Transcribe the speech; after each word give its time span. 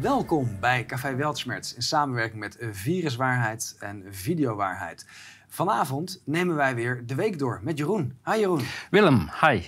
Welkom 0.00 0.56
bij 0.60 0.84
Café 0.84 1.14
Weltschmerz 1.14 1.72
in 1.72 1.82
samenwerking 1.82 2.40
met 2.40 2.58
Viruswaarheid 2.70 3.76
en 3.80 4.04
Videowaarheid. 4.10 5.06
Vanavond 5.48 6.22
nemen 6.24 6.54
wij 6.54 6.74
weer 6.74 7.02
de 7.06 7.14
week 7.14 7.38
door 7.38 7.60
met 7.62 7.78
Jeroen. 7.78 8.18
Hi 8.24 8.38
Jeroen. 8.38 8.60
Willem, 8.90 9.30
hi. 9.40 9.62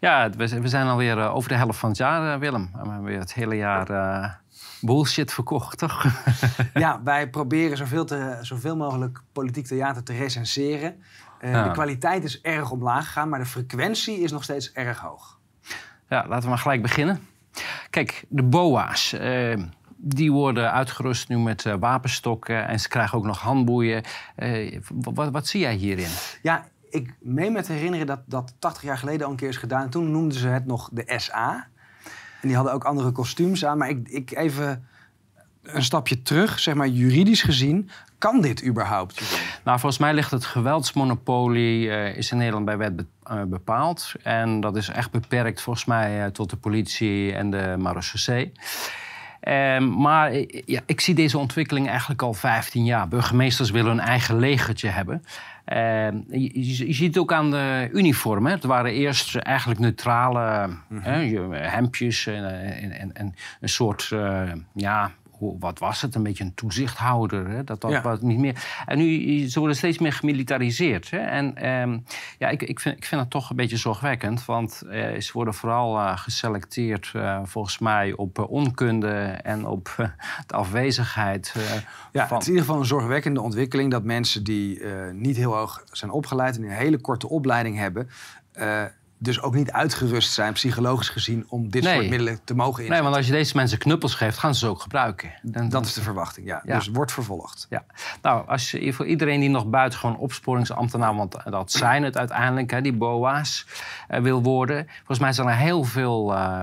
Ja, 0.00 0.30
we 0.30 0.68
zijn 0.68 0.86
alweer 0.86 1.18
eh, 1.18 1.34
over 1.34 1.48
de 1.48 1.54
helft 1.54 1.78
van 1.78 1.88
het 1.88 1.98
jaar, 1.98 2.34
eh, 2.34 2.40
Willem. 2.40 2.70
We 2.72 2.78
hebben 2.78 3.02
weer 3.02 3.18
het 3.18 3.34
hele 3.34 3.56
jaar 3.56 3.90
uh, 3.90 4.32
bullshit 4.80 5.32
verkocht, 5.32 5.78
toch? 5.78 6.04
ja, 6.74 7.00
wij 7.02 7.30
proberen 7.30 7.76
zoveel, 7.76 8.04
te, 8.04 8.38
zoveel 8.40 8.76
mogelijk 8.76 9.20
politiek 9.32 9.66
theater 9.66 10.02
te 10.02 10.12
recenseren. 10.12 11.02
De 11.40 11.70
kwaliteit 11.72 12.24
is 12.24 12.40
erg 12.40 12.70
omlaag 12.70 13.06
gegaan, 13.06 13.28
maar 13.28 13.38
de 13.38 13.46
frequentie 13.46 14.18
is 14.18 14.32
nog 14.32 14.42
steeds 14.42 14.72
erg 14.72 14.98
hoog. 14.98 15.38
Ja, 16.08 16.26
laten 16.28 16.42
we 16.42 16.48
maar 16.48 16.58
gelijk 16.58 16.82
beginnen. 16.82 17.33
Kijk, 17.90 18.24
de 18.28 18.42
BOA's. 18.42 19.12
Uh, 19.12 19.56
die 19.96 20.32
worden 20.32 20.72
uitgerust 20.72 21.28
nu 21.28 21.38
met 21.38 21.64
uh, 21.64 21.74
wapenstokken 21.78 22.66
en 22.66 22.80
ze 22.80 22.88
krijgen 22.88 23.18
ook 23.18 23.24
nog 23.24 23.40
handboeien. 23.40 24.02
Uh, 24.38 24.78
wat, 24.94 25.30
wat, 25.30 25.46
zie 25.46 25.60
jij 25.60 25.74
hierin? 25.74 26.10
Ja, 26.42 26.68
ik 26.90 27.14
meen 27.20 27.52
me 27.52 27.62
te 27.62 27.72
herinneren 27.72 28.06
dat 28.06 28.20
dat 28.26 28.54
80 28.58 28.82
jaar 28.82 28.98
geleden 28.98 29.24
al 29.24 29.30
een 29.30 29.36
keer 29.36 29.48
is 29.48 29.56
gedaan. 29.56 29.90
Toen 29.90 30.10
noemden 30.10 30.38
ze 30.38 30.48
het 30.48 30.66
nog 30.66 30.90
de 30.92 31.12
SA. 31.16 31.66
En 32.40 32.48
die 32.48 32.56
hadden 32.56 32.74
ook 32.74 32.84
andere 32.84 33.12
kostuums 33.12 33.64
aan. 33.64 33.78
Maar 33.78 33.88
ik, 33.88 34.08
ik 34.08 34.36
even 34.36 34.88
een 35.62 35.82
stapje 35.82 36.22
terug, 36.22 36.58
zeg 36.58 36.74
maar 36.74 36.88
juridisch 36.88 37.42
gezien, 37.42 37.90
kan 38.24 38.40
dit 38.40 38.64
überhaupt? 38.64 39.20
Nou, 39.64 39.78
volgens 39.78 40.00
mij 40.00 40.14
ligt 40.14 40.30
het 40.30 40.44
geweldsmonopolie 40.44 41.86
uh, 41.86 42.16
is 42.16 42.30
in 42.30 42.36
Nederland 42.36 42.64
bij 42.64 42.76
wet 42.76 43.04
bepaald. 43.46 44.12
En 44.22 44.60
dat 44.60 44.76
is 44.76 44.88
echt 44.88 45.10
beperkt 45.10 45.60
volgens 45.60 45.84
mij 45.84 46.30
tot 46.30 46.50
de 46.50 46.56
politie 46.56 47.32
en 47.32 47.50
de 47.50 47.74
marechaussee. 47.78 48.52
Ehm, 49.40 49.90
maar 50.00 50.30
eh, 50.30 50.62
ja, 50.64 50.80
ik 50.86 51.00
zie 51.00 51.14
deze 51.14 51.38
ontwikkeling 51.38 51.88
eigenlijk 51.88 52.22
al 52.22 52.34
15 52.34 52.84
jaar. 52.84 53.08
Burgemeesters 53.08 53.70
willen 53.70 53.92
een 53.92 54.00
eigen 54.00 54.38
legertje 54.38 54.88
hebben. 54.88 55.24
Ehm, 55.64 56.16
je, 56.28 56.66
je, 56.86 56.92
ziet 56.92 57.14
het 57.14 57.18
ook 57.18 57.32
aan 57.32 57.50
de 57.50 57.88
uniformen. 57.92 58.52
Het 58.52 58.64
waren 58.64 58.92
eerst 58.92 59.36
eigenlijk 59.36 59.80
neutrale 59.80 60.68
mm 60.88 61.52
hemdjes 61.52 62.26
en, 62.26 62.44
en, 62.92 63.14
en, 63.14 63.34
een 63.60 63.68
soort 63.68 64.10
uh, 64.12 64.52
ja, 64.74 65.10
wat 65.58 65.78
was 65.78 66.02
het? 66.02 66.14
Een 66.14 66.22
beetje 66.22 66.44
een 66.44 66.54
toezichthouder. 66.54 67.48
Hè? 67.48 67.64
Dat, 67.64 67.80
dat 67.80 68.22
niet 68.22 68.38
meer. 68.38 68.82
En 68.86 68.98
nu 68.98 69.48
ze 69.48 69.58
worden 69.58 69.76
steeds 69.76 69.98
meer 69.98 70.12
gemilitariseerd. 70.12 71.10
Hè? 71.10 71.18
En 71.18 71.56
ehm, 71.56 71.98
ja, 72.38 72.48
ik, 72.48 72.62
ik, 72.62 72.80
vind, 72.80 72.96
ik 72.96 73.04
vind 73.04 73.20
dat 73.20 73.30
toch 73.30 73.50
een 73.50 73.56
beetje 73.56 73.76
zorgwekkend. 73.76 74.44
Want 74.44 74.82
eh, 74.82 75.20
ze 75.20 75.30
worden 75.32 75.54
vooral 75.54 75.96
uh, 75.96 76.18
geselecteerd, 76.18 77.12
uh, 77.16 77.40
volgens 77.44 77.78
mij, 77.78 78.12
op 78.12 78.38
uh, 78.38 78.50
onkunde 78.50 79.12
en 79.42 79.66
op 79.66 79.94
de 80.46 80.54
afwezigheid. 80.54 81.54
ja, 82.12 82.26
van... 82.26 82.36
het 82.36 82.42
is 82.42 82.48
in 82.48 82.54
ieder 82.54 82.66
geval 82.66 82.80
een 82.80 82.86
zorgwekkende 82.86 83.40
ontwikkeling 83.40 83.90
dat 83.90 84.04
mensen 84.04 84.44
die 84.44 84.84
niet 85.12 85.36
heel 85.36 85.54
hoog 85.54 85.84
zijn 85.92 86.10
opgeleid 86.10 86.56
en 86.56 86.62
een 86.62 86.70
hele 86.70 87.00
korte 87.00 87.28
opleiding 87.28 87.76
hebben 87.76 88.08
dus 89.24 89.40
ook 89.40 89.54
niet 89.54 89.72
uitgerust 89.72 90.32
zijn, 90.32 90.52
psychologisch 90.52 91.08
gezien, 91.08 91.44
om 91.48 91.70
dit 91.70 91.84
soort 91.84 92.08
middelen 92.08 92.40
te 92.44 92.54
mogen 92.54 92.82
inzetten. 92.82 92.94
Nee, 92.94 93.02
want 93.02 93.16
als 93.16 93.26
je 93.26 93.32
deze 93.32 93.56
mensen 93.56 93.78
knuppels 93.78 94.14
geeft, 94.14 94.38
gaan 94.38 94.54
ze 94.54 94.60
ze 94.64 94.70
ook 94.70 94.80
gebruiken. 94.80 95.30
Dan, 95.42 95.68
dat 95.68 95.86
is 95.86 95.92
de 95.92 96.02
verwachting, 96.02 96.46
ja. 96.46 96.62
Dus 96.64 96.88
wordt 96.88 97.12
vervolgd. 97.12 97.66
Ja. 97.70 97.84
Nou, 98.22 98.48
als 98.48 98.70
je, 98.70 98.92
voor 98.92 99.06
iedereen 99.06 99.40
die 99.40 99.48
nog 99.48 99.66
buitengewoon 99.66 100.16
opsporingsambtenaar, 100.16 101.14
want 101.14 101.36
dat 101.44 101.72
zijn 101.72 102.02
het 102.02 102.16
uiteindelijk, 102.16 102.70
hè, 102.70 102.80
die 102.80 102.92
BOA's, 102.92 103.66
uh, 104.10 104.18
wil 104.20 104.42
worden. 104.42 104.86
Volgens 104.96 105.18
mij 105.18 105.32
zijn 105.32 105.48
er 105.48 105.56
heel 105.56 105.84
veel 105.84 106.34
uh, 106.34 106.60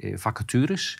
uh, 0.00 0.18
vacatures. 0.18 0.98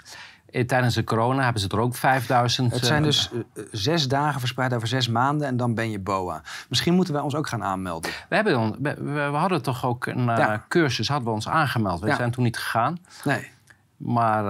Eh, 0.53 0.67
tijdens 0.67 0.95
de 0.95 1.05
corona 1.05 1.43
hebben 1.43 1.63
ze 1.63 1.69
er 1.69 1.79
ook 1.79 1.95
5000. 1.95 2.73
Het 2.73 2.85
zijn 2.87 2.99
eh, 2.99 3.05
dus 3.05 3.31
eh, 3.33 3.63
zes 3.73 4.09
dagen 4.09 4.41
verspreid 4.41 4.75
over 4.75 4.89
zes 4.89 5.09
maanden 5.09 5.47
en 5.47 5.57
dan 5.57 5.75
ben 5.75 5.91
je 5.91 5.99
BOA. 5.99 6.43
Misschien 6.69 6.95
moeten 6.95 7.15
wij 7.15 7.23
ons 7.23 7.35
ook 7.35 7.49
gaan 7.49 7.65
aanmelden. 7.65 8.11
We, 8.29 8.35
hebben, 8.35 8.77
we, 8.83 8.95
we 9.13 9.37
hadden 9.37 9.63
toch 9.63 9.85
ook 9.85 10.07
een 10.07 10.61
cursus, 10.69 11.09
hadden 11.09 11.29
we 11.29 11.35
ons 11.35 11.49
aangemeld. 11.49 12.01
We 12.01 12.15
zijn 12.15 12.31
toen 12.31 12.45
niet 12.45 12.59
gegaan. 12.59 12.99
Nee. 13.25 13.51
Maar, 13.97 14.45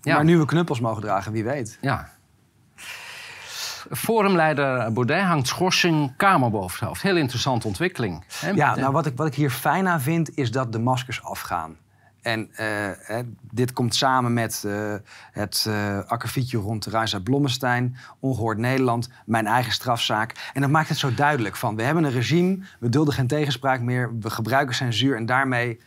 ja. 0.00 0.14
maar 0.14 0.24
nu 0.24 0.38
we 0.38 0.44
knuppels 0.44 0.80
mogen 0.80 1.02
dragen, 1.02 1.32
wie 1.32 1.44
weet. 1.44 1.78
Ja. 1.80 2.08
Forumleider 3.90 4.92
Baudet 4.92 5.22
hangt 5.22 5.46
schorsing 5.46 6.16
kamer 6.16 6.50
boven 6.50 6.78
het 6.78 6.88
hoofd. 6.88 7.02
Heel 7.02 7.16
interessante 7.16 7.66
ontwikkeling. 7.66 8.24
Ja, 8.54 8.74
nou 8.74 8.92
wat 8.92 9.06
ik, 9.06 9.16
wat 9.16 9.26
ik 9.26 9.34
hier 9.34 9.50
fijn 9.50 9.88
aan 9.88 10.00
vind, 10.00 10.36
is 10.36 10.50
dat 10.50 10.72
de 10.72 10.78
maskers 10.78 11.22
afgaan. 11.22 11.76
En 12.26 12.50
uh, 12.60 13.18
dit 13.50 13.72
komt 13.72 13.94
samen 13.94 14.32
met 14.32 14.62
uh, 14.66 14.94
het 15.32 15.64
uh, 15.68 15.98
akkefietje 16.06 16.58
rond 16.58 16.86
Ruisa 16.86 17.18
Blommestein, 17.18 17.96
Ongehoord 18.20 18.58
Nederland, 18.58 19.08
mijn 19.26 19.46
eigen 19.46 19.72
strafzaak. 19.72 20.50
En 20.52 20.60
dat 20.60 20.70
maakt 20.70 20.88
het 20.88 20.98
zo 20.98 21.14
duidelijk 21.14 21.56
van, 21.56 21.76
we 21.76 21.82
hebben 21.82 22.04
een 22.04 22.10
regime, 22.10 22.58
we 22.78 22.88
dulden 22.88 23.14
geen 23.14 23.26
tegenspraak 23.26 23.80
meer, 23.80 24.18
we 24.20 24.30
gebruiken 24.30 24.74
censuur 24.74 25.16
en 25.16 25.26
daarmee 25.26 25.80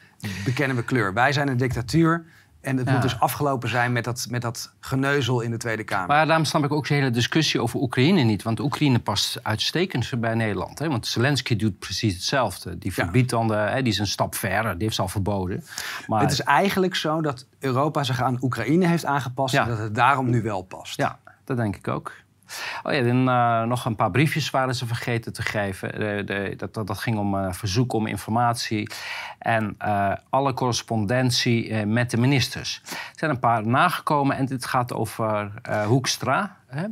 bekennen 0.45 0.77
we 0.77 0.83
kleur. 0.83 1.13
Wij 1.13 1.33
zijn 1.33 1.47
een 1.47 1.57
dictatuur 1.57 2.25
en 2.61 2.77
het 2.77 2.89
moet 2.89 3.01
dus 3.01 3.19
afgelopen 3.19 3.69
zijn 3.69 3.91
met 3.91 4.03
dat, 4.03 4.27
met 4.29 4.41
dat 4.41 4.73
geneuzel 4.79 5.41
in 5.41 5.51
de 5.51 5.57
Tweede 5.57 5.83
Kamer. 5.83 6.07
Maar 6.07 6.25
daarom 6.25 6.45
snap 6.45 6.63
ik 6.63 6.71
ook 6.71 6.87
de 6.87 6.93
hele 6.93 7.09
discussie 7.09 7.61
over 7.61 7.79
Oekraïne 7.79 8.21
niet. 8.21 8.43
Want 8.43 8.59
Oekraïne 8.59 8.99
past 8.99 9.39
uitstekend 9.43 10.19
bij 10.19 10.33
Nederland. 10.33 10.79
Hè? 10.79 10.87
Want 10.87 11.07
Zelensky 11.07 11.55
doet 11.55 11.79
precies 11.79 12.13
hetzelfde. 12.13 12.77
Die 12.77 12.93
verbiedt 12.93 13.29
dan 13.29 13.47
de, 13.47 13.53
hè, 13.53 13.81
die 13.81 13.93
is 13.93 13.99
een 13.99 14.07
stap 14.07 14.35
verder, 14.35 14.73
die 14.73 14.83
heeft 14.83 14.95
ze 14.95 15.01
al 15.01 15.07
verboden. 15.07 15.63
Maar... 16.07 16.21
Het 16.21 16.31
is 16.31 16.41
eigenlijk 16.41 16.95
zo 16.95 17.21
dat 17.21 17.45
Europa 17.59 18.03
zich 18.03 18.21
aan 18.21 18.37
Oekraïne 18.41 18.87
heeft 18.87 19.05
aangepast... 19.05 19.55
en 19.55 19.67
dat 19.67 19.77
het 19.77 19.95
daarom 19.95 20.29
nu 20.29 20.41
wel 20.41 20.61
past. 20.61 20.97
Ja, 20.97 21.19
dat 21.45 21.57
denk 21.57 21.75
ik 21.75 21.87
ook. 21.87 22.13
Oh 22.83 22.93
ja, 22.93 23.01
dan, 23.01 23.29
uh, 23.29 23.63
nog 23.63 23.85
een 23.85 23.95
paar 23.95 24.11
briefjes 24.11 24.49
waren 24.49 24.75
ze 24.75 24.85
vergeten 24.85 25.33
te 25.33 25.41
geven. 25.41 25.91
De, 26.25 26.53
dat, 26.57 26.87
dat, 26.87 26.97
ging 26.97 27.17
om 27.17 27.35
uh, 27.35 27.51
verzoek 27.51 27.93
om 27.93 28.07
informatie 28.07 28.89
en 29.39 29.75
uh, 29.85 30.13
alle 30.29 30.53
correspondentie 30.53 31.85
met 31.85 32.11
de 32.11 32.17
ministers. 32.17 32.81
Er 32.85 32.97
zijn 33.15 33.31
een 33.31 33.39
paar 33.39 33.67
nagekomen 33.67 34.35
en 34.35 34.45
dit 34.45 34.65
gaat 34.65 34.93
over 34.93 35.51
Hoekstra. 35.85 36.57
Hè? 36.67 36.85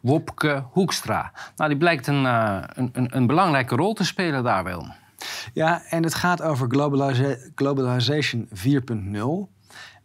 Wopke 0.00 0.64
Hoekstra. 0.70 1.32
Nou, 1.56 1.70
die 1.70 1.78
blijkt 1.78 2.06
een, 2.06 2.24
een, 2.24 2.90
een, 2.92 3.16
een 3.16 3.26
belangrijke 3.26 3.76
rol 3.76 3.94
te 3.94 4.04
spelen 4.04 4.44
daar 4.44 4.64
wel. 4.64 4.86
Ja, 5.52 5.82
en 5.88 6.02
het 6.02 6.14
gaat 6.14 6.42
over 6.42 6.68
globaliza 6.70 7.36
Globalization 7.54 8.48
4.0. 8.48 9.51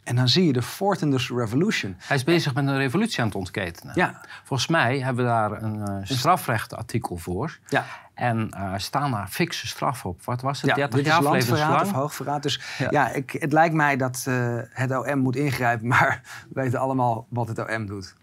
En 0.07 0.16
dan 0.16 0.28
zie 0.28 0.45
je 0.45 0.53
de 0.53 0.62
Fourth 0.62 1.01
Industrial 1.01 1.40
Revolution. 1.40 1.95
Hij 1.97 2.16
is 2.16 2.23
bezig 2.23 2.53
met 2.53 2.68
een 2.68 2.78
revolutie 2.78 3.19
aan 3.19 3.25
het 3.25 3.35
ontketenen. 3.35 3.94
Ja. 3.95 4.22
Volgens 4.44 4.69
mij 4.69 5.00
hebben 5.00 5.25
we 5.25 5.31
daar 5.31 5.63
een 5.63 5.75
uh, 5.75 5.97
strafrechtartikel 6.03 7.18
voor. 7.18 7.57
Ja. 7.68 7.85
En 8.13 8.50
uh, 8.53 8.73
staan 8.78 9.12
daar 9.12 9.28
fikse 9.28 9.68
straf 9.68 10.06
op. 10.06 10.23
Wat 10.23 10.41
was 10.41 10.62
het? 10.62 10.69
Ja, 10.69 10.75
30 10.75 11.06
jaar 11.06 11.22
landverraad 11.22 11.85
of 11.85 11.91
hoogverraad. 11.91 12.44
Dus 12.44 12.62
ja, 12.78 12.88
ja 12.90 13.09
ik, 13.09 13.31
het 13.31 13.53
lijkt 13.53 13.75
mij 13.75 13.97
dat 13.97 14.25
uh, 14.28 14.59
het 14.69 14.97
OM 14.97 15.19
moet 15.19 15.35
ingrijpen. 15.35 15.88
Maar 15.97 16.22
we 16.50 16.62
weten 16.62 16.79
allemaal 16.79 17.25
wat 17.29 17.47
het 17.47 17.69
OM 17.69 17.85
doet. 17.85 18.16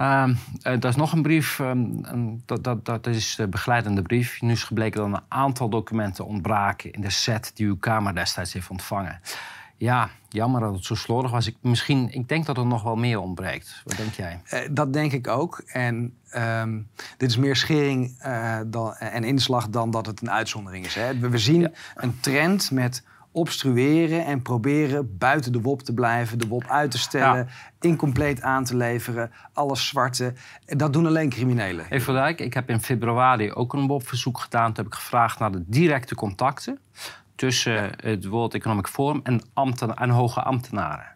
Uh, 0.00 0.28
dat 0.62 0.84
is 0.84 0.96
nog 0.96 1.12
een 1.12 1.22
brief, 1.22 1.58
um, 1.58 2.42
dat, 2.46 2.64
dat, 2.64 2.84
dat 2.84 3.06
is 3.06 3.34
de 3.34 3.48
begeleidende 3.48 4.02
brief. 4.02 4.40
Nu 4.40 4.52
is 4.52 4.64
gebleken 4.64 5.00
dat 5.00 5.20
een 5.20 5.26
aantal 5.28 5.68
documenten 5.68 6.26
ontbraken 6.26 6.92
in 6.92 7.00
de 7.00 7.10
set 7.10 7.50
die 7.54 7.66
uw 7.66 7.76
Kamer 7.76 8.14
destijds 8.14 8.52
heeft 8.52 8.70
ontvangen. 8.70 9.20
Ja, 9.76 10.10
jammer 10.28 10.60
dat 10.60 10.74
het 10.74 10.84
zo 10.84 10.94
slordig 10.94 11.30
was. 11.30 11.46
Ik, 11.46 11.56
misschien, 11.60 12.12
ik 12.12 12.28
denk 12.28 12.46
dat 12.46 12.56
er 12.56 12.66
nog 12.66 12.82
wel 12.82 12.96
meer 12.96 13.20
ontbreekt. 13.20 13.82
Wat 13.84 13.96
denk 13.96 14.12
jij? 14.12 14.40
Uh, 14.52 14.60
dat 14.70 14.92
denk 14.92 15.12
ik 15.12 15.28
ook. 15.28 15.62
En 15.66 16.14
um, 16.34 16.88
dit 17.16 17.30
is 17.30 17.36
meer 17.36 17.56
schering 17.56 18.22
dan, 18.66 18.94
en 18.94 19.24
inslag 19.24 19.68
dan 19.68 19.90
dat 19.90 20.06
het 20.06 20.20
een 20.20 20.30
uitzondering 20.30 20.84
is. 20.84 20.94
Hè? 20.94 21.18
We, 21.18 21.38
zien 21.38 21.60
ja. 21.60 21.70
een 21.94 22.20
trend 22.20 22.70
met 22.70 23.02
obstrueren 23.32 24.24
en 24.24 24.42
proberen 24.42 25.18
buiten 25.18 25.52
de 25.52 25.60
WOP 25.60 25.82
te 25.82 25.94
blijven, 25.94 26.38
de 26.38 26.48
WOP 26.48 26.64
uit 26.68 26.90
te 26.90 26.98
stellen, 26.98 27.36
ja. 27.36 27.46
incompleet 27.80 28.42
aan 28.42 28.64
te 28.64 28.76
leveren, 28.76 29.30
alles 29.52 29.86
zwarte. 29.86 30.32
Dat 30.64 30.92
doen 30.92 31.06
alleen 31.06 31.28
criminelen. 31.28 31.86
Even 31.90 32.14
Dijk, 32.14 32.40
ik 32.40 32.54
heb 32.54 32.70
in 32.70 32.80
februari 32.80 33.52
ook 33.52 33.72
een 33.72 33.86
WOP-verzoek 33.86 34.40
gedaan. 34.40 34.66
Toen 34.66 34.84
heb 34.84 34.92
ik 34.92 34.98
gevraagd 34.98 35.38
naar 35.38 35.52
de 35.52 35.64
directe 35.66 36.14
contacten 36.14 36.78
tussen 37.34 37.72
ja. 37.72 37.90
het 37.96 38.24
World 38.24 38.54
Economic 38.54 38.86
Forum 38.86 39.20
en, 39.22 39.42
ambten 39.52 39.94
en 39.94 40.10
hoge 40.10 40.42
ambtenaren. 40.42 41.06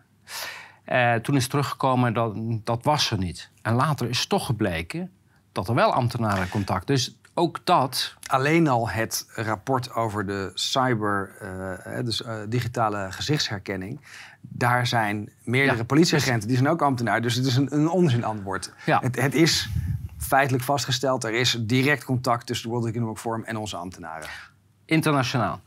Uh, 0.87 1.15
toen 1.15 1.37
is 1.37 1.49
teruggekomen 1.49 2.13
dat 2.13 2.35
dat 2.65 2.85
was 2.85 3.11
er 3.11 3.19
niet. 3.19 3.51
En 3.63 3.75
later 3.75 4.09
is 4.09 4.27
toch 4.27 4.47
gebleken 4.47 5.11
dat 5.53 5.69
er 5.69 5.75
wel 5.75 5.93
ambtenaren 5.93 6.49
contact. 6.49 6.87
Dus 6.87 7.19
ook 7.35 7.61
dat. 7.65 8.15
Alleen 8.27 8.69
al 8.69 8.89
het 8.89 9.27
rapport 9.35 9.95
over 9.95 10.27
de 10.27 10.51
cyber, 10.55 11.31
uh, 11.87 12.05
dus 12.05 12.21
uh, 12.21 12.35
digitale 12.49 13.13
gezichtsherkenning. 13.13 14.01
Daar 14.41 14.87
zijn 14.87 15.31
meerdere 15.43 15.77
ja, 15.77 15.85
politieagenten, 15.85 16.49
die 16.49 16.57
zijn 16.57 16.69
ook 16.69 16.83
ambtenaar. 16.83 17.23
Dus 17.23 17.35
het 17.35 17.47
is 17.47 17.57
een, 17.57 17.75
een 17.75 17.89
onzinantwoord. 17.89 18.73
Ja. 18.87 19.01
Het, 19.03 19.21
het 19.21 19.35
is 19.35 19.69
feitelijk 20.19 20.65
vastgesteld. 20.65 21.25
Er 21.25 21.35
is 21.35 21.59
direct 21.61 22.05
contact 22.05 22.47
tussen 22.47 22.69
de 22.69 22.75
World 22.75 22.89
Economic 22.89 23.17
Forum 23.17 23.45
en 23.45 23.57
onze 23.57 23.77
ambtenaren. 23.77 24.29
Internationaal. 24.85 25.61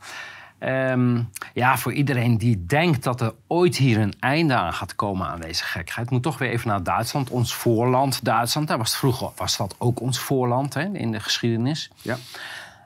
Ehm, 0.58 1.22
ja, 1.54 1.76
voor 1.76 1.92
iedereen 1.92 2.38
die 2.38 2.66
denkt 2.66 3.02
dat 3.02 3.20
er 3.20 3.34
ooit 3.46 3.76
hier 3.76 3.98
een 3.98 4.14
einde 4.20 4.54
aan 4.54 4.72
gaat 4.72 4.94
komen 4.94 5.26
aan 5.26 5.40
deze 5.40 5.64
gekheid, 5.64 6.10
moet 6.10 6.22
toch 6.22 6.38
weer 6.38 6.50
even 6.50 6.68
naar 6.68 6.82
Duitsland, 6.82 7.30
ons 7.30 7.54
voorland 7.54 8.24
Duitsland. 8.24 8.68
Daar 8.68 8.78
was 8.78 8.96
vroeger 8.96 9.30
was 9.36 9.56
dat 9.56 9.74
ook 9.78 10.00
ons 10.00 10.18
voorland 10.18 10.74
hè, 10.74 10.84
in 10.92 11.12
de 11.12 11.20
geschiedenis. 11.20 11.90
Ja. 12.02 12.16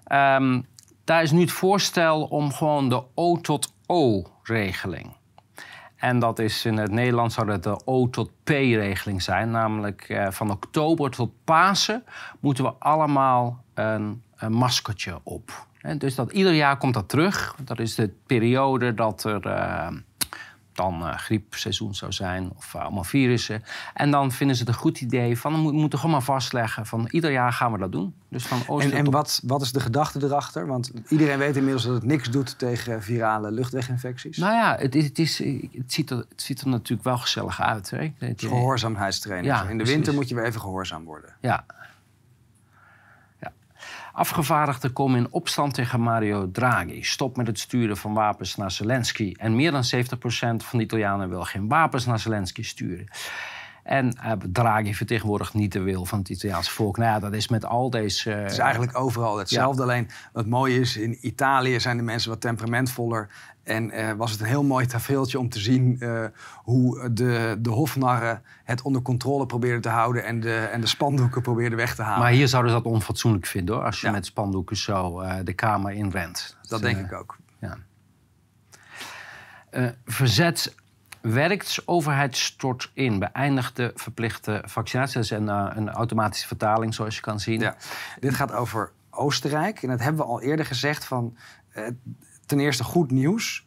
Ehm, 0.04 0.60
daar 1.04 1.22
is 1.22 1.30
nu 1.30 1.40
het 1.40 1.52
voorstel 1.52 2.22
om 2.22 2.52
gewoon 2.52 2.88
de 2.88 3.02
O 3.14 3.36
tot 3.36 3.72
O-regeling. 3.86 5.16
En 5.96 6.18
dat 6.18 6.38
is 6.38 6.64
in 6.64 6.76
het 6.76 6.90
Nederlands 6.90 7.34
zou 7.34 7.46
dat 7.46 7.62
de 7.62 7.80
O 7.84 8.10
tot 8.10 8.30
P-regeling 8.44 9.22
zijn. 9.22 9.50
Namelijk 9.50 10.02
eh, 10.08 10.30
van 10.30 10.50
oktober 10.50 11.10
tot 11.10 11.30
Pasen 11.44 12.04
moeten 12.40 12.64
we 12.64 12.72
allemaal 12.78 13.64
een, 13.74 14.22
een 14.36 14.52
maskertje 14.52 15.20
op. 15.22 15.66
Dus 15.98 16.14
dat 16.14 16.32
ieder 16.32 16.52
jaar 16.52 16.76
komt 16.76 16.94
dat 16.94 17.08
terug. 17.08 17.54
Dat 17.64 17.78
is 17.78 17.94
de 17.94 18.10
periode 18.26 18.94
dat 18.94 19.24
er 19.24 19.46
eh, 19.46 19.88
dan 20.72 21.06
eh, 21.06 21.16
griepseizoen 21.16 21.94
zou 21.94 22.12
zijn 22.12 22.52
of 22.56 22.74
eh, 22.74 22.80
allemaal 22.82 23.04
virussen. 23.04 23.62
En 23.94 24.10
dan 24.10 24.32
vinden 24.32 24.56
ze 24.56 24.62
het 24.62 24.72
een 24.72 24.78
goed 24.78 25.00
idee 25.00 25.38
van 25.38 25.52
we 25.52 25.58
moeten 25.58 25.80
moet 25.80 25.94
gewoon 25.94 26.10
maar 26.10 26.22
vastleggen 26.22 26.86
van 26.86 27.08
ieder 27.10 27.30
jaar 27.32 27.52
gaan 27.52 27.72
we 27.72 27.78
dat 27.78 27.92
doen. 27.92 28.14
Dus 28.28 28.44
van 28.46 28.58
oosten 28.66 28.92
En, 28.92 28.98
en 28.98 29.04
tot- 29.04 29.12
wat, 29.12 29.40
wat 29.44 29.62
is 29.62 29.72
de 29.72 29.80
gedachte 29.80 30.24
erachter? 30.24 30.66
Want 30.66 30.92
iedereen 31.08 31.38
weet 31.38 31.56
inmiddels 31.56 31.84
dat 31.84 31.94
het 31.94 32.04
niks 32.04 32.30
doet 32.30 32.58
tegen 32.58 33.02
virale 33.02 33.50
luchtweginfecties. 33.50 34.36
Nou 34.36 34.54
ja, 34.54 34.76
het, 34.78 34.94
is, 34.94 35.04
het, 35.04 35.18
is, 35.18 35.38
het, 35.38 35.92
ziet 35.92 36.10
er, 36.10 36.16
het 36.16 36.42
ziet 36.42 36.60
er 36.60 36.68
natuurlijk 36.68 37.04
wel 37.08 37.18
gezellig 37.18 37.60
uit. 37.60 37.90
Hè? 37.90 38.12
Gehoorzaamheidstraining. 38.36 39.54
Ja, 39.54 39.60
In 39.62 39.68
de 39.68 39.74
precies. 39.76 39.94
winter 39.94 40.14
moet 40.14 40.28
je 40.28 40.34
weer 40.34 40.44
even 40.44 40.60
gehoorzaam 40.60 41.04
worden. 41.04 41.34
Ja. 41.40 41.64
Afgevaardigden 44.12 44.92
komen 44.92 45.18
in 45.18 45.32
opstand 45.32 45.74
tegen 45.74 46.00
Mario 46.00 46.50
Draghi. 46.50 47.02
Stop 47.02 47.36
met 47.36 47.46
het 47.46 47.58
sturen 47.58 47.96
van 47.96 48.14
wapens 48.14 48.56
naar 48.56 48.70
Zelensky. 48.70 49.34
En 49.38 49.56
meer 49.56 49.70
dan 49.70 49.84
70% 49.94 49.98
van 50.56 50.78
de 50.78 50.84
Italianen 50.84 51.28
wil 51.28 51.44
geen 51.44 51.68
wapens 51.68 52.06
naar 52.06 52.18
Zelensky 52.18 52.62
sturen. 52.62 53.06
En 53.82 54.12
eh, 54.12 54.32
Draghi 54.52 54.94
vertegenwoordigt 54.94 55.54
niet 55.54 55.72
de 55.72 55.80
wil 55.80 56.04
van 56.04 56.18
het 56.18 56.28
Italiaanse 56.28 56.70
volk. 56.70 56.96
Nou 56.96 57.10
ja, 57.10 57.18
dat 57.18 57.32
is 57.32 57.48
met 57.48 57.64
al 57.64 57.90
deze... 57.90 58.32
eh, 58.32 58.42
Het 58.42 58.52
is 58.52 58.58
eigenlijk 58.58 58.98
overal 58.98 59.38
hetzelfde. 59.38 59.82
Alleen 59.82 60.08
wat 60.32 60.46
mooi 60.46 60.80
is, 60.80 60.96
in 60.96 61.18
Italië 61.26 61.80
zijn 61.80 61.96
de 61.96 62.02
mensen 62.02 62.30
wat 62.30 62.40
temperamentvoller. 62.40 63.28
En 63.62 63.90
eh, 63.90 64.12
was 64.12 64.30
het 64.30 64.40
een 64.40 64.46
heel 64.46 64.64
mooi 64.64 64.86
tafereeltje 64.86 65.38
om 65.38 65.48
te 65.48 65.58
zien 65.58 65.96
eh, 66.00 66.24
hoe 66.56 67.12
de, 67.12 67.56
de 67.60 67.70
hofnarren 67.70 68.42
het 68.64 68.82
onder 68.82 69.02
controle 69.02 69.46
probeerden 69.46 69.80
te 69.80 69.88
houden 69.88 70.24
en 70.24 70.40
de, 70.40 70.56
en 70.56 70.80
de 70.80 70.86
spandoeken 70.86 71.42
probeerden 71.42 71.78
weg 71.78 71.94
te 71.94 72.02
halen. 72.02 72.20
Maar 72.22 72.30
hier 72.32 72.48
zouden 72.48 72.72
ze 72.72 72.76
dat 72.82 72.92
onfatsoenlijk 72.92 73.46
vinden 73.46 73.74
hoor. 73.74 73.84
Als 73.84 74.00
je 74.00 74.06
Ja. 74.06 74.12
met 74.12 74.26
spandoeken 74.26 74.76
zo 74.76 75.20
eh, 75.20 75.34
de 75.44 75.52
kamer 75.52 75.92
inrent. 75.92 76.56
dat 76.68 76.80
eh, 76.82 76.94
denk 76.94 77.06
ik 77.06 77.12
ook. 77.18 77.36
Ja. 77.60 77.76
Eh, 79.70 79.86
verzet 80.04 80.74
werkt, 81.22 81.82
overheid 81.84 82.36
stort 82.36 82.90
in. 82.94 83.18
Beëindigt 83.18 83.76
de 83.76 83.92
verplichte 83.94 84.62
vaccinatie. 84.66 85.14
Dat 85.14 85.24
is 85.24 85.30
een, 85.30 85.48
eh, 85.48 85.70
een 85.74 85.90
automatische 85.90 86.46
vertaling, 86.46 86.94
zoals 86.94 87.14
je 87.14 87.20
kan 87.20 87.40
zien. 87.40 87.60
Ja. 87.60 87.76
Dit 88.20 88.34
gaat 88.34 88.52
over 88.52 88.90
Oostenrijk. 89.10 89.82
En 89.82 89.88
dat 89.88 90.00
hebben 90.00 90.24
we 90.24 90.30
al 90.30 90.40
eerder 90.40 90.66
gezegd 90.66 91.04
van... 91.04 91.36
eh, 91.72 91.84
ten 92.46 92.60
eerste 92.60 92.84
goed 92.84 93.10
nieuws. 93.10 93.66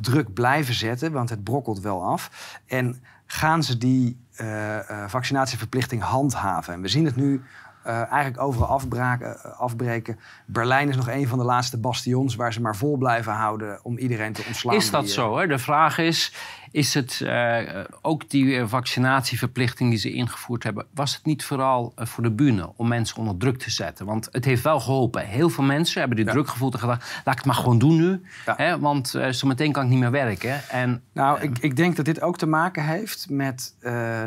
Druk 0.00 0.32
blijven 0.32 0.74
zetten, 0.74 1.12
want 1.12 1.30
het 1.30 1.44
brokkelt 1.44 1.80
wel 1.80 2.04
af. 2.04 2.58
En 2.66 3.02
gaan 3.26 3.62
ze 3.62 3.78
die 3.78 4.18
eh, 4.34 4.78
vaccinatieverplichting 5.06 6.02
handhaven? 6.02 6.74
En 6.74 6.80
we 6.80 6.88
zien 6.88 7.04
het 7.04 7.16
nu 7.16 7.42
eigenlijk 7.84 8.40
overal 8.40 8.68
afbraken, 8.68 9.56
afbreken. 9.56 10.18
Berlijn 10.46 10.88
is 10.88 10.96
nog 10.96 11.08
een 11.08 11.28
van 11.28 11.38
de 11.38 11.44
laatste 11.44 11.78
bastions... 11.78 12.34
waar 12.34 12.52
ze 12.52 12.60
maar 12.60 12.76
vol 12.76 12.96
blijven 12.96 13.32
houden 13.32 13.80
om 13.82 13.98
iedereen 13.98 14.32
te 14.32 14.44
ontslaan. 14.46 14.74
Is 14.74 14.90
dat 14.90 15.02
die, 15.02 15.12
zo? 15.12 15.38
Hè? 15.38 15.46
De 15.46 15.58
vraag 15.58 15.98
is, 15.98 16.34
is 16.70 16.94
het 16.94 17.20
eh, 17.20 17.58
ook 18.02 18.30
die 18.30 18.56
eh, 18.58 18.68
vaccinatieverplichting 18.68 19.90
die 19.90 19.98
ze 19.98 20.12
ingevoerd 20.12 20.62
hebben... 20.62 20.86
was 20.94 21.14
het 21.14 21.24
niet 21.24 21.44
vooral 21.44 21.92
eh, 21.96 22.06
voor 22.06 22.22
de 22.22 22.30
bühne 22.30 22.72
om 22.76 22.88
mensen 22.88 23.16
onder 23.16 23.36
druk 23.36 23.58
te 23.58 23.70
zetten? 23.70 24.06
Want 24.06 24.28
het 24.32 24.44
heeft 24.44 24.62
wel 24.62 24.80
geholpen. 24.80 25.26
Heel 25.26 25.48
veel 25.48 25.64
mensen 25.64 25.98
hebben 25.98 26.16
die 26.16 26.26
Ja. 26.26 26.32
druk 26.32 26.48
gevoeld 26.48 26.74
en 26.74 26.80
gedacht... 26.80 27.20
laat 27.24 27.34
ik 27.34 27.40
het 27.40 27.44
maar 27.44 27.54
gewoon 27.54 27.78
doen 27.78 27.96
nu, 27.96 28.22
Ja. 28.46 28.54
hè? 28.56 28.78
want 28.78 29.08
zo 29.30 29.46
meteen 29.46 29.72
kan 29.72 29.84
ik 29.84 29.90
niet 29.90 29.98
meer 29.98 30.10
werken. 30.10 30.68
En 30.68 31.02
Nou, 31.12 31.40
ik, 31.40 31.58
ik 31.58 31.76
denk 31.76 31.96
dat 31.96 32.04
dit 32.04 32.20
ook 32.20 32.38
te 32.38 32.46
maken 32.46 32.84
heeft 32.84 33.30
met 33.30 33.74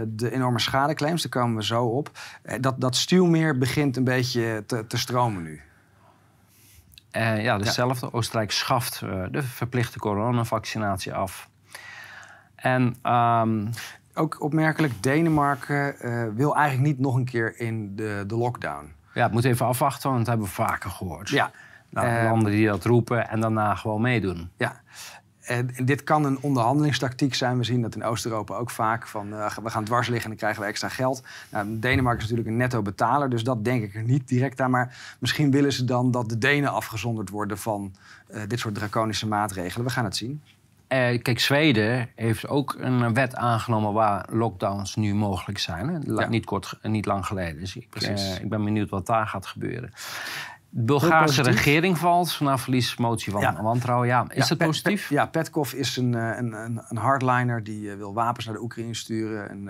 de 0.07 0.31
enorme 0.31 0.59
schadeclaims. 0.59 1.21
Daar 1.21 1.31
komen 1.31 1.55
we 1.57 1.63
zo 1.63 1.85
op. 1.85 2.11
Dat, 2.59 2.81
dat 2.81 2.95
stuwmeer 2.95 3.57
begint 3.57 3.97
een 3.97 4.03
beetje 4.03 4.63
te, 4.67 4.87
te 4.87 4.97
stromen 4.97 5.43
nu. 5.43 5.61
Ja, 7.11 7.57
dezelfde. 7.57 8.13
Oostenrijk 8.13 8.51
schaft 8.51 8.99
de 9.31 9.43
verplichte 9.43 9.99
coronavaccinatie 9.99 11.13
af. 11.13 11.49
En 12.63 12.95
ehm, 13.01 13.65
Ook 14.13 14.41
opmerkelijk, 14.41 15.03
Denemarken 15.03 15.99
eh, 15.99 16.23
wil 16.35 16.55
eigenlijk 16.55 16.87
niet 16.87 16.99
nog 16.99 17.15
een 17.15 17.25
keer 17.25 17.59
in 17.59 17.95
de, 17.95 18.23
de 18.27 18.35
lockdown. 18.37 18.91
ja, 19.13 19.23
het 19.23 19.31
moet 19.31 19.45
even 19.45 19.65
afwachten, 19.65 20.09
want 20.09 20.19
dat 20.19 20.27
hebben 20.27 20.45
we 20.45 20.53
vaker 20.53 20.89
gehoord. 20.89 21.29
Ja, 21.29 21.51
Nou, 21.89 22.07
Eh, 22.07 22.23
landen 22.23 22.51
die 22.51 22.67
dat 22.67 22.85
roepen 22.85 23.29
en 23.29 23.39
daarna 23.39 23.75
gewoon 23.75 24.01
meedoen. 24.01 24.49
ja. 24.57 24.81
En 25.43 25.69
dit 25.85 26.03
kan 26.03 26.25
een 26.25 26.37
onderhandelingstactiek 26.41 27.33
zijn. 27.35 27.57
We 27.57 27.63
zien 27.63 27.81
dat 27.81 27.95
in 27.95 28.03
Oost-Europa 28.03 28.55
ook 28.55 28.69
vaak. 28.69 29.07
Van, 29.07 29.33
eh, 29.33 29.57
we 29.63 29.69
gaan 29.69 29.83
dwars 29.83 30.07
liggen 30.07 30.23
en 30.23 30.29
dan 30.29 30.39
krijgen 30.39 30.61
we 30.61 30.67
extra 30.67 30.89
geld. 30.89 31.23
Nou, 31.51 31.79
Denemarken 31.79 32.23
is 32.23 32.29
natuurlijk 32.29 32.49
een 32.49 32.57
netto 32.61 32.81
betaler. 32.81 33.29
Dus 33.29 33.43
dat 33.43 33.63
denk 33.65 33.83
ik 33.83 33.95
er 33.95 34.03
niet 34.03 34.27
direct 34.27 34.61
aan. 34.61 34.71
Maar 34.71 35.15
misschien 35.19 35.51
willen 35.51 35.73
ze 35.73 35.83
dan 35.85 36.11
dat 36.11 36.29
de 36.29 36.37
Denen 36.37 36.71
afgezonderd 36.71 37.29
worden 37.29 37.57
van 37.57 37.95
dit 38.47 38.59
soort 38.59 38.75
draconische 38.75 39.27
maatregelen. 39.27 39.85
We 39.85 39.91
gaan 39.91 40.03
het 40.03 40.15
zien. 40.15 40.41
Eh, 40.93 41.21
kijk, 41.21 41.39
Zweden 41.39 42.09
heeft 42.15 42.47
ook 42.47 42.75
een 42.79 43.13
wet 43.13 43.35
aangenomen 43.35 43.93
waar 43.93 44.25
lockdowns 44.31 44.95
nu 44.95 45.13
mogelijk 45.15 45.59
zijn. 45.59 45.87
hè. 45.87 45.97
La- 46.03 46.21
Ja. 46.21 46.27
Niet, 46.27 46.45
kort, 46.45 46.77
niet 46.81 47.05
lang 47.05 47.25
geleden. 47.25 47.59
Dus 47.59 47.75
ik, 47.75 47.89
Precies. 47.89 48.35
eh, 48.35 48.43
ik 48.43 48.49
ben 48.49 48.63
benieuwd 48.63 48.89
wat 48.89 49.05
daar 49.05 49.27
gaat 49.27 49.45
gebeuren. 49.45 49.91
De 50.69 50.81
Bulgaarse 50.81 51.41
regering 51.41 51.97
valt 51.97 52.39
na 52.39 52.57
verliesmotie 52.57 53.31
van 53.31 53.41
Ja. 53.41 53.61
wantrouwen. 53.61 54.07
Ja, 54.07 54.25
is 54.29 54.35
Ja, 54.43 54.47
dat 54.47 54.57
Pet- 54.57 54.67
positief? 54.67 55.01
Pet- 55.07 55.17
ja, 55.17 55.25
Petkov 55.25 55.73
is 55.73 55.97
een, 55.97 56.15
eh, 56.15 56.37
een, 56.37 56.53
een, 56.53 56.81
een 56.89 56.97
hardliner 56.97 57.63
die 57.63 57.91
eh, 57.91 57.97
wil 57.97 58.13
wapens 58.13 58.45
naar 58.45 58.55
de 58.55 58.61
Oekraïne 58.61 58.93
sturen. 58.95 59.49
En 59.49 59.67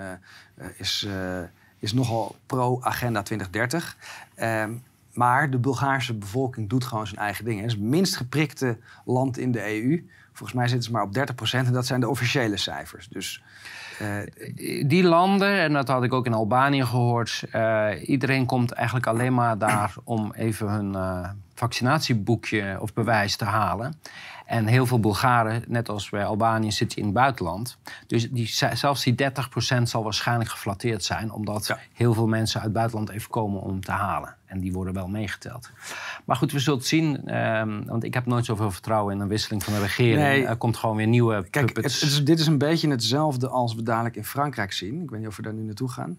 eh, 0.58 0.66
is, 0.78 1.08
eh, 1.10 1.40
is 1.80 1.94
nogal 1.94 2.36
pro-agenda 2.46 3.22
2030. 3.22 3.98
Ehm, 4.36 4.72
maar 5.14 5.50
de 5.50 5.58
Bulgaarse 5.58 6.14
bevolking 6.14 6.70
doet 6.70 6.84
gewoon 6.86 7.08
zijn 7.08 7.20
eigen 7.20 7.46
ding. 7.46 7.58
Het 7.60 7.66
is 7.68 7.74
het 7.74 7.82
minst 7.84 8.16
geprikte 8.16 8.78
land 9.06 9.38
in 9.38 9.52
de 9.52 9.62
EU. 9.72 10.06
Volgens 10.44 10.62
mij 10.62 10.68
zitten 10.68 10.86
ze 10.86 10.92
maar 10.92 11.26
op 11.34 11.64
30% 11.64 11.68
en 11.68 11.74
dat 11.74 11.86
zijn 11.86 12.00
de 12.00 12.10
officiële 12.10 12.58
cijfers. 12.58 13.08
Dus 13.08 13.44
eh, 14.00 14.88
Die 14.88 15.04
landen, 15.04 15.60
en 15.60 15.74
dat 15.74 15.88
had 15.88 16.04
ik 16.04 16.14
ook 16.14 16.26
in 16.26 16.34
Albanië 16.34 16.86
gehoord, 16.86 17.44
eh, 17.52 17.90
iedereen 18.06 18.46
komt 18.46 18.72
eigenlijk 18.72 19.08
alleen 19.08 19.34
maar 19.34 19.58
daar 19.58 19.94
om 20.04 20.34
even 20.34 20.70
hun 20.70 20.96
eh, 20.96 21.30
vaccinatieboekje 21.54 22.78
of 22.80 22.94
bewijs 22.94 23.36
te 23.36 23.46
halen. 23.46 24.00
En 24.46 24.66
heel 24.66 24.86
veel 24.86 25.00
Bulgaren, 25.00 25.64
net 25.68 25.90
als 25.90 26.10
bij 26.10 26.26
Albanië, 26.26 26.72
zitten 26.72 26.98
in 26.98 27.04
het 27.04 27.14
buitenland. 27.14 27.78
Dus 28.08 28.30
die, 28.30 28.48
zelfs 28.74 29.04
die 29.04 29.16
30% 29.16 29.82
zal 29.84 30.04
waarschijnlijk 30.04 30.50
geflatteerd 30.50 31.04
zijn, 31.04 31.32
omdat 31.32 31.68
Ja. 31.68 31.80
heel 31.94 32.14
veel 32.14 32.28
mensen 32.28 32.56
uit 32.56 32.64
het 32.64 32.74
buitenland 32.74 33.10
even 33.10 33.30
komen 33.30 33.62
om 33.62 33.82
te 33.82 33.92
halen. 33.92 34.36
En 34.54 34.60
die 34.60 34.74
worden 34.74 34.94
wel 34.94 35.08
meegeteld. 35.08 35.70
Maar 36.26 36.36
goed, 36.36 36.52
we 36.52 36.60
zullen 36.60 36.80
het 36.80 36.88
zien. 36.88 37.28
ehm, 37.28 37.86
want 37.86 38.04
ik 38.04 38.14
heb 38.14 38.26
nooit 38.26 38.46
zoveel 38.46 38.72
vertrouwen 38.72 39.14
in 39.14 39.20
een 39.20 39.28
wisseling 39.28 39.64
van 39.64 39.74
de 39.74 39.80
regering. 39.80 40.18
Nee. 40.18 40.46
Er 40.46 40.56
komt 40.56 40.78
gewoon 40.78 40.96
weer 40.96 41.08
nieuwe 41.08 41.34
kijk, 41.34 41.66
het, 41.66 41.74
puppets. 41.74 42.02
het 42.02 42.10
is, 42.10 42.24
dit 42.24 42.40
is 42.40 42.48
een 42.48 42.58
beetje 42.58 42.90
hetzelfde 42.90 43.48
als 43.48 43.76
we 43.76 43.84
dadelijk 43.84 44.16
in 44.16 44.26
Frankrijk 44.26 44.74
zien. 44.74 45.02
Ik 45.02 45.10
weet 45.10 45.20
niet 45.20 45.28
of 45.28 45.36
we 45.36 45.42
daar 45.42 45.54
nu 45.54 45.62
naartoe 45.62 45.90
gaan. 45.90 46.18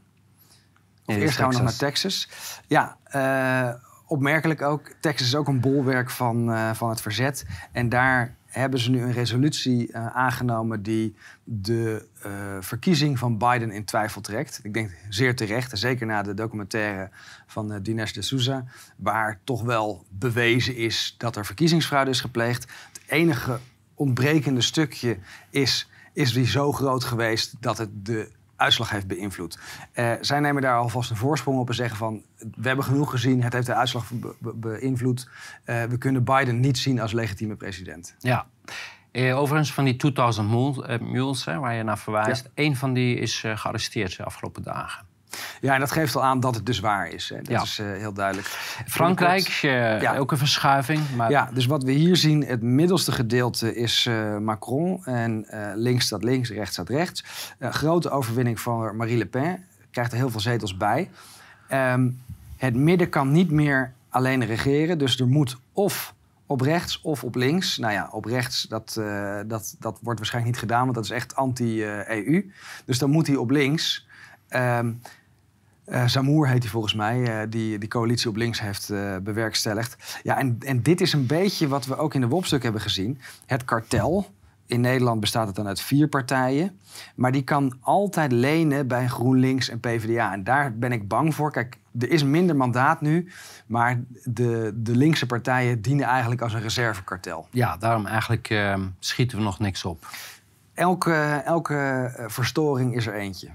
Of 1.05 1.17
eerst 1.17 1.37
gaan 1.37 1.49
we 1.49 1.55
nog 1.55 1.63
naar 1.63 1.77
Texas. 1.77 2.27
Texas. 2.27 2.61
Ja, 2.67 2.97
eh, 3.05 3.75
opmerkelijk 4.07 4.63
ook. 4.63 4.91
Texas 5.01 5.27
is 5.27 5.35
ook 5.35 5.49
een 5.49 5.61
bolwerk 5.61 6.11
van, 6.11 6.53
eh, 6.53 6.75
van 6.75 6.89
het 6.89 7.01
verzet. 7.01 7.47
En 7.73 7.89
daar 7.89 8.37
hebben 8.55 8.81
ze 8.81 8.91
nu 8.91 9.03
een 9.03 9.13
resolutie 9.13 9.93
eh, 9.93 10.07
aangenomen 10.07 10.83
die 10.83 11.15
de 11.45 12.09
eh, 12.23 12.33
verkiezing 12.61 13.19
van 13.19 13.39
Biden 13.39 13.71
in 13.71 13.85
twijfel 13.85 14.21
trekt. 14.21 14.61
Ik 14.63 14.75
denk 14.75 14.91
zeer 15.09 15.37
terecht, 15.37 15.79
zeker 15.79 16.07
na 16.07 16.23
de 16.23 16.35
documentaire 16.35 17.11
van 17.47 17.73
eh, 17.73 17.79
Dinesh 17.83 18.11
D'Souza, 18.11 18.65
waar 18.97 19.41
toch 19.45 19.63
wel 19.63 20.05
bewezen 20.09 20.77
is 20.77 21.15
dat 21.19 21.37
er 21.37 21.47
verkiezingsfraude 21.47 22.11
is 22.11 22.21
gepleegd. 22.21 22.63
Het 22.93 23.03
enige 23.07 23.59
ontbrekende 23.95 24.61
stukje 24.61 25.19
is, 25.51 25.91
is 26.13 26.33
die 26.33 26.47
zo 26.47 26.73
groot 26.73 27.05
geweest 27.05 27.55
dat 27.61 27.79
het 27.79 28.07
de 28.07 28.31
uitslag 28.57 28.91
heeft 28.91 29.07
beïnvloed. 29.07 29.59
Eh, 29.93 30.13
zij 30.21 30.41
nemen 30.41 30.63
daar 30.63 30.77
alvast 30.79 31.11
een 31.11 31.17
voorsprong 31.17 31.59
op 31.59 31.69
en 31.69 31.75
zeggen 31.75 31.97
van... 31.97 32.23
we 32.37 32.67
hebben 32.67 32.85
genoeg 32.85 33.11
gezien, 33.11 33.43
het 33.43 33.53
heeft 33.53 33.67
de 33.67 33.75
uitslag 33.75 34.11
be- 34.11 34.35
be- 34.39 34.55
beïnvloed. 34.55 35.29
Eh, 35.65 35.83
we 35.85 35.99
kunnen 35.99 36.25
Biden 36.25 36.61
niet 36.61 36.79
zien 36.79 37.01
als 37.01 37.13
legitieme 37.13 37.57
president. 37.57 38.15
Ja. 38.19 38.47
Eh, 39.11 39.39
overigens 39.39 39.73
van 39.73 39.85
die 39.85 39.97
2000 39.97 40.49
mul- 40.51 40.87
eh, 40.87 41.01
mules, 41.01 41.45
hè, 41.45 41.59
waar 41.59 41.75
je 41.75 41.83
naar 41.83 41.99
verwijst. 41.99 42.51
één 42.55 42.77
van 42.77 42.93
die 42.93 43.17
is 43.17 43.43
gearresteerd 43.55 44.17
de 44.17 44.25
afgelopen 44.25 44.63
dagen. 44.63 45.07
Ja, 45.61 45.75
en 45.75 45.81
dat 45.81 45.91
geeft 45.91 46.17
al 46.17 46.23
aan 46.25 46.41
dat 46.41 46.55
het 46.55 46.67
dus 46.67 46.81
waar 46.81 47.09
is. 47.09 47.29
Hè. 47.29 47.37
Dat 47.37 47.47
Ja. 47.49 47.63
is 47.63 47.79
eh, 47.79 47.87
heel 47.87 48.13
duidelijk. 48.13 48.47
Frankrijk, 48.87 49.47
eh, 49.63 50.01
Ja. 50.01 50.17
ook 50.17 50.33
een 50.33 50.39
verschuiving. 50.39 51.01
Maar 51.17 51.31
Ja, 51.31 51.51
dus 51.55 51.67
wat 51.67 51.83
we 51.83 51.93
hier 51.93 52.17
zien, 52.17 52.45
het 52.47 52.63
middelste 52.63 53.13
gedeelte 53.13 53.75
is 53.75 54.07
eh, 54.07 54.37
Macron. 54.39 55.05
En 55.05 55.47
links 55.75 56.07
staat 56.07 56.25
links, 56.25 56.51
rechts 56.51 56.73
staat 56.73 56.89
rechts. 56.89 57.25
Grote 57.61 58.11
overwinning 58.11 58.61
van 58.61 58.97
Marie 58.97 59.17
Le 59.19 59.27
Pen. 59.27 59.65
Krijgt 59.91 60.13
er 60.13 60.19
heel 60.19 60.31
veel 60.31 60.41
zetels 60.41 60.77
bij. 60.77 61.11
Ehm, 61.69 62.11
het 62.57 62.75
midden 62.75 63.09
kan 63.09 63.33
niet 63.33 63.51
meer 63.51 63.93
alleen 64.09 64.45
regeren. 64.45 64.99
Dus 64.99 65.21
er 65.21 65.27
moet 65.27 65.57
of 65.73 66.15
op 66.47 66.61
rechts 66.61 67.01
of 67.01 67.25
op 67.25 67.35
links. 67.35 67.79
Nou 67.79 67.93
ja, 67.93 68.09
op 68.13 68.25
rechts, 68.25 68.63
dat, 68.63 69.01
dat, 69.47 69.77
dat 69.79 69.99
wordt 70.03 70.19
waarschijnlijk 70.19 70.55
niet 70.55 70.59
gedaan, 70.65 70.83
want 70.83 70.95
dat 70.95 71.05
is 71.05 71.11
echt 71.11 71.37
anti-EU. 71.37 72.51
dus 72.85 72.99
dan 72.99 73.11
moet 73.11 73.27
hij 73.27 73.37
op 73.37 73.51
links. 73.51 74.07
Ehm 74.49 74.93
eh, 75.85 76.07
Zamour 76.07 76.49
heet 76.49 76.63
hij 76.63 76.71
volgens 76.71 76.95
mij, 76.95 77.23
eh, 77.23 77.47
die 77.49 77.79
die 77.79 77.89
coalitie 77.89 78.29
op 78.29 78.37
links 78.37 78.61
heeft 78.61 78.91
eh, 78.91 79.17
bewerkstelligd. 79.23 80.21
Ja, 80.23 80.39
en, 80.39 80.57
en 80.61 80.83
dit 80.83 81.01
is 81.01 81.13
een 81.13 81.27
beetje 81.27 81.69
wat 81.69 81.87
we 81.87 81.97
ook 81.97 82.15
in 82.15 82.21
de 82.21 82.29
WOP-stuk 82.29 82.63
hebben 82.63 82.81
gezien. 82.81 83.21
Het 83.47 83.65
kartel. 83.65 84.27
In 84.67 84.81
Nederland 84.81 85.21
bestaat 85.21 85.47
het 85.47 85.57
dan 85.57 85.67
uit 85.67 85.81
vier 85.81 86.09
partijen. 86.09 86.79
Maar 87.15 87.33
die 87.33 87.43
kan 87.43 87.77
altijd 87.81 88.33
lenen 88.33 88.87
bij 88.87 89.09
GroenLinks 89.09 89.69
en 89.69 89.81
PvdA. 89.81 90.33
En 90.33 90.45
daar 90.45 90.79
ben 90.79 90.93
ik 90.93 91.09
bang 91.09 91.35
voor. 91.35 91.53
Kijk, 91.53 91.79
er 91.99 92.11
is 92.11 92.25
minder 92.25 92.57
mandaat 92.57 93.01
nu. 93.01 93.33
Maar 93.67 94.01
de, 94.25 94.73
de 94.75 94.97
linkse 94.97 95.27
partijen 95.27 95.83
dienen 95.83 96.07
eigenlijk 96.07 96.41
als 96.41 96.53
een 96.53 96.61
reservekartel. 96.61 97.49
ja, 97.51 97.77
daarom 97.77 98.07
eigenlijk 98.07 98.51
eh, 98.51 98.81
schieten 98.99 99.39
we 99.39 99.45
nog 99.45 99.59
niks 99.59 99.85
op. 99.85 100.07
Elke, 100.75 101.43
elke 101.45 102.11
verstoring 102.27 102.95
is 102.95 103.07
er 103.07 103.15
eentje. 103.15 103.49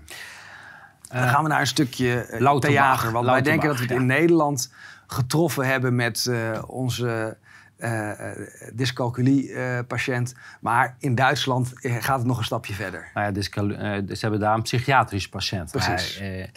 Dan 1.09 1.27
gaan 1.29 1.43
we 1.43 1.49
naar 1.49 1.59
een 1.59 1.67
stukje 1.67 2.21
eh, 2.21 2.55
theater. 2.57 3.11
Want 3.11 3.25
wij 3.25 3.41
denken 3.41 3.67
dat 3.67 3.77
we 3.77 3.81
het 3.83 3.91
ja. 3.91 3.97
in 3.99 4.05
Nederland 4.05 4.73
getroffen 5.07 5.65
hebben 5.65 5.95
met 5.95 6.25
eh, 6.25 6.61
onze 6.67 7.37
eh 7.77 8.11
dyscalculie-patiënt. 8.73 10.35
maar 10.59 10.95
in 10.99 11.15
Duitsland 11.15 11.73
eh, 11.81 11.95
gaat 11.99 12.17
het 12.17 12.27
nog 12.27 12.37
een 12.37 12.43
stapje 12.43 12.73
verder. 12.73 13.09
Nou 13.13 13.25
ja, 13.25 13.31
dus, 13.31 13.49
eh, 13.49 13.65
ze 14.07 14.17
hebben 14.19 14.39
daar 14.39 14.53
een 14.53 14.61
psychiatrisch 14.61 15.29
patiënt. 15.29 15.71
Precies. 15.71 16.17
Hij, 16.17 16.41
eh, 16.41 16.47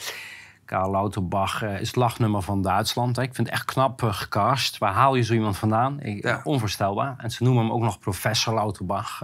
Karl 0.65 0.91
Lauterbach 0.91 1.63
eh, 1.63 1.81
is 1.81 1.87
het 1.87 1.97
lagnummer 1.97 2.43
van 2.43 2.63
Duitsland. 2.63 3.17
hè. 3.17 3.23
Ik 3.23 3.35
vind 3.35 3.47
het 3.47 3.57
echt 3.57 3.65
knap 3.65 4.03
uh, 4.03 4.15
gecast. 4.15 4.79
Waar 4.79 4.93
haal 4.93 5.15
je 5.15 5.23
zo 5.23 5.33
iemand 5.35 5.59
vandaan? 5.59 6.01
Ik, 6.01 6.25
Ja. 6.25 6.41
Onvoorstelbaar. 6.45 7.15
En 7.19 7.31
ze 7.31 7.43
noemen 7.43 7.63
hem 7.63 7.73
ook 7.73 7.83
nog 7.83 7.99
professor 7.99 8.55
Lauterbach. 8.55 9.23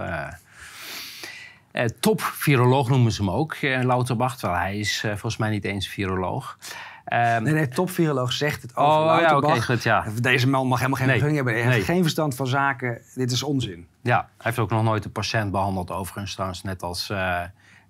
Eh. 1.71 1.83
Eh, 1.83 1.89
top 1.99 2.21
viroloog 2.21 2.89
noemen 2.89 3.11
ze 3.11 3.21
hem 3.23 3.31
ook, 3.31 3.53
eh, 3.53 3.83
Lauterbach. 3.83 4.37
Terwijl 4.37 4.59
hij 4.59 4.77
is 4.77 5.01
eh, 5.03 5.09
volgens 5.09 5.37
mij 5.37 5.49
niet 5.49 5.65
eens 5.65 5.87
viroloog. 5.87 6.57
Ehm, 7.05 7.43
Nee, 7.43 7.53
nee, 7.53 7.67
topviroloog 7.67 8.31
zegt 8.31 8.61
het 8.61 8.75
over 8.75 9.11
oh 9.13 9.41
ja, 9.41 9.59
goed, 9.61 9.83
ja. 9.83 10.05
Deze 10.21 10.47
man 10.47 10.67
mag 10.67 10.77
helemaal 10.77 10.97
geen 10.99 11.07
Nee. 11.07 11.19
vergunning 11.19 11.45
hebben. 11.45 11.63
Hij 11.63 11.73
heeft 11.73 11.85
geen 11.85 12.01
verstand 12.01 12.35
van 12.35 12.47
zaken. 12.47 13.01
Dit 13.15 13.31
is 13.31 13.43
onzin. 13.43 13.87
Ja, 14.01 14.17
hij 14.17 14.27
heeft 14.37 14.59
ook 14.59 14.69
nog 14.69 14.83
nooit 14.83 15.05
een 15.05 15.11
patiënt 15.11 15.51
behandeld 15.51 15.91
overigens. 15.91 16.33
Trouwens, 16.33 16.63
net 16.63 16.83
als... 16.83 17.11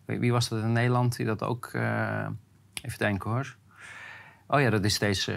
wie 0.05 0.31
was 0.31 0.49
dat 0.49 0.59
in 0.61 0.71
Nederland 0.71 1.15
die 1.15 1.25
dat 1.25 1.43
ook... 1.43 1.71
even 2.81 2.97
denken 2.97 3.29
hoor. 3.29 3.55
Oh 4.47 4.61
ja, 4.61 4.69
dat 4.69 4.83
is 4.83 4.99
deze... 4.99 5.35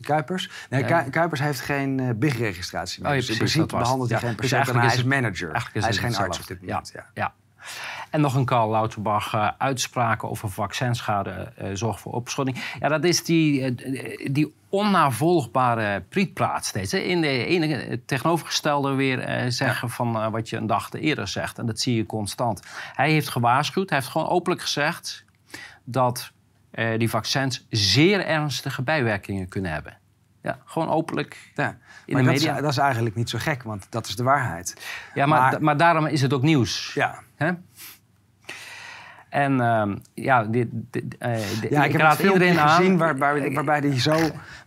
Kuipers? 0.00 0.50
Nee, 0.70 0.84
Kuipers 1.10 1.40
heeft 1.40 1.60
geen 1.60 2.00
eh 2.00 2.08
BIG-registratie 2.16 3.02
meer. 3.02 3.10
Oh 3.10 3.14
ja, 3.16 3.20
dus 3.20 3.30
in 3.30 3.36
principe 3.36 3.76
behandelt 3.76 4.10
hij 4.10 4.18
geen 4.18 4.28
dus 4.28 4.36
patiënt. 4.36 4.52
eigenlijk 4.52 4.86
hij 4.86 4.96
is 4.96 5.04
is 5.04 5.10
het- 5.12 5.20
manager. 5.22 5.48
Eigenlijk 5.50 5.80
hij 5.80 5.88
is 5.90 5.96
is 5.96 6.02
geen 6.02 6.16
arts 6.24 6.38
op 6.40 6.46
dit 6.46 6.60
moment. 6.60 6.90
Ja. 6.94 7.06
ja. 7.14 7.32
En 8.10 8.20
nog 8.20 8.34
een 8.34 8.44
Karl 8.44 8.70
Lauterbach. 8.70 9.34
eh, 9.34 9.48
uitspraken 9.58 10.30
over 10.30 10.50
vaccinschade 10.50 11.52
eh 11.56 11.68
zorg 11.72 12.00
voor 12.00 12.12
opschudding. 12.12 12.64
Ja, 12.80 12.88
dat 12.88 13.04
is 13.04 13.24
die, 13.24 13.74
die 14.32 14.54
onnavolgbare 14.68 16.02
prietpraat 16.08 16.64
steeds. 16.64 16.92
Hè. 16.92 16.98
In 16.98 17.20
de 17.20 17.44
ene 17.46 17.66
het 17.66 18.08
tegenovergestelde 18.08 18.92
weer 18.94 19.44
zeggen 19.52 19.90
van 19.90 20.30
wat 20.30 20.48
je 20.48 20.56
een 20.56 20.66
dag 20.66 20.92
eerder 20.92 21.28
zegt. 21.28 21.58
En 21.58 21.66
dat 21.66 21.80
zie 21.80 21.96
je 21.96 22.06
constant. 22.06 22.62
Hij 22.94 23.10
heeft 23.10 23.28
gewaarschuwd. 23.28 23.88
Hij 23.90 23.98
heeft 23.98 24.10
gewoon 24.10 24.28
openlijk 24.28 24.62
gezegd 24.62 25.24
dat 25.84 26.32
eh, 26.70 26.98
die 26.98 27.10
vaccins 27.10 27.66
zeer 27.70 28.24
ernstige 28.26 28.82
bijwerkingen 28.82 29.48
kunnen 29.48 29.72
hebben. 29.72 29.98
Ja, 30.42 30.58
gewoon 30.64 30.88
openlijk. 30.88 31.50
Ja. 31.54 31.78
In 32.06 32.12
maar 32.14 32.22
de 32.22 32.28
dat 32.28 32.38
is, 32.38 32.44
media. 32.46 32.60
dat 32.60 32.70
is 32.70 32.76
eigenlijk 32.78 33.14
niet 33.14 33.30
zo 33.30 33.38
gek, 33.38 33.62
want 33.62 33.86
dat 33.90 34.06
is 34.06 34.16
de 34.16 34.22
waarheid. 34.22 34.86
Ja, 35.14 35.26
maar, 35.26 35.40
Maar- 35.40 35.62
maar, 35.62 35.76
daarom 35.76 36.06
is 36.06 36.22
het 36.22 36.32
ook 36.32 36.42
nieuws. 36.42 36.94
Ja, 36.94 37.22
Hè? 37.36 37.52
En 39.30 39.60
ehm, 39.60 39.96
ja, 40.14 40.44
dit, 40.44 40.68
dit, 40.72 41.04
eh, 41.18 41.70
ja 41.70 41.84
ik, 41.84 41.92
heb 41.92 42.00
raad 42.00 42.18
iedereen 42.18 42.58
aan. 42.58 42.68
gezien 42.68 42.98
waar, 42.98 43.18
waar- 43.18 43.52
waarbij 43.52 43.78
hij 43.78 44.00
zo 44.00 44.16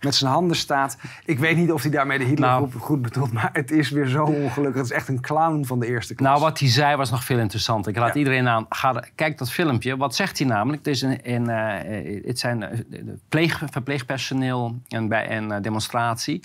met 0.02 0.16
zijn 0.16 0.32
handen 0.32 0.58
staat. 0.58 0.98
Ik 1.26 1.40
weet 1.40 1.58
niet 1.58 1.72
of 1.72 1.82
hij 1.82 1.92
daarmee 1.92 2.18
de 2.18 2.24
Hitlergroep 2.24 2.70
Nou. 2.74 2.82
goed 2.84 3.02
bedoelt, 3.02 3.32
maar 3.34 3.50
het 3.54 3.72
is 3.72 3.90
weer 3.90 4.08
zo 4.08 4.24
ongelukkig. 4.24 4.82
Het 4.82 4.92
is 4.92 4.96
echt 4.98 5.08
een 5.08 5.22
clown 5.22 5.64
van 5.66 5.80
de 5.80 5.88
eerste 5.88 6.16
klas. 6.16 6.30
Nou, 6.30 6.42
wat 6.42 6.60
hij 6.60 6.70
zei 6.70 6.96
was 6.96 7.12
nog 7.12 7.24
veel 7.24 7.40
interessanter. 7.40 7.92
Ik 7.92 7.98
raad 7.98 8.14
Ja. 8.14 8.20
iedereen 8.20 8.48
aan, 8.48 8.66
ga, 8.70 9.04
kijk 9.16 9.38
dat 9.38 9.52
filmpje. 9.52 9.98
Wat 9.98 10.16
zegt 10.16 10.38
hij 10.38 10.48
namelijk? 10.48 10.86
Het, 10.86 10.94
is 10.96 11.02
een, 11.02 11.50
eh, 11.50 12.24
het 12.26 12.40
zijn 12.40 12.64
eh, 12.64 12.80
pleeg, 13.30 13.62
verpleegpersoneel 13.72 14.78
en 14.88 15.08
bij 15.08 15.38
een 15.38 15.52
eh, 15.52 15.62
demonstratie 15.62 16.42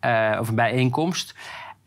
eh, 0.00 0.36
of 0.40 0.48
een 0.48 0.54
bijeenkomst. 0.54 1.34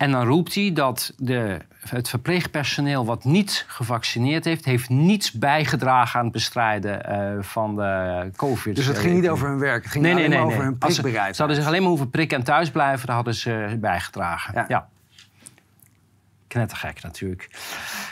En 0.04 0.12
dan 0.12 0.26
roept 0.26 0.56
hij 0.56 0.72
dat 0.74 1.14
de, 1.18 1.58
het 1.90 2.10
verpleegpersoneel 2.10 3.06
wat 3.06 3.24
niet 3.24 3.66
gevaccineerd 3.68 4.46
heeft... 4.46 4.66
heeft 4.66 4.90
niets 4.90 5.32
bijgedragen 5.32 6.20
aan 6.20 6.26
het 6.26 6.34
bestrijden 6.34 7.06
eh, 7.06 7.44
van 7.44 7.76
de 7.76 8.32
covid. 8.36 8.76
Dus 8.76 8.86
het 8.86 8.98
ging 8.98 9.14
niet 9.16 9.30
over 9.30 9.48
hun 9.48 9.60
werk, 9.60 9.84
het 9.84 9.92
ging 9.92 10.04
Nee, 10.04 10.14
alleen 10.14 10.30
nee. 10.30 10.40
maar 10.40 10.48
over 10.48 10.64
hun 10.64 10.76
Als 10.80 10.96
ze, 10.96 11.02
prikbereidheid. 11.02 11.36
ze 11.36 11.42
hadden 11.42 11.58
zich 11.60 11.68
alleen 11.68 11.82
maar 11.82 11.90
hoeven 11.90 12.10
prikken 12.10 12.38
en 12.38 12.44
thuis 12.44 12.72
blijven. 12.72 13.08
Daar 13.08 13.16
hadden 13.16 13.34
ze 13.36 13.78
bijgedragen. 13.80 14.54
Ja. 14.56 14.66
Ja. 14.68 14.88
Knettergek 16.54 17.02
natuurlijk. 17.04 17.50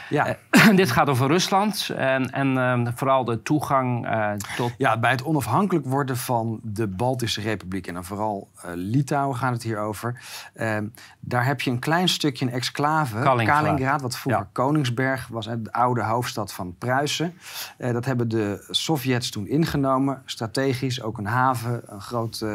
Ja. 0.10 0.38
Eh, 0.50 0.70
dit 0.82 0.92
gaat 0.92 1.10
over 1.10 1.28
Rusland 1.28 1.90
en, 1.96 2.32
en 2.32 2.58
eh, 2.58 2.92
vooral 2.96 3.26
de 3.26 3.42
toegang 3.42 4.08
eh, 4.08 4.32
tot... 4.56 4.74
Ja, 4.78 5.00
bij 5.00 5.12
het 5.12 5.24
onafhankelijk 5.24 5.86
worden 5.86 6.18
van 6.18 6.60
de 6.64 6.88
Baltische 6.88 7.42
Republiek 7.42 7.88
en 7.88 7.94
dan 7.94 8.06
vooral 8.06 8.50
eh, 8.56 8.72
Litouwen 8.74 9.38
gaat 9.38 9.54
het 9.54 9.64
hier 9.64 9.80
over. 9.80 10.22
Ehm, 10.54 10.86
daar 11.20 11.46
heb 11.46 11.62
je 11.62 11.72
een 11.72 11.80
klein 11.80 12.10
stukje 12.10 12.46
een 12.46 12.52
exclave, 12.52 13.20
Kaliningrad. 13.20 14.02
wat 14.02 14.18
vroeger 14.18 14.42
Ja. 14.42 14.50
Koningsberg 14.52 15.28
was, 15.28 15.46
de 15.46 15.72
oude 15.72 16.04
hoofdstad 16.04 16.54
van 16.54 16.76
Pruisen. 16.78 17.34
Dat 17.78 18.06
hebben 18.06 18.28
de 18.28 18.68
Sovjets 18.70 19.30
toen 19.30 19.48
ingenomen, 19.48 20.22
strategisch, 20.26 21.02
ook 21.02 21.18
een 21.18 21.26
haven, 21.26 21.82
een 21.86 22.02
groot 22.02 22.46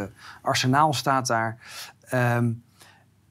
arsenaal 0.42 0.92
staat 0.92 1.26
daar. 1.26 1.58
Ehm, 2.08 2.50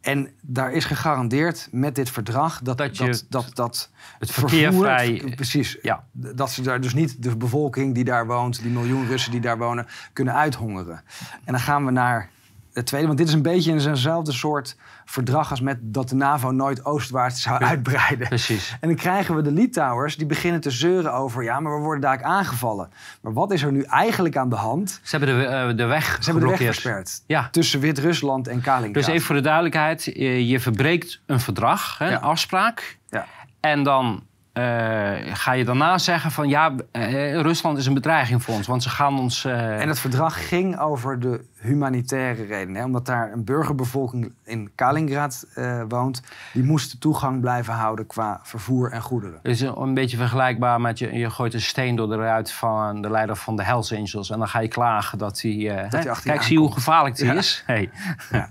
en 0.06 0.30
daar 0.42 0.72
is 0.72 0.86
gegarandeerd 0.86 1.68
met 1.72 1.96
dit 1.96 2.10
verdrag 2.10 2.60
dat 2.62 2.78
Dat 2.78 2.98
je 2.98 3.06
dat, 3.06 3.26
dat, 3.30 3.50
dat 3.56 3.90
het 4.20 4.32
verkeer 4.32 4.64
vervoer- 4.64 4.84
vrij- 4.84 5.34
Precies. 5.36 5.78
Ja. 5.82 6.04
Dat 6.12 6.52
ze 6.52 6.62
daar 6.62 6.82
dus 6.82 6.94
niet 6.94 7.24
de 7.24 7.38
bevolking 7.38 7.94
die 7.96 8.04
daar 8.04 8.28
woont, 8.28 8.62
die 8.62 8.72
miljoen 8.72 9.08
Russen 9.08 9.32
die 9.32 9.42
daar 9.42 9.58
wonen, 9.58 9.88
kunnen 10.14 10.34
uithongeren. 10.34 11.04
En 11.44 11.52
dan 11.54 11.60
gaan 11.60 11.86
we 11.86 11.92
naar 11.92 12.30
het 12.75 12.86
tweede, 12.86 13.08
want 13.08 13.20
dit 13.20 13.27
is 13.27 13.34
een 13.34 13.41
beetje 13.41 13.72
in 13.72 13.79
zijnzelfde 13.79 14.32
soort 14.32 14.75
verdrag 15.05 15.50
als 15.50 15.62
met 15.62 15.77
dat 15.82 16.10
de 16.10 16.15
NAVO 16.15 16.51
nooit 16.51 16.86
oostwaarts 16.86 17.41
zou 17.41 17.63
uitbreiden. 17.63 18.27
Precies. 18.27 18.77
En 18.82 18.88
dan 18.88 18.98
krijgen 18.98 19.36
we 19.36 19.41
de 19.41 19.51
Litouwers 19.51 20.17
die 20.17 20.25
beginnen 20.25 20.62
te 20.62 20.72
zeuren 20.72 21.13
over, 21.13 21.44
ja, 21.44 21.60
maar 21.60 21.75
we 21.75 21.82
worden 21.82 22.01
daar 22.01 22.24
aangevallen. 22.24 22.89
Maar 23.22 23.34
wat 23.34 23.51
is 23.51 23.62
er 23.63 23.72
nu 23.72 23.82
eigenlijk 23.82 24.38
aan 24.38 24.50
de 24.50 24.55
hand? 24.55 25.00
Ze 25.03 25.17
hebben 25.17 25.38
de, 25.38 25.46
eh, 25.46 25.77
de 25.77 25.86
weg 25.86 26.17
Ze 26.20 26.32
hebben 26.32 26.50
de 26.58 26.58
weg 26.58 27.22
Ja. 27.27 27.48
tussen 27.51 27.79
Wit-Rusland 27.79 28.48
en 28.48 28.62
Kaliningrad. 28.62 29.03
Dus 29.05 29.13
even 29.13 29.25
voor 29.25 29.36
de 29.36 29.41
duidelijkheid. 29.41 30.03
Je, 30.03 30.48
je 30.48 30.60
verbreekt 30.60 31.22
een 31.25 31.39
verdrag, 31.39 31.98
hè, 31.98 32.10
Ja. 32.10 32.15
een 32.15 32.22
afspraak. 32.22 32.98
Ja. 33.10 33.25
En 33.60 33.84
dan 33.84 34.24
eh, 34.56 35.36
ga 35.36 35.52
je 35.52 35.66
daarna 35.66 35.98
zeggen 35.98 36.32
van... 36.32 36.48
ja, 36.50 36.76
eh, 36.92 37.42
Rusland 37.42 37.78
is 37.78 37.86
een 37.86 37.94
bedreiging 37.94 38.44
voor 38.44 38.54
ons. 38.56 38.68
Want 38.68 38.84
ze 38.84 38.90
gaan 38.90 39.20
ons... 39.20 39.46
eh, 39.46 39.82
En 39.82 39.88
het 39.88 40.00
verdrag 40.00 40.48
ging 40.48 40.80
over 40.80 41.20
de 41.20 41.44
humanitaire 41.60 42.46
redenen. 42.46 42.76
Hè? 42.76 42.84
Omdat 42.86 43.06
daar 43.06 43.32
een 43.32 43.44
burgerbevolking 43.44 44.32
in 44.44 44.72
Kaliningrad 44.76 45.46
woont. 45.88 46.22
Die 46.54 46.64
moest 46.64 47.02
toegang 47.02 47.42
blijven 47.42 47.74
houden 47.74 48.08
qua 48.08 48.40
vervoer 48.44 48.92
en 48.92 49.02
goederen. 49.02 49.40
Het 49.44 49.52
is 49.52 49.62
een 49.62 49.94
beetje 49.94 50.18
vergelijkbaar 50.18 50.82
met 50.82 51.00
je, 51.00 51.14
je 51.14 51.30
gooit 51.30 51.54
een 51.54 51.62
steen 51.62 51.96
door 51.96 52.08
de 52.08 52.16
ruit 52.16 52.52
van 52.52 53.02
de 53.02 53.10
leider 53.10 53.36
van 53.36 53.56
de 53.56 53.64
Hells 53.64 53.94
Angels. 53.94 54.30
En 54.30 54.38
dan 54.38 54.48
ga 54.48 54.60
je 54.60 54.68
klagen 54.68 55.18
dat 55.18 55.42
hij. 55.42 55.52
je 55.52 55.88
kijk, 56.24 56.42
zie 56.42 56.58
hoe 56.60 56.72
gevaarlijk 56.72 57.16
die 57.16 57.26
Ja. 57.26 57.34
is. 57.34 57.64
Hey. 57.66 57.90
Ja. 58.32 58.50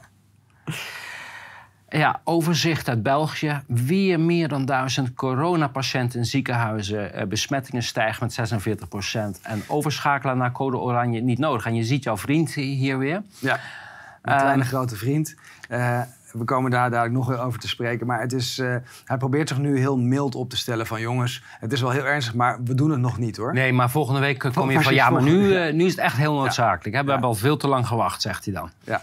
Ja, 1.89 2.21
overzicht 2.25 2.89
uit 2.89 3.03
België. 3.03 3.63
Weer 3.67 4.21
meer 4.21 4.49
dan 4.49 4.65
duizend 4.65 5.15
coronapatiënten 5.15 6.19
in 6.19 6.25
ziekenhuizen. 6.25 7.15
Eh, 7.15 7.27
besmettingen 7.27 7.83
stijgen 7.83 8.23
met 8.23 8.33
46% 8.33 9.41
En 9.43 9.63
overschakelen 9.67 10.39
naar 10.39 10.53
code 10.53 10.77
oranje 10.77 11.21
niet 11.21 11.39
nodig. 11.39 11.67
En 11.67 11.75
je 11.75 11.85
ziet 11.85 12.05
jouw 12.05 12.17
vriend 12.17 12.55
hier 12.55 12.99
weer. 12.99 13.23
Ja. 13.39 13.61
Een 14.23 14.37
kleine 14.37 14.63
Ehm, 14.63 14.71
grote 14.71 14.97
vriend. 14.97 15.35
Eh, 15.69 16.01
we 16.33 16.45
komen 16.45 16.71
daar 16.71 16.91
dadelijk 16.91 17.15
nog 17.15 17.39
over 17.39 17.61
te 17.61 17.69
spreken. 17.69 18.07
Maar 18.07 18.21
het 18.21 18.33
is, 18.33 18.59
uh, 18.59 18.77
hij 19.05 19.17
probeert 19.17 19.49
zich 19.49 19.59
nu 19.59 19.79
heel 19.79 19.99
mild 19.99 20.35
op 20.35 20.51
te 20.51 20.57
stellen 20.57 20.87
van 20.87 21.01
jongens, 21.01 21.43
het 21.61 21.73
is 21.73 21.81
wel 21.81 21.91
heel 21.91 22.05
ernstig, 22.05 22.35
maar 22.35 22.63
we 22.65 22.75
doen 22.75 22.91
het 22.91 23.01
nog 23.01 23.19
niet 23.19 23.37
hoor. 23.37 23.53
Nee, 23.53 23.73
maar 23.73 23.91
volgende 23.91 24.21
week 24.21 24.39
kom 24.39 24.71
je 24.71 24.81
van 24.81 24.95
ja, 24.95 25.11
maar 25.11 25.23
nu, 25.23 25.73
nu 25.73 25.85
is 25.85 25.91
het 25.91 26.01
echt 26.01 26.17
heel 26.17 26.35
noodzakelijk. 26.35 26.97
Ja. 26.97 27.05
We 27.05 27.11
hebben 27.11 27.29
al 27.29 27.35
veel 27.35 27.57
te 27.57 27.69
lang 27.69 27.87
gewacht, 27.87 28.23
zegt 28.23 28.45
hij 28.45 28.55
dan. 28.55 28.71
Ja. 28.85 29.03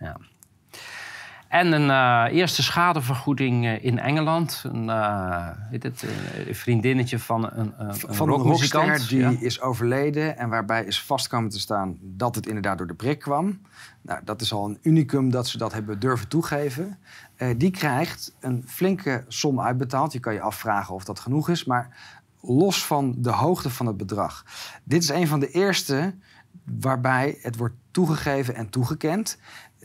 ja. 0.00 0.16
En 1.54 1.72
een 1.72 1.88
uh, 1.88 2.36
eerste 2.36 2.62
schadevergoeding 2.62 3.64
uh, 3.64 3.84
in 3.84 3.98
Engeland. 3.98 4.62
Een, 4.66 4.84
uh, 4.84 5.48
het, 5.70 6.04
een 6.46 6.54
vriendinnetje 6.54 7.18
van 7.18 7.50
een, 7.52 7.74
een 7.76 7.94
van 7.94 8.28
een 8.28 8.34
rockster 8.34 9.06
die 9.08 9.18
ja. 9.18 9.32
is 9.40 9.60
overleden 9.60 10.38
en 10.38 10.48
waarbij 10.48 10.84
is 10.84 11.02
vast 11.02 11.26
komen 11.26 11.50
te 11.50 11.60
staan 11.60 11.98
dat 12.00 12.34
het 12.34 12.46
inderdaad 12.46 12.78
door 12.78 12.86
de 12.86 12.94
prik 12.94 13.18
kwam. 13.18 13.60
Nou, 14.02 14.20
dat 14.24 14.40
is 14.40 14.52
al 14.52 14.64
een 14.64 14.78
unicum 14.82 15.30
dat 15.30 15.48
ze 15.48 15.58
dat 15.58 15.72
hebben 15.72 15.98
durven 16.00 16.28
toegeven. 16.28 16.98
die 17.56 17.70
krijgt 17.70 18.34
een 18.40 18.64
flinke 18.66 19.24
som 19.28 19.60
uitbetaald. 19.60 20.12
Je 20.12 20.20
kan 20.20 20.34
je 20.34 20.40
afvragen 20.40 20.94
of 20.94 21.04
dat 21.04 21.20
genoeg 21.20 21.48
is, 21.48 21.64
maar 21.64 21.96
los 22.40 22.86
van 22.86 23.14
de 23.18 23.30
hoogte 23.30 23.70
van 23.70 23.86
het 23.86 23.96
bedrag. 23.96 24.44
Dit 24.84 25.02
is 25.02 25.08
een 25.08 25.28
van 25.28 25.40
de 25.40 25.50
eerste 25.50 26.14
waarbij 26.64 27.38
het 27.42 27.56
wordt 27.56 27.74
toegegeven 27.90 28.54
en 28.54 28.70
toegekend 28.70 29.38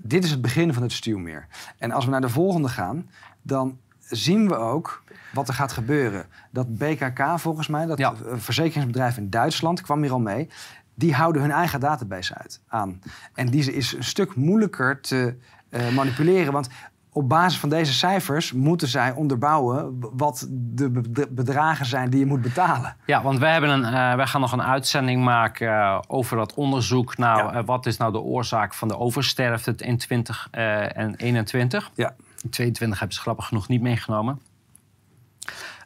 dit 0.03 0.23
is 0.23 0.31
het 0.31 0.41
begin 0.41 0.73
van 0.73 0.83
het 0.83 0.91
stuwmeer. 0.91 1.47
En 1.77 1.91
als 1.91 2.05
we 2.05 2.11
naar 2.11 2.21
de 2.21 2.29
volgende 2.29 2.69
gaan, 2.69 3.09
dan 3.41 3.77
zien 3.99 4.47
we 4.47 4.55
ook 4.55 5.03
wat 5.33 5.47
er 5.47 5.53
gaat 5.53 5.71
gebeuren. 5.71 6.25
Dat 6.51 6.77
BKK 6.77 7.23
volgens 7.35 7.67
mij, 7.67 7.85
dat 7.85 7.97
ja. 7.97 8.13
verzekeringsbedrijf 8.33 9.17
in 9.17 9.29
Duitsland, 9.29 9.81
kwam 9.81 10.01
hier 10.01 10.11
al 10.11 10.19
mee. 10.19 10.49
Die 10.95 11.13
houden 11.13 11.41
hun 11.41 11.51
eigen 11.51 11.79
database 11.79 12.35
uit 12.35 12.61
aan. 12.67 13.01
En 13.33 13.49
die 13.49 13.73
is 13.73 13.93
een 13.93 14.03
stuk 14.03 14.35
moeilijker 14.35 15.01
te 15.01 15.35
uh, 15.69 15.89
manipuleren. 15.89 16.53
Want 16.53 16.69
op 17.11 17.29
basis 17.29 17.59
van 17.59 17.69
deze 17.69 17.93
cijfers 17.93 18.51
moeten 18.51 18.87
zij 18.87 19.11
onderbouwen 19.11 19.99
wat 20.13 20.47
de 20.49 21.27
bedragen 21.29 21.85
zijn 21.85 22.09
die 22.09 22.19
je 22.19 22.25
moet 22.25 22.41
betalen. 22.41 22.95
Ja, 23.05 23.21
want 23.21 23.39
wij, 23.39 23.51
hebben 23.51 23.69
een, 23.69 23.83
uh, 23.83 24.15
wij 24.15 24.27
gaan 24.27 24.41
nog 24.41 24.51
een 24.51 24.63
uitzending 24.63 25.23
maken 25.23 25.67
uh, 25.67 25.99
over 26.07 26.37
dat 26.37 26.53
onderzoek. 26.53 27.17
Nou, 27.17 27.53
uh, 27.53 27.59
wat 27.65 27.85
is 27.85 27.97
nou 27.97 28.11
de 28.11 28.19
oorzaak 28.19 28.73
van 28.73 28.87
de 28.87 28.97
oversterfte 28.97 29.73
in 29.77 29.97
2021? 29.97 31.91
Ja. 31.93 32.15
In 32.43 32.49
22 32.49 32.99
hebben 32.99 33.17
ze 33.17 33.21
grappig 33.21 33.45
genoeg 33.45 33.67
niet 33.67 33.81
meegenomen. 33.81 34.41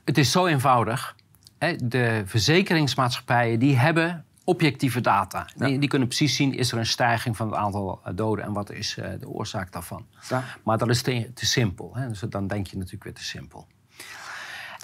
Het 0.04 0.18
is 0.18 0.32
zo 0.32 0.46
eenvoudig. 0.46 1.16
Hè? 1.58 1.76
De 1.76 2.24
verzekeringsmaatschappijen 2.26 3.60
die 3.60 3.78
hebben 3.78 4.26
objectieve 4.44 5.02
data. 5.02 5.46
Die, 5.56 5.80
die, 5.80 5.90
kunnen 5.90 6.08
precies 6.08 6.36
zien, 6.36 6.54
is 6.54 6.72
er 6.72 6.78
een 6.78 6.86
stijging 6.86 7.38
van 7.38 7.48
het 7.48 7.56
aantal 7.56 8.02
eh, 8.04 8.14
doden 8.16 8.46
en 8.46 8.54
wat 8.54 8.72
is 8.72 8.98
uh, 8.98 9.06
de 9.20 9.30
oorzaak 9.30 9.72
daarvan. 9.72 10.06
Ja. 10.30 10.44
Maar 10.64 10.78
dat 10.78 10.90
is 10.90 11.02
te, 11.02 11.32
te 11.34 11.46
simpel. 11.46 11.92
Hè? 11.94 12.08
Dus 12.08 12.20
dan 12.20 12.48
denk 12.48 12.68
je 12.68 12.78
natuurlijk 12.78 13.04
weer 13.04 13.14
te 13.14 13.24
simpel. 13.24 13.68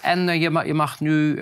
En 0.02 0.28
uh, 0.28 0.40
je, 0.40 0.50
mag, 0.50 0.66
je, 0.66 0.74
mag, 0.74 1.00
nu, 1.00 1.34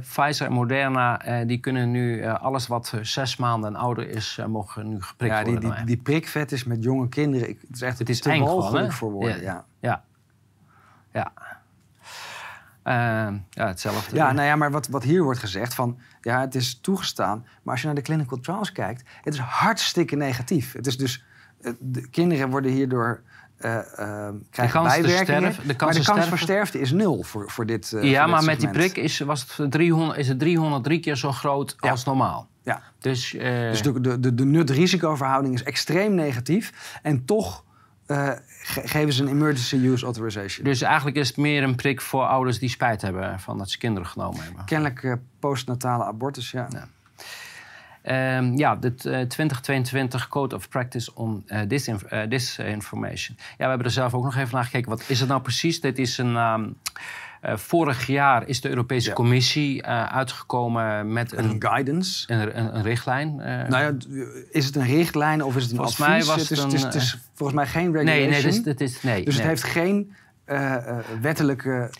Pfizer 0.00 0.46
en 0.46 0.52
Moderna, 0.52 1.44
die 1.44 1.58
kunnen 1.58 1.90
nu 1.90 2.24
alles 2.24 2.66
wat 2.66 2.92
zes 3.02 3.36
maanden 3.36 3.76
ouder 3.76 4.08
is, 4.08 4.38
mogen 4.46 4.88
nu 4.88 5.02
geprikt 5.02 5.34
ja, 5.34 5.42
die, 5.42 5.52
worden. 5.52 5.76
Die, 5.76 5.84
die 5.84 5.96
prikvet 5.96 6.52
is 6.52 6.64
met 6.64 6.82
jonge 6.82 7.08
kinderen, 7.08 7.48
het 7.48 7.74
is 7.74 7.82
echt 7.82 7.98
het 7.98 8.08
is 8.08 8.20
te 8.20 8.30
eng 8.30 8.90
voor 8.90 9.10
woorden. 9.10 9.42
Ja. 9.42 9.64
ja. 9.80 10.04
ja. 11.12 11.32
Uh, 12.84 12.94
ja, 13.50 13.66
hetzelfde. 13.66 14.16
Ja, 14.16 14.32
nou 14.32 14.46
ja, 14.46 14.56
maar 14.56 14.70
wat, 14.70 14.88
wat 14.88 15.02
hier 15.02 15.22
wordt 15.22 15.38
gezegd 15.38 15.74
van... 15.74 15.98
ja, 16.20 16.40
het 16.40 16.54
is 16.54 16.78
toegestaan, 16.80 17.46
maar 17.62 17.72
als 17.72 17.80
je 17.80 17.86
naar 17.86 17.96
de 17.96 18.02
clinical 18.02 18.40
trials 18.40 18.72
kijkt... 18.72 19.02
het 19.22 19.34
is 19.34 19.40
hartstikke 19.40 20.16
negatief. 20.16 20.72
Het 20.72 20.86
is 20.86 20.96
dus... 20.96 21.24
Eh, 21.60 21.72
de 21.80 22.08
kinderen 22.08 22.50
worden 22.50 22.70
hierdoor... 22.70 23.22
Uh, 23.58 23.74
uh, 23.98 24.28
krijgen 24.50 24.82
bijwerkingen, 24.82 25.54
de 25.66 25.74
kans 25.74 25.92
maar 25.92 26.04
de 26.04 26.12
kans 26.12 26.28
voor 26.28 26.38
sterfte 26.38 26.80
is 26.80 26.90
nul 26.90 27.22
voor, 27.22 27.50
voor 27.50 27.66
dit 27.66 27.92
uh, 27.94 28.02
Ja, 28.02 28.22
voor 28.22 28.30
maar 28.30 28.44
met 28.44 28.60
die 28.60 28.70
prik 28.70 28.96
is, 28.96 29.18
was 29.18 29.56
het 29.56 29.70
300, 29.70 30.18
is 30.18 30.28
het 30.28 30.38
303 30.38 31.00
keer 31.00 31.16
zo 31.16 31.32
groot 31.32 31.76
ja. 31.80 31.90
als 31.90 32.04
normaal. 32.04 32.48
Ja. 32.62 32.82
Dus, 32.98 33.30
dus 33.30 33.82
de, 33.82 34.20
de, 34.20 34.34
de 34.34 34.44
nut-risicoverhouding 34.44 35.54
is 35.54 35.62
extreem 35.62 36.14
negatief. 36.14 36.98
En 37.02 37.24
toch 37.24 37.64
uh, 38.12 38.30
geven 38.62 39.12
ze 39.12 39.22
een 39.22 39.28
emergency 39.28 39.76
use 39.76 40.04
authorization. 40.04 40.64
Dus 40.64 40.82
eigenlijk 40.82 41.16
is 41.16 41.28
het 41.28 41.36
meer 41.36 41.62
een 41.62 41.74
prik 41.74 42.00
voor 42.00 42.26
ouders 42.26 42.58
die 42.58 42.68
spijt 42.68 43.02
hebben 43.02 43.40
van 43.40 43.58
dat 43.58 43.70
ze 43.70 43.78
kinderen 43.78 44.08
genomen 44.08 44.42
hebben. 44.42 44.64
Kennelijk 44.64 45.02
uh, 45.02 45.14
postnatale 45.38 46.04
abortus, 46.04 46.50
ja. 46.50 46.68
Ja, 48.02 48.38
um, 48.38 48.56
ja 48.56 48.76
de 48.76 48.88
uh, 48.88 49.20
2022 49.20 50.28
Code 50.28 50.54
of 50.54 50.68
Practice 50.68 51.14
on 51.14 51.44
disinf 51.68 52.02
Disinformation. 52.28 53.36
Ja, 53.38 53.54
we 53.56 53.64
hebben 53.64 53.86
er 53.86 53.92
zelf 53.92 54.14
ook 54.14 54.24
nog 54.24 54.36
even 54.36 54.54
naar 54.54 54.64
gekeken. 54.64 54.90
Wat 54.90 55.04
is 55.06 55.20
het 55.20 55.28
nou 55.28 55.40
precies? 55.40 55.80
Dit 55.80 55.98
is 55.98 56.18
een... 56.18 56.36
Um, 56.36 56.76
uh, 57.44 57.56
vorig 57.56 58.06
jaar 58.06 58.48
is 58.48 58.60
de 58.60 58.68
Europese 58.68 59.08
ja. 59.08 59.14
Commissie 59.14 59.82
uh, 59.82 60.04
uitgekomen 60.04 61.12
met 61.12 61.32
een, 61.32 61.44
een 61.44 61.56
guidance. 61.62 62.32
Een, 62.32 62.58
een, 62.58 62.76
een 62.76 62.82
richtlijn. 62.82 63.28
Uh, 63.28 63.44
nou 63.44 63.76
ja, 63.76 63.92
is 64.50 64.66
het 64.66 64.76
een 64.76 64.86
richtlijn 64.86 65.44
of 65.44 65.56
is 65.56 65.62
het 65.62 65.70
een 65.70 65.76
volgens 65.76 66.00
advies? 66.00 66.26
Mij 66.26 66.36
was 66.36 66.48
het, 66.48 66.50
is, 66.50 66.62
het, 66.62 66.72
is, 66.72 66.82
het 66.82 66.94
is 66.94 67.18
volgens 67.34 67.58
mij 67.58 67.66
geen 67.66 67.92
regulation. 67.92 68.30
Nee, 68.30 68.42
nee, 68.42 68.64
het 68.64 68.80
is, 68.80 69.02
nee 69.02 69.24
dus 69.24 69.36
nee. 69.36 69.46
het 69.46 69.62
heeft 69.62 69.72
geen 69.72 70.14
wettelijke 71.20 71.90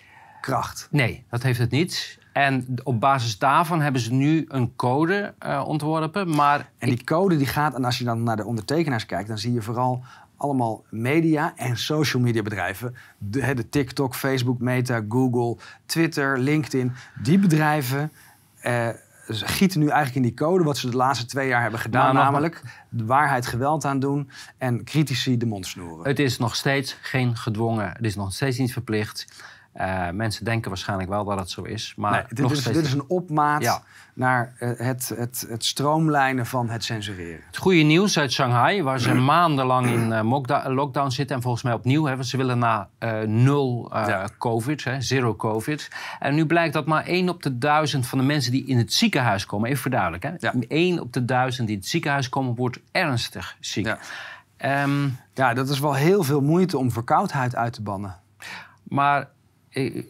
kracht. 0.41 0.89
Nee, 0.91 1.25
dat 1.31 1.43
heeft 1.43 1.59
het 1.59 1.71
niet. 1.71 2.21
En 2.33 2.67
op 2.83 3.01
basis 3.01 3.39
daarvan 3.39 3.81
hebben 3.81 4.01
ze 4.01 4.13
nu 4.13 4.45
een 4.49 4.77
code 4.77 5.35
uh, 5.47 5.65
ontworpen. 5.67 6.35
Maar 6.35 6.71
en 6.79 6.89
die 6.89 7.05
code 7.05 7.37
die 7.37 7.47
gaat, 7.47 7.75
en 7.75 7.85
als 7.85 7.99
je 7.99 8.05
dan 8.05 8.23
naar 8.23 8.37
de 8.37 8.45
ondertekenaars 8.45 9.07
kijkt, 9.07 9.29
dan 9.29 9.39
zie 9.39 9.53
je 9.53 9.63
vooral 9.63 10.05
allemaal 10.43 10.85
media 10.91 11.53
en 11.57 11.77
social 11.77 12.23
media 12.23 12.43
bedrijven. 12.43 12.95
De, 13.19 13.55
de 13.55 13.69
TikTok, 13.69 14.15
Facebook, 14.15 14.61
Meta, 14.61 15.05
Google, 15.09 15.57
Twitter, 15.87 16.39
LinkedIn. 16.39 16.93
Die 17.23 17.39
bedrijven 17.39 18.13
eh, 18.61 18.89
gieten 19.27 19.81
nu 19.81 19.87
eigenlijk 19.87 20.17
in 20.17 20.23
die 20.23 20.35
code 20.35 20.65
wat 20.65 20.79
ze 20.79 20.91
de 20.91 20.97
laatste 20.97 21.27
twee 21.27 21.49
jaar 21.49 21.63
hebben 21.63 21.81
gedaan. 21.81 22.15
Maar 22.15 22.25
namelijk 22.25 22.63
de 22.89 23.05
waarheid 23.05 23.47
geweld 23.47 23.85
aan 23.85 23.99
doen 23.99 24.31
en 24.59 24.85
critici 24.85 25.37
de 25.37 25.47
mond 25.47 25.67
snoeren. 25.67 26.07
Het 26.07 26.19
is 26.19 26.39
nog 26.39 26.57
steeds 26.57 26.97
geen 27.01 27.37
gedwongen, 27.37 27.93
het 27.93 28.05
is 28.05 28.17
nog 28.17 28.33
steeds 28.33 28.59
niet 28.59 28.73
verplicht. 28.73 29.27
Uh, 29.81 30.11
mensen 30.11 30.45
denken 30.45 30.69
waarschijnlijk 30.69 31.09
wel 31.09 31.25
dat 31.25 31.39
het 31.39 31.51
zo 31.51 31.63
is. 31.63 31.95
Maar 31.97 32.13
nee, 32.13 32.23
dit, 32.29 32.51
is, 32.51 32.61
steeds... 32.61 32.77
dit 32.77 32.87
is 32.87 32.93
een 32.93 33.09
opmaat 33.09 33.63
ja. 33.63 33.83
naar 34.15 34.55
uh, 34.61 34.71
het, 34.77 35.13
het, 35.17 35.47
het 35.49 35.65
stroomlijnen 35.65 36.47
van 36.47 36.69
het 36.69 36.85
censureren. 36.85 37.41
Het 37.47 37.57
goede 37.57 37.83
nieuws 37.83 38.19
uit 38.19 38.33
Shanghai, 38.33 38.83
waar 38.83 39.01
ze 39.01 39.15
maandenlang 39.35 39.87
in 39.87 40.11
uh, 40.11 40.65
lockdown 40.75 41.11
zitten. 41.11 41.37
En 41.37 41.43
volgens 41.43 41.63
mij 41.63 41.73
opnieuw, 41.73 42.05
hè, 42.05 42.23
ze 42.23 42.37
willen 42.37 42.59
naar 42.59 42.89
nul 43.27 43.91
ja. 43.93 44.29
COVID, 44.39 44.85
hè, 44.85 45.01
zero 45.01 45.35
COVID. 45.35 45.91
En 46.19 46.35
nu 46.35 46.47
blijkt 46.47 46.75
dat 46.75 46.87
maar 46.87 47.05
één 47.07 47.29
op 47.29 47.43
de 47.43 47.59
duizend 47.59 48.07
van 48.07 48.19
de 48.19 48.25
mensen 48.25 48.53
die 48.53 48.67
in 48.67 48.79
het 48.79 48.93
ziekenhuis 48.93 49.47
komen... 49.47 49.69
even 49.69 49.83
verduidelijk, 49.83 50.23
hè, 50.23 50.33
ja. 50.39 50.53
één 50.69 51.01
op 51.01 51.13
de 51.13 51.25
duizend 51.25 51.67
die 51.67 51.77
in 51.77 51.83
het 51.83 51.91
ziekenhuis 51.91 52.29
komen... 52.29 52.55
wordt 52.55 52.79
ernstig 52.91 53.57
ziek. 53.61 53.87
Ja. 53.87 53.99
Um, 54.83 55.19
ja, 55.35 55.55
dat 55.55 55.69
is 55.69 55.79
wel 55.79 55.95
heel 55.95 56.23
veel 56.23 56.41
moeite 56.41 56.79
om 56.79 56.91
verkoudheid 56.91 57.57
uit 57.57 57.73
te 57.73 57.83
bannen. 57.83 58.17
Maar 58.83 59.29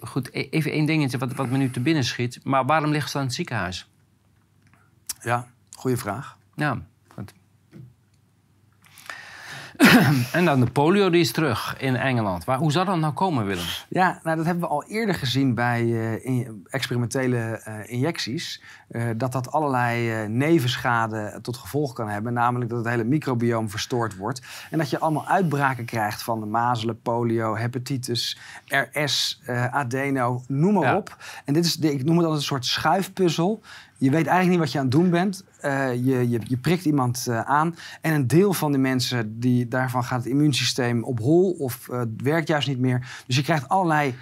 goed, 0.00 0.28
e-, 0.32 0.48
even 0.50 0.72
één 0.72 0.86
dingetje 0.86 1.18
wat, 1.18 1.34
wat 1.34 1.48
me 1.48 1.58
nu 1.58 1.70
te 1.70 1.80
binnen 1.80 2.04
schiet. 2.04 2.40
Maar 2.44 2.66
waarom 2.66 2.90
ligt 2.90 3.10
ze 3.10 3.18
aan 3.18 3.24
het 3.24 3.34
ziekenhuis? 3.34 3.90
Ja, 5.22 5.46
goede 5.70 5.96
vraag. 5.96 6.38
Ja. 6.54 6.82
en 10.32 10.44
dan 10.44 10.60
de 10.60 10.70
polio, 10.70 11.10
die 11.10 11.20
is 11.20 11.32
terug 11.32 11.74
in 11.78 11.96
Engeland. 11.96 12.44
Waar, 12.44 12.58
hoe 12.58 12.72
zou 12.72 12.86
dat 12.86 12.96
nou 12.96 13.12
komen, 13.12 13.46
Willem? 13.46 13.64
Ja, 13.88 14.20
nou, 14.22 14.36
dat 14.36 14.46
hebben 14.46 14.64
we 14.64 14.70
al 14.70 14.84
eerder 14.84 15.14
gezien 15.14 15.54
bij 15.54 15.84
uh, 15.84 16.24
in, 16.24 16.66
experimentele 16.70 17.62
uh, 17.68 17.74
injecties. 17.86 18.62
Uh, 18.90 19.02
dat 19.16 19.32
dat 19.32 19.52
allerlei 19.52 20.28
nevenschade 20.28 21.38
tot 21.42 21.56
gevolg 21.56 21.92
kan 21.92 22.08
hebben. 22.08 22.32
Namelijk 22.32 22.70
dat 22.70 22.78
het 22.78 22.88
hele 22.88 23.04
microbioom 23.04 23.70
verstoord 23.70 24.16
wordt. 24.16 24.42
En 24.70 24.78
dat 24.78 24.90
je 24.90 24.98
allemaal 24.98 25.26
uitbraken 25.26 25.84
krijgt 25.84 26.22
van 26.22 26.40
de 26.40 26.46
mazelen, 26.46 27.00
polio, 27.00 27.56
hepatitis, 27.56 28.38
RS, 28.66 29.42
adeno, 29.70 30.42
noem 30.46 30.74
maar 30.74 30.82
ja. 30.82 30.96
op. 30.96 31.16
En 31.44 31.54
dit 31.54 31.64
is, 31.64 31.78
ik 31.78 32.04
noem 32.04 32.18
het 32.18 32.26
een 32.26 32.42
soort 32.42 32.66
schuifpuzzel. 32.66 33.62
Je 33.96 34.10
weet 34.10 34.26
eigenlijk 34.26 34.48
niet 34.48 34.58
wat 34.58 34.72
je 34.72 34.78
aan 34.78 34.84
het 34.84 34.94
doen 34.94 35.10
bent. 35.10 35.44
Uh, 35.64 35.94
je, 35.94 36.30
je, 36.30 36.40
je, 36.44 36.56
prikt 36.56 36.84
iemand 36.84 37.26
uh, 37.28 37.40
aan. 37.40 37.76
En 38.00 38.14
een 38.14 38.26
deel 38.26 38.52
van 38.52 38.72
de 38.72 38.78
mensen, 38.78 39.40
die, 39.40 39.68
daarvan 39.68 40.04
gaat 40.04 40.18
het 40.18 40.26
immuunsysteem 40.26 41.04
op 41.04 41.18
hol 41.18 41.50
of 41.50 41.88
uh, 41.90 42.00
werkt 42.16 42.48
juist 42.48 42.68
niet 42.68 42.78
meer. 42.78 43.22
Dus 43.26 43.36
je 43.36 43.42
krijgt 43.42 43.68
allerlei 43.68 44.14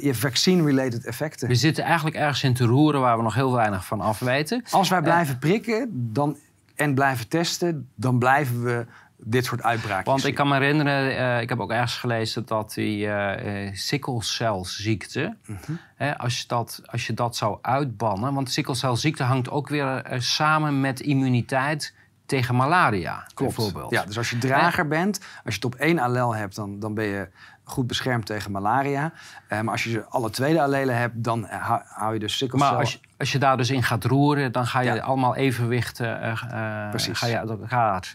je 0.00 0.14
vaccine-related 0.14 1.04
effecten. 1.04 1.48
We 1.48 1.54
zitten 1.54 1.84
eigenlijk 1.84 2.16
ergens 2.16 2.42
in 2.42 2.54
te 2.54 2.64
roeren 2.64 3.00
waar 3.00 3.16
we 3.16 3.22
nog 3.22 3.34
heel 3.34 3.52
weinig 3.52 3.86
van 3.86 4.00
af 4.00 4.18
weten. 4.18 4.64
Als 4.70 4.88
wij 4.88 5.02
blijven 5.02 5.38
prikken 5.38 5.88
dan, 6.12 6.36
en 6.74 6.94
blijven 6.94 7.28
testen, 7.28 7.88
dan 7.94 8.18
blijven 8.18 8.64
we 8.64 8.86
dit 9.24 9.44
soort 9.44 9.62
uitbraken. 9.62 10.04
Want 10.04 10.24
ik 10.24 10.34
kan 10.34 10.48
me 10.48 10.54
herinneren, 10.54 11.12
uh, 11.12 11.40
ik 11.40 11.48
heb 11.48 11.60
ook 11.60 11.70
ergens 11.70 11.96
gelezen 11.96 12.46
dat 12.46 12.74
die 12.74 13.06
uh, 13.06 13.64
uh, 13.64 13.70
sikkelcelziekte, 13.74 15.36
mm 15.46 15.58
-hmm. 15.66 16.12
als, 16.16 16.40
je 16.40 16.44
dat, 16.46 16.82
als 16.84 17.06
je 17.06 17.14
dat 17.14 17.36
zou 17.36 17.58
uitbannen, 17.62 18.34
want 18.34 18.50
sikkelcelziekte 18.50 19.22
hangt 19.22 19.50
ook 19.50 19.68
weer 19.68 20.16
samen 20.18 20.80
met 20.80 21.00
immuniteit 21.00 21.94
tegen 22.30 22.54
malaria, 22.54 23.24
Klopt. 23.34 23.56
bijvoorbeeld. 23.56 23.90
Ja, 23.90 24.04
dus 24.04 24.18
als 24.18 24.30
je 24.30 24.38
drager 24.38 24.88
bent, 24.88 25.18
als 25.18 25.54
je 25.54 25.60
het 25.60 25.64
op 25.64 25.74
één 25.74 25.98
allel 25.98 26.34
hebt, 26.34 26.54
dan, 26.54 26.78
dan 26.78 26.94
ben 26.94 27.04
je 27.04 27.28
goed 27.70 27.86
beschermd 27.86 28.26
tegen 28.26 28.50
malaria. 28.50 29.12
Eh, 29.48 29.60
maar 29.60 29.72
als 29.72 29.84
je 29.84 30.04
alle 30.08 30.30
tweede 30.30 30.62
allelen 30.62 30.96
hebt, 30.96 31.14
dan 31.24 31.46
eh, 31.46 31.78
hou, 31.86 32.12
je 32.14 32.18
dus 32.20 32.36
sikkelcel. 32.36 32.68
Maar 32.68 32.78
als 32.78 32.92
je, 32.92 32.98
als 33.18 33.32
je 33.32 33.38
daar 33.38 33.56
dus 33.56 33.70
in 33.70 33.82
gaat 33.82 34.04
roeren, 34.04 34.52
dan 34.52 34.66
ga 34.66 34.80
je 34.80 34.92
Ja. 34.92 35.02
allemaal 35.02 35.36
evenwichten 35.36 36.22
eh, 36.22 36.90
Precies. 36.90 37.18
ga 37.18 37.26
je 37.26 37.38
uit 37.38 37.50
elkaar. 37.50 38.12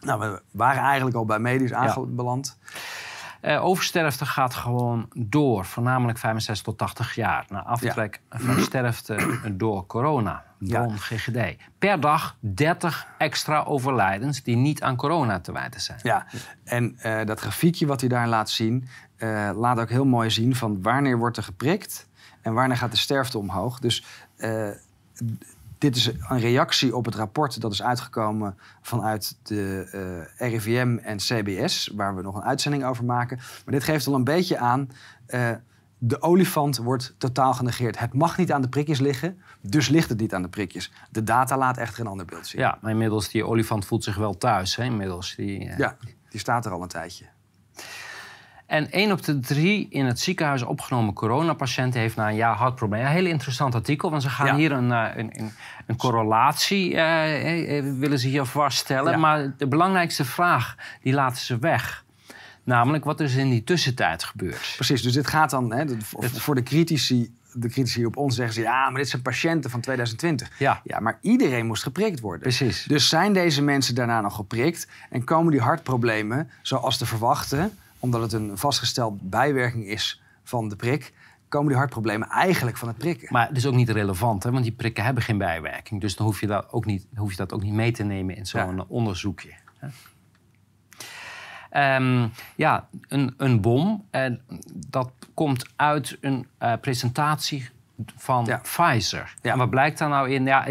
Nou, 0.00 0.20
we 0.20 0.42
waren 0.50 0.82
eigenlijk 0.82 1.16
al 1.16 1.24
bij 1.24 1.38
medisch 1.38 1.72
aangebeland. 1.72 2.58
Eh, 3.40 3.64
oversterfte 3.64 4.26
gaat 4.26 4.54
gewoon 4.54 5.08
door, 5.16 5.64
voornamelijk 5.64 6.18
65 6.18 6.64
tot 6.64 6.78
80 6.78 7.14
jaar. 7.14 7.44
Na 7.48 7.62
aftrek 7.64 8.20
van 8.30 8.60
sterfte 8.60 9.38
door 9.56 9.86
corona, 9.86 10.44
Ja. 10.58 10.80
bron 10.80 10.98
GGD. 10.98 11.56
Per 11.78 12.00
dag 12.00 12.36
30 12.40 13.06
extra 13.18 13.62
overlijdens 13.62 14.42
die 14.42 14.56
niet 14.56 14.82
aan 14.82 14.96
corona 14.96 15.40
te 15.40 15.52
wijten 15.52 15.80
zijn. 15.80 15.98
Ja, 16.02 16.26
en 16.64 16.96
eh, 16.98 17.26
dat 17.26 17.40
grafiekje 17.40 17.86
wat 17.86 18.02
u 18.02 18.06
daar 18.06 18.28
laat 18.28 18.50
zien, 18.50 18.88
eh, 19.16 19.50
laat 19.54 19.78
ook 19.78 19.88
heel 19.90 20.04
mooi 20.06 20.30
zien 20.30 20.54
van 20.56 20.82
wanneer 20.82 21.18
wordt 21.18 21.36
er 21.36 21.42
geprikt 21.42 22.08
en 22.42 22.52
wanneer 22.54 22.76
gaat 22.76 22.90
de 22.90 22.96
sterfte 22.96 23.38
omhoog. 23.38 23.78
Dus 23.78 24.04
eh, 24.36 24.68
dit 25.78 25.96
is 25.96 26.06
een 26.06 26.38
reactie 26.40 26.96
op 26.96 27.04
het 27.04 27.14
rapport 27.14 27.60
dat 27.60 27.72
is 27.72 27.82
uitgekomen 27.82 28.58
vanuit 28.82 29.38
de 29.42 29.88
eh, 30.38 30.50
RIVM 30.50 30.96
en 31.02 31.16
CBS, 31.16 31.90
waar 31.94 32.16
we 32.16 32.22
nog 32.22 32.34
een 32.36 32.42
uitzending 32.44 32.84
over 32.84 33.04
maken. 33.04 33.36
Maar 33.36 33.74
dit 33.74 33.84
geeft 33.84 34.06
al 34.06 34.14
een 34.14 34.24
beetje 34.24 34.58
aan. 34.58 34.90
eh, 35.26 35.50
de 36.00 36.22
olifant 36.22 36.76
wordt 36.76 37.14
totaal 37.18 37.54
genegeerd. 37.54 37.98
Het 37.98 38.14
mag 38.14 38.36
niet 38.38 38.52
aan 38.52 38.62
de 38.62 38.68
prikjes 38.68 38.98
liggen, 38.98 39.38
dus 39.60 39.88
ligt 39.88 40.08
het 40.08 40.20
niet 40.20 40.34
aan 40.34 40.42
de 40.42 40.48
prikjes. 40.48 40.92
De 41.10 41.24
data 41.24 41.56
laat 41.56 41.76
echter 41.76 42.00
een 42.00 42.06
ander 42.06 42.26
beeld 42.26 42.46
zien. 42.46 42.60
Ja, 42.60 42.78
maar 42.80 42.90
inmiddels, 42.90 43.28
die 43.28 43.46
olifant 43.46 43.86
voelt 43.86 44.04
zich 44.04 44.16
wel 44.16 44.38
thuis. 44.38 44.76
Hè, 44.76 44.84
inmiddels, 44.84 45.34
die, 45.36 45.68
eh. 45.68 45.78
ja 45.78 45.96
die 46.28 46.40
staat 46.40 46.66
er 46.66 46.72
al 46.72 46.82
een 46.82 46.88
tijdje. 46.88 47.24
En 48.68 48.90
1 48.90 49.12
op 49.12 49.24
de 49.24 49.40
drie 49.40 49.86
in 49.90 50.06
het 50.06 50.20
ziekenhuis 50.20 50.62
opgenomen 50.62 51.14
coronapatiënten 51.14 52.00
heeft 52.00 52.16
na 52.16 52.28
een 52.28 52.36
jaar 52.36 52.54
hartproblemen. 52.54 53.06
Een 53.06 53.12
heel 53.12 53.26
interessant 53.26 53.74
artikel, 53.74 54.10
want 54.10 54.22
ze 54.22 54.28
gaan 54.30 54.46
Ja. 54.46 54.56
hier 54.56 54.72
een, 54.72 54.92
eh, 54.92 55.16
een, 55.16 55.30
een, 55.40 55.52
een 55.86 55.96
correlatie 55.96 56.94
eh, 56.94 57.78
eh, 57.78 57.84
willen 57.98 58.18
ze 58.18 58.28
hier 58.28 58.44
vaststellen. 58.44 59.12
Ja. 59.12 59.18
Maar 59.18 59.54
de 59.56 59.66
belangrijkste 59.66 60.24
vraag, 60.24 60.76
die 61.02 61.12
laten 61.12 61.42
ze 61.42 61.58
weg. 61.58 62.04
Namelijk, 62.64 63.04
wat 63.04 63.20
is 63.20 63.34
er 63.34 63.40
in 63.40 63.50
die 63.50 63.64
tussentijd 63.64 64.24
gebeurd? 64.24 64.72
Precies, 64.76 65.02
dus 65.02 65.12
dit 65.12 65.26
gaat 65.26 65.50
dan 65.50 65.72
hè, 65.72 65.84
voor 66.20 66.54
de 66.54 66.62
critici, 66.62 67.34
de 67.52 67.68
critici 67.68 68.06
op 68.06 68.16
ons 68.16 68.34
zeggen 68.34 68.54
ze 68.54 68.60
ja, 68.60 68.90
maar 68.90 69.00
dit 69.00 69.08
zijn 69.08 69.22
patiënten 69.22 69.70
van 69.70 69.80
2020. 69.80 70.50
Ja. 70.58 70.80
Ja, 70.84 71.00
maar 71.00 71.18
iedereen 71.20 71.66
moest 71.66 71.82
geprikt 71.82 72.20
worden. 72.20 72.42
Precies. 72.42 72.84
Dus 72.84 73.08
zijn 73.08 73.32
deze 73.32 73.62
mensen 73.62 73.94
daarna 73.94 74.20
nog 74.20 74.34
geprikt 74.34 74.88
en 75.10 75.24
komen 75.24 75.52
die 75.52 75.60
hartproblemen 75.60 76.50
zoals 76.62 76.96
te 76.98 77.06
verwachten, 77.06 77.78
omdat 77.98 78.20
het 78.22 78.32
een 78.32 78.58
vastgesteld 78.58 79.30
bijwerking 79.30 79.86
is 79.86 80.22
van 80.44 80.68
de 80.68 80.76
prik, 80.76 81.12
komen 81.48 81.68
die 81.68 81.76
hartproblemen 81.76 82.28
eigenlijk 82.28 82.76
van 82.76 82.88
het 82.88 82.96
prikken. 82.98 83.28
Maar 83.30 83.48
het 83.48 83.56
is 83.56 83.66
ook 83.66 83.74
niet 83.74 83.88
relevant, 83.90 84.42
hè, 84.42 84.50
want 84.50 84.62
die 84.62 84.72
prikken 84.72 85.04
hebben 85.04 85.22
geen 85.22 85.38
bijwerking. 85.38 86.00
Dus 86.00 86.16
dan 86.16 86.26
hoef 86.26 86.40
je 86.40 86.46
dat 86.46 86.72
ook 86.72 86.84
niet, 86.84 87.06
hoef 87.16 87.30
je 87.30 87.36
dat 87.36 87.52
ook 87.52 87.62
niet 87.62 87.72
mee 87.72 87.92
te 87.92 88.02
nemen 88.02 88.36
in 88.36 88.46
zo'n 88.46 88.76
Ja. 88.76 88.84
onderzoekje. 88.88 89.52
hè. 89.78 89.88
Ehm, 91.70 92.28
ja, 92.56 92.88
een, 93.08 93.34
een 93.36 93.60
bom, 93.60 94.06
en 94.10 94.40
dat 94.88 95.10
komt 95.34 95.66
uit 95.76 96.18
een 96.20 96.46
eh, 96.58 96.72
presentatie 96.80 97.68
van 98.16 98.44
Ja. 98.44 98.56
Pfizer. 98.56 99.34
Ja. 99.42 99.52
En 99.52 99.58
wat 99.58 99.70
blijkt 99.70 99.98
daar 99.98 100.08
nou 100.08 100.30
in? 100.30 100.44
Ja, 100.44 100.66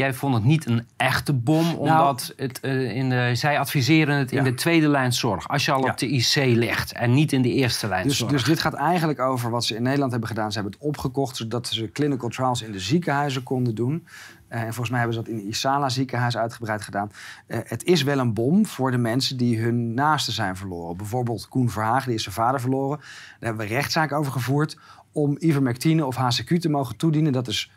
jij 0.00 0.14
vond 0.14 0.34
het 0.34 0.44
niet 0.44 0.66
een 0.66 0.86
echte 0.96 1.32
bom, 1.32 1.74
omdat 1.74 2.32
het, 2.36 2.60
eh, 2.60 2.96
in 2.96 3.08
de, 3.08 3.30
zij 3.34 3.58
adviseren 3.58 4.16
het 4.16 4.30
in 4.32 4.38
Nou- 4.38 4.50
de 4.50 4.54
tweede 4.56 4.88
lijn 4.88 5.12
zorg. 5.12 5.48
Als 5.48 5.64
je 5.64 5.72
al 5.72 5.84
Ja. 5.84 5.90
op 5.90 5.98
de 5.98 6.06
IC 6.08 6.34
ligt 6.56 6.92
en 6.92 7.12
niet 7.14 7.32
in 7.32 7.42
de 7.42 7.52
eerste 7.52 7.88
lijn 7.88 8.06
Dus, 8.06 8.16
zorg. 8.18 8.32
dus 8.32 8.44
dit 8.44 8.60
gaat 8.60 8.74
eigenlijk 8.74 9.20
over 9.20 9.50
wat 9.50 9.64
ze 9.64 9.74
in 9.76 9.82
Nederland 9.82 10.10
hebben 10.10 10.28
gedaan. 10.28 10.52
Ze 10.52 10.58
hebben 10.60 10.78
het 10.78 10.88
opgekocht 10.88 11.36
zodat 11.36 11.68
ze 11.68 11.90
clinical 11.92 12.28
trials 12.28 12.62
in 12.62 12.72
de 12.72 12.80
ziekenhuizen 12.80 13.42
konden 13.42 13.74
doen. 13.74 14.06
Eh, 14.48 14.58
en 14.60 14.64
volgens 14.66 14.88
mij 14.90 14.98
hebben 14.98 15.16
ze 15.16 15.22
dat 15.22 15.32
in 15.32 15.36
het 15.38 15.46
Isala 15.46 15.88
ziekenhuis 15.88 16.36
uitgebreid 16.36 16.82
gedaan. 16.82 17.10
Eh, 17.46 17.58
het 17.64 17.84
is 17.84 18.02
wel 18.02 18.18
een 18.18 18.34
bom 18.34 18.66
voor 18.66 18.90
de 18.90 18.98
mensen 18.98 19.36
die 19.36 19.58
hun 19.60 19.94
naasten 19.94 20.32
zijn 20.32 20.56
verloren. 20.56 20.96
Bijvoorbeeld 20.96 21.48
Koen 21.48 21.70
Verhagen, 21.70 22.06
die 22.06 22.14
is 22.16 22.22
zijn 22.22 22.34
vader 22.34 22.60
verloren. 22.60 22.98
Daar 22.98 23.48
hebben 23.48 23.66
we 23.68 23.74
rechtszaak 23.74 24.12
over 24.12 24.32
gevoerd 24.32 24.78
om 25.12 25.36
ivermectine 25.38 26.06
of 26.06 26.16
HCQ 26.16 26.58
te 26.60 26.68
mogen 26.68 26.96
toedienen. 26.96 27.32
Dat 27.32 27.48
is 27.48 27.70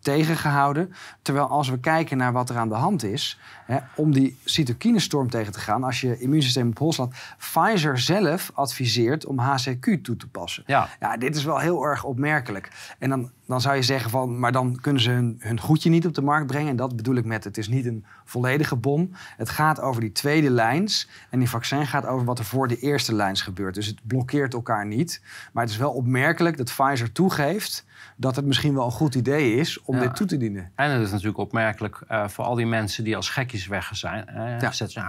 tegengehouden. 0.00 0.92
Terwijl 1.22 1.46
als 1.46 1.68
we 1.68 1.80
kijken 1.80 2.16
naar 2.16 2.32
wat 2.32 2.50
er 2.50 2.56
aan 2.56 2.68
de 2.68 2.74
hand 2.74 3.02
is, 3.02 3.38
hè, 3.66 3.78
om 3.94 4.12
die 4.12 4.38
cytokinestorm 4.44 5.30
tegen 5.30 5.52
te 5.52 5.60
gaan, 5.60 5.84
als 5.84 6.00
je 6.00 6.18
immuunsysteem 6.18 6.68
op 6.68 6.78
hol 6.78 6.92
slaat, 6.92 7.14
Pfizer 7.38 7.98
zelf 7.98 8.50
adviseert 8.54 9.26
om 9.26 9.38
HCQ 9.38 10.02
toe 10.02 10.16
te 10.16 10.28
passen. 10.28 10.62
Ja. 10.66 10.88
Ja, 11.00 11.16
dit 11.16 11.36
is 11.36 11.44
wel 11.44 11.58
heel 11.58 11.84
erg 11.84 12.04
opmerkelijk. 12.04 12.94
En 12.98 13.08
dan, 13.08 13.30
dan 13.46 13.60
zou 13.60 13.76
je 13.76 13.82
zeggen 13.82 14.10
van, 14.10 14.38
maar 14.38 14.52
dan 14.52 14.78
kunnen 14.80 15.02
ze 15.02 15.10
hun, 15.10 15.36
hun 15.38 15.60
goedje 15.60 15.90
niet 15.90 16.06
op 16.06 16.14
de 16.14 16.22
markt 16.22 16.46
brengen. 16.46 16.70
En 16.70 16.76
dat 16.76 16.96
bedoel 16.96 17.14
ik 17.14 17.24
met, 17.24 17.44
het 17.44 17.58
is 17.58 17.68
niet 17.68 17.86
een 17.86 18.04
volledige 18.24 18.76
bom. 18.76 19.10
Het 19.36 19.50
gaat 19.50 19.80
over 19.80 20.00
die 20.00 20.12
tweede 20.12 20.50
lijns. 20.50 21.08
En 21.30 21.38
die 21.38 21.48
vaccin 21.48 21.86
gaat 21.86 22.06
over 22.06 22.26
wat 22.26 22.38
er 22.38 22.44
voor 22.44 22.68
de 22.68 22.78
eerste 22.78 23.14
lijns 23.14 23.42
gebeurt. 23.42 23.74
Dus 23.74 23.86
het 23.86 24.00
blokkeert 24.02 24.54
elkaar 24.54 24.86
niet. 24.86 25.22
Maar 25.52 25.62
het 25.62 25.72
is 25.72 25.78
wel 25.78 25.92
opmerkelijk 25.92 26.56
dat 26.56 26.74
Pfizer 26.76 27.12
toegeeft 27.12 27.84
dat 28.16 28.36
het 28.36 28.44
misschien 28.44 28.74
wel 28.74 28.84
een 28.84 28.90
goed 28.90 29.14
idee 29.14 29.54
is 29.54 29.80
om 29.82 29.96
Ja. 29.96 30.02
dit 30.02 30.16
toe 30.16 30.26
te 30.26 30.36
dienen. 30.36 30.70
En 30.74 30.90
het 30.90 31.02
is 31.02 31.10
natuurlijk 31.10 31.38
opmerkelijk 31.38 32.00
eh, 32.08 32.28
voor 32.28 32.44
al 32.44 32.54
die 32.54 32.66
mensen 32.66 33.04
die 33.04 33.16
als 33.16 33.28
gekjes 33.30 33.66
weg 33.66 33.90
zijn. 33.96 34.26
Eh, 34.28 34.60
Ja. 34.60 34.72
Zet 34.72 34.90
ze 34.92 35.00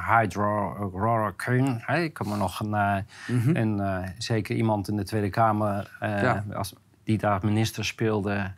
hydrochloroquine. 0.71 1.77
hè. 1.82 1.99
Ik 2.01 2.13
kan 2.13 2.30
me 2.30 2.36
nog 2.38 2.60
een, 2.60 2.73
een 3.54 3.80
eh, 3.80 3.97
zeker 4.17 4.56
iemand 4.56 4.88
in 4.88 4.95
de 4.95 5.04
Tweede 5.04 5.30
Kamer. 5.30 5.97
Ja. 5.99 6.43
als, 6.54 6.73
die 7.04 7.17
daar 7.17 7.39
minister 7.45 7.86
speelde 7.86 8.51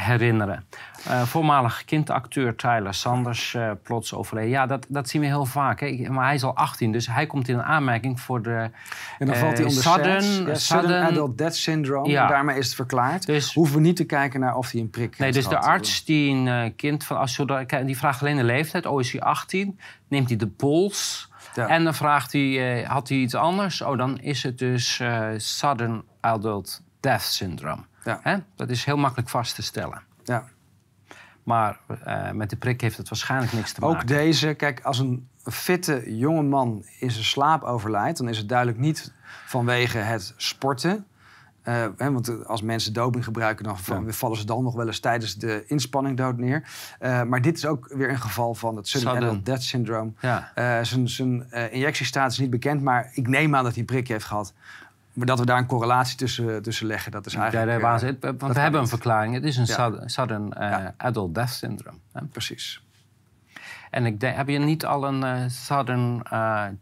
herinneren. 0.00 0.64
Eh, 1.06 1.22
voormalig 1.22 1.84
kindacteur 1.84 2.56
Tyler 2.56 2.94
Sanders 2.94 3.54
eh, 3.54 3.70
plots 3.82 4.14
overleden. 4.14 4.50
Ja, 4.50 4.66
dat, 4.66 4.86
dat 4.88 5.08
zien 5.08 5.20
we 5.20 5.26
heel 5.26 5.44
vaak. 5.44 5.80
Hè. 5.80 6.06
Maar 6.10 6.24
hij 6.24 6.34
is 6.34 6.42
al 6.44 6.54
18, 6.56 6.92
dus 6.92 7.06
hij 7.06 7.26
komt 7.26 7.48
in 7.48 7.54
een 7.54 7.62
aanmerking 7.62 8.20
voor 8.20 8.42
de 8.42 8.70
En 9.18 9.26
dan 9.26 9.34
eh, 9.34 9.40
valt 9.40 9.56
hij 9.58 9.66
onder 9.66 9.82
sudden, 9.82 10.60
sudden 10.60 11.02
Adult 11.02 11.38
Death 11.38 11.56
Syndrome. 11.56 12.08
Ja. 12.08 12.26
Daarmee 12.26 12.58
is 12.58 12.66
het 12.66 12.74
verklaard. 12.74 13.26
Dus- 13.26 13.54
Hoeven 13.54 13.76
we 13.76 13.82
niet 13.82 13.96
te 13.96 14.04
kijken 14.04 14.40
naar 14.40 14.56
of 14.56 14.70
hij 14.70 14.80
een 14.80 14.90
prik 14.90 15.18
Nee, 15.18 15.32
dus 15.32 15.48
de 15.48 15.58
arts 15.58 16.04
die 16.04 16.34
een 16.34 16.74
kind 16.76 17.04
van 17.04 17.16
als 17.18 17.36
je- 17.36 17.82
die 17.84 17.96
vraagt 17.98 18.20
alleen 18.20 18.36
de 18.36 18.44
leeftijd, 18.44 18.86
OSC 18.86 19.18
18, 19.18 19.78
neemt 20.08 20.28
hij 20.28 20.36
de 20.36 20.46
pols 20.46 21.28
Ja. 21.54 21.66
en 21.66 21.84
dan 21.84 21.94
vraagt 21.94 22.32
hij, 22.32 22.82
had 22.88 23.08
hij 23.08 23.18
iets 23.18 23.34
anders? 23.34 23.82
Oh, 23.82 23.98
dan 23.98 24.18
is 24.20 24.42
het 24.42 24.58
dus 24.58 25.00
eh, 25.00 25.28
sudden 25.36 26.02
adult 26.20 26.82
death 27.00 27.22
syndrome. 27.22 27.82
Ja. 28.04 28.20
Hè? 28.22 28.36
Dat 28.56 28.70
is 28.70 28.84
heel 28.84 28.96
makkelijk 28.96 29.28
vast 29.28 29.54
te 29.54 29.62
stellen. 29.62 30.02
Ja. 30.24 30.44
Maar 31.42 31.78
eh, 32.04 32.30
met 32.30 32.50
de 32.50 32.56
prik 32.56 32.80
heeft 32.80 32.96
het 32.96 33.08
waarschijnlijk 33.08 33.52
niks 33.52 33.72
te 33.72 33.80
maken. 33.80 33.96
Ook 34.00 34.06
deze, 34.06 34.54
kijk, 34.54 34.80
als 34.82 34.98
een 34.98 35.28
fitte 35.44 36.16
jonge 36.16 36.42
man 36.42 36.84
in 36.98 37.10
zijn 37.10 37.24
slaap 37.24 37.62
overlijdt, 37.62 38.18
dan 38.18 38.28
is 38.28 38.38
het 38.38 38.48
duidelijk 38.48 38.78
niet 38.78 39.12
vanwege 39.46 39.98
het 39.98 40.34
sporten. 40.36 41.04
Eh, 41.62 41.86
hè, 41.96 42.12
want 42.12 42.46
als 42.46 42.62
mensen 42.62 42.92
doping 42.92 43.24
gebruiken, 43.24 43.64
dan 43.64 43.78
va- 43.78 44.02
vallen 44.06 44.36
ze 44.36 44.44
dan 44.46 44.62
nog 44.64 44.74
wel 44.74 44.86
eens 44.86 45.00
tijdens 45.00 45.34
de 45.36 45.64
inspanning 45.66 46.16
dood 46.16 46.36
neer. 46.38 46.68
Eh, 46.98 47.22
maar 47.22 47.42
dit 47.42 47.56
is 47.56 47.66
ook 47.66 47.92
weer 47.94 48.10
een 48.10 48.20
geval 48.20 48.54
van 48.54 48.76
het 48.76 48.88
sudden 48.88 49.16
adult 49.16 49.46
death. 49.46 49.70
Ja. 50.20 50.50
Eh, 50.54 50.84
zijn 50.84 51.08
zijn 51.08 51.50
eh, 51.50 51.72
injectiestatus 51.72 52.32
is 52.32 52.38
niet 52.40 52.50
bekend, 52.50 52.82
maar 52.82 53.10
ik 53.12 53.28
neem 53.28 53.56
aan 53.56 53.64
dat 53.64 53.74
hij 53.74 53.84
prik 53.84 54.08
heeft 54.08 54.24
gehad. 54.24 54.52
Maar 55.20 55.28
dat 55.28 55.38
we 55.38 55.44
daar 55.46 55.58
een 55.58 55.66
correlatie 55.66 56.16
tussen, 56.16 56.62
tussen 56.62 56.86
leggen, 56.86 57.12
dat 57.12 57.26
is 57.26 57.32
Ja, 57.32 57.40
eigenlijk... 57.40 57.68
daar 57.70 57.76
eh, 57.78 57.82
waren 57.84 58.00
ze- 58.20 58.36
want 58.38 58.54
we 58.54 58.60
hebben 58.60 58.80
een 58.80 58.88
verklaring. 58.88 59.34
Het 59.34 59.44
is 59.44 59.56
een 59.56 59.64
Ja. 59.66 60.02
sudden, 60.06 60.52
eh, 60.52 60.70
Ja. 60.70 60.94
adult 60.96 61.34
death 61.34 61.50
syndrome. 61.50 61.98
Hè? 62.12 62.24
Precies. 62.24 62.84
En 63.90 64.06
ik 64.06 64.20
denk, 64.20 64.36
heb 64.36 64.48
je 64.48 64.58
niet 64.58 64.84
al 64.86 65.06
een 65.06 65.22
eh, 65.24 65.48
sudden 65.48 66.22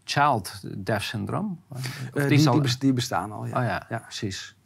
child 0.04 0.60
death 0.76 1.02
syndrome? 1.02 1.54
Die, 2.28 2.48
al- 2.48 2.92
bestaan 2.94 3.32
al, 3.32 3.46
ja. 3.46 3.58
Oh 3.58 3.64
ja, 3.64 3.86
Ja. 3.88 3.98
precies. 3.98 4.56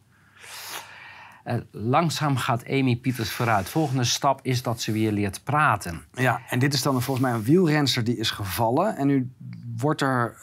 Langzaam 1.71 2.37
gaat 2.37 2.69
Amy 2.69 2.97
Pieters 2.97 3.31
vooruit. 3.33 3.69
Volgende 3.69 4.05
stap 4.05 4.41
is 4.43 4.63
dat 4.63 4.81
ze 4.81 4.93
weer 4.93 5.13
leert 5.13 5.45
praten. 5.45 6.03
Ja, 6.13 6.41
en 6.49 6.59
dit 6.59 6.75
is 6.75 6.83
dan 6.83 7.03
volgens 7.03 7.27
mij 7.27 7.35
een 7.35 7.43
wielrenster 7.43 8.05
die 8.05 8.17
is 8.17 8.31
gevallen. 8.31 8.97
En 8.97 9.07
nu 9.07 9.33
wordt 9.77 10.01
er 10.01 10.37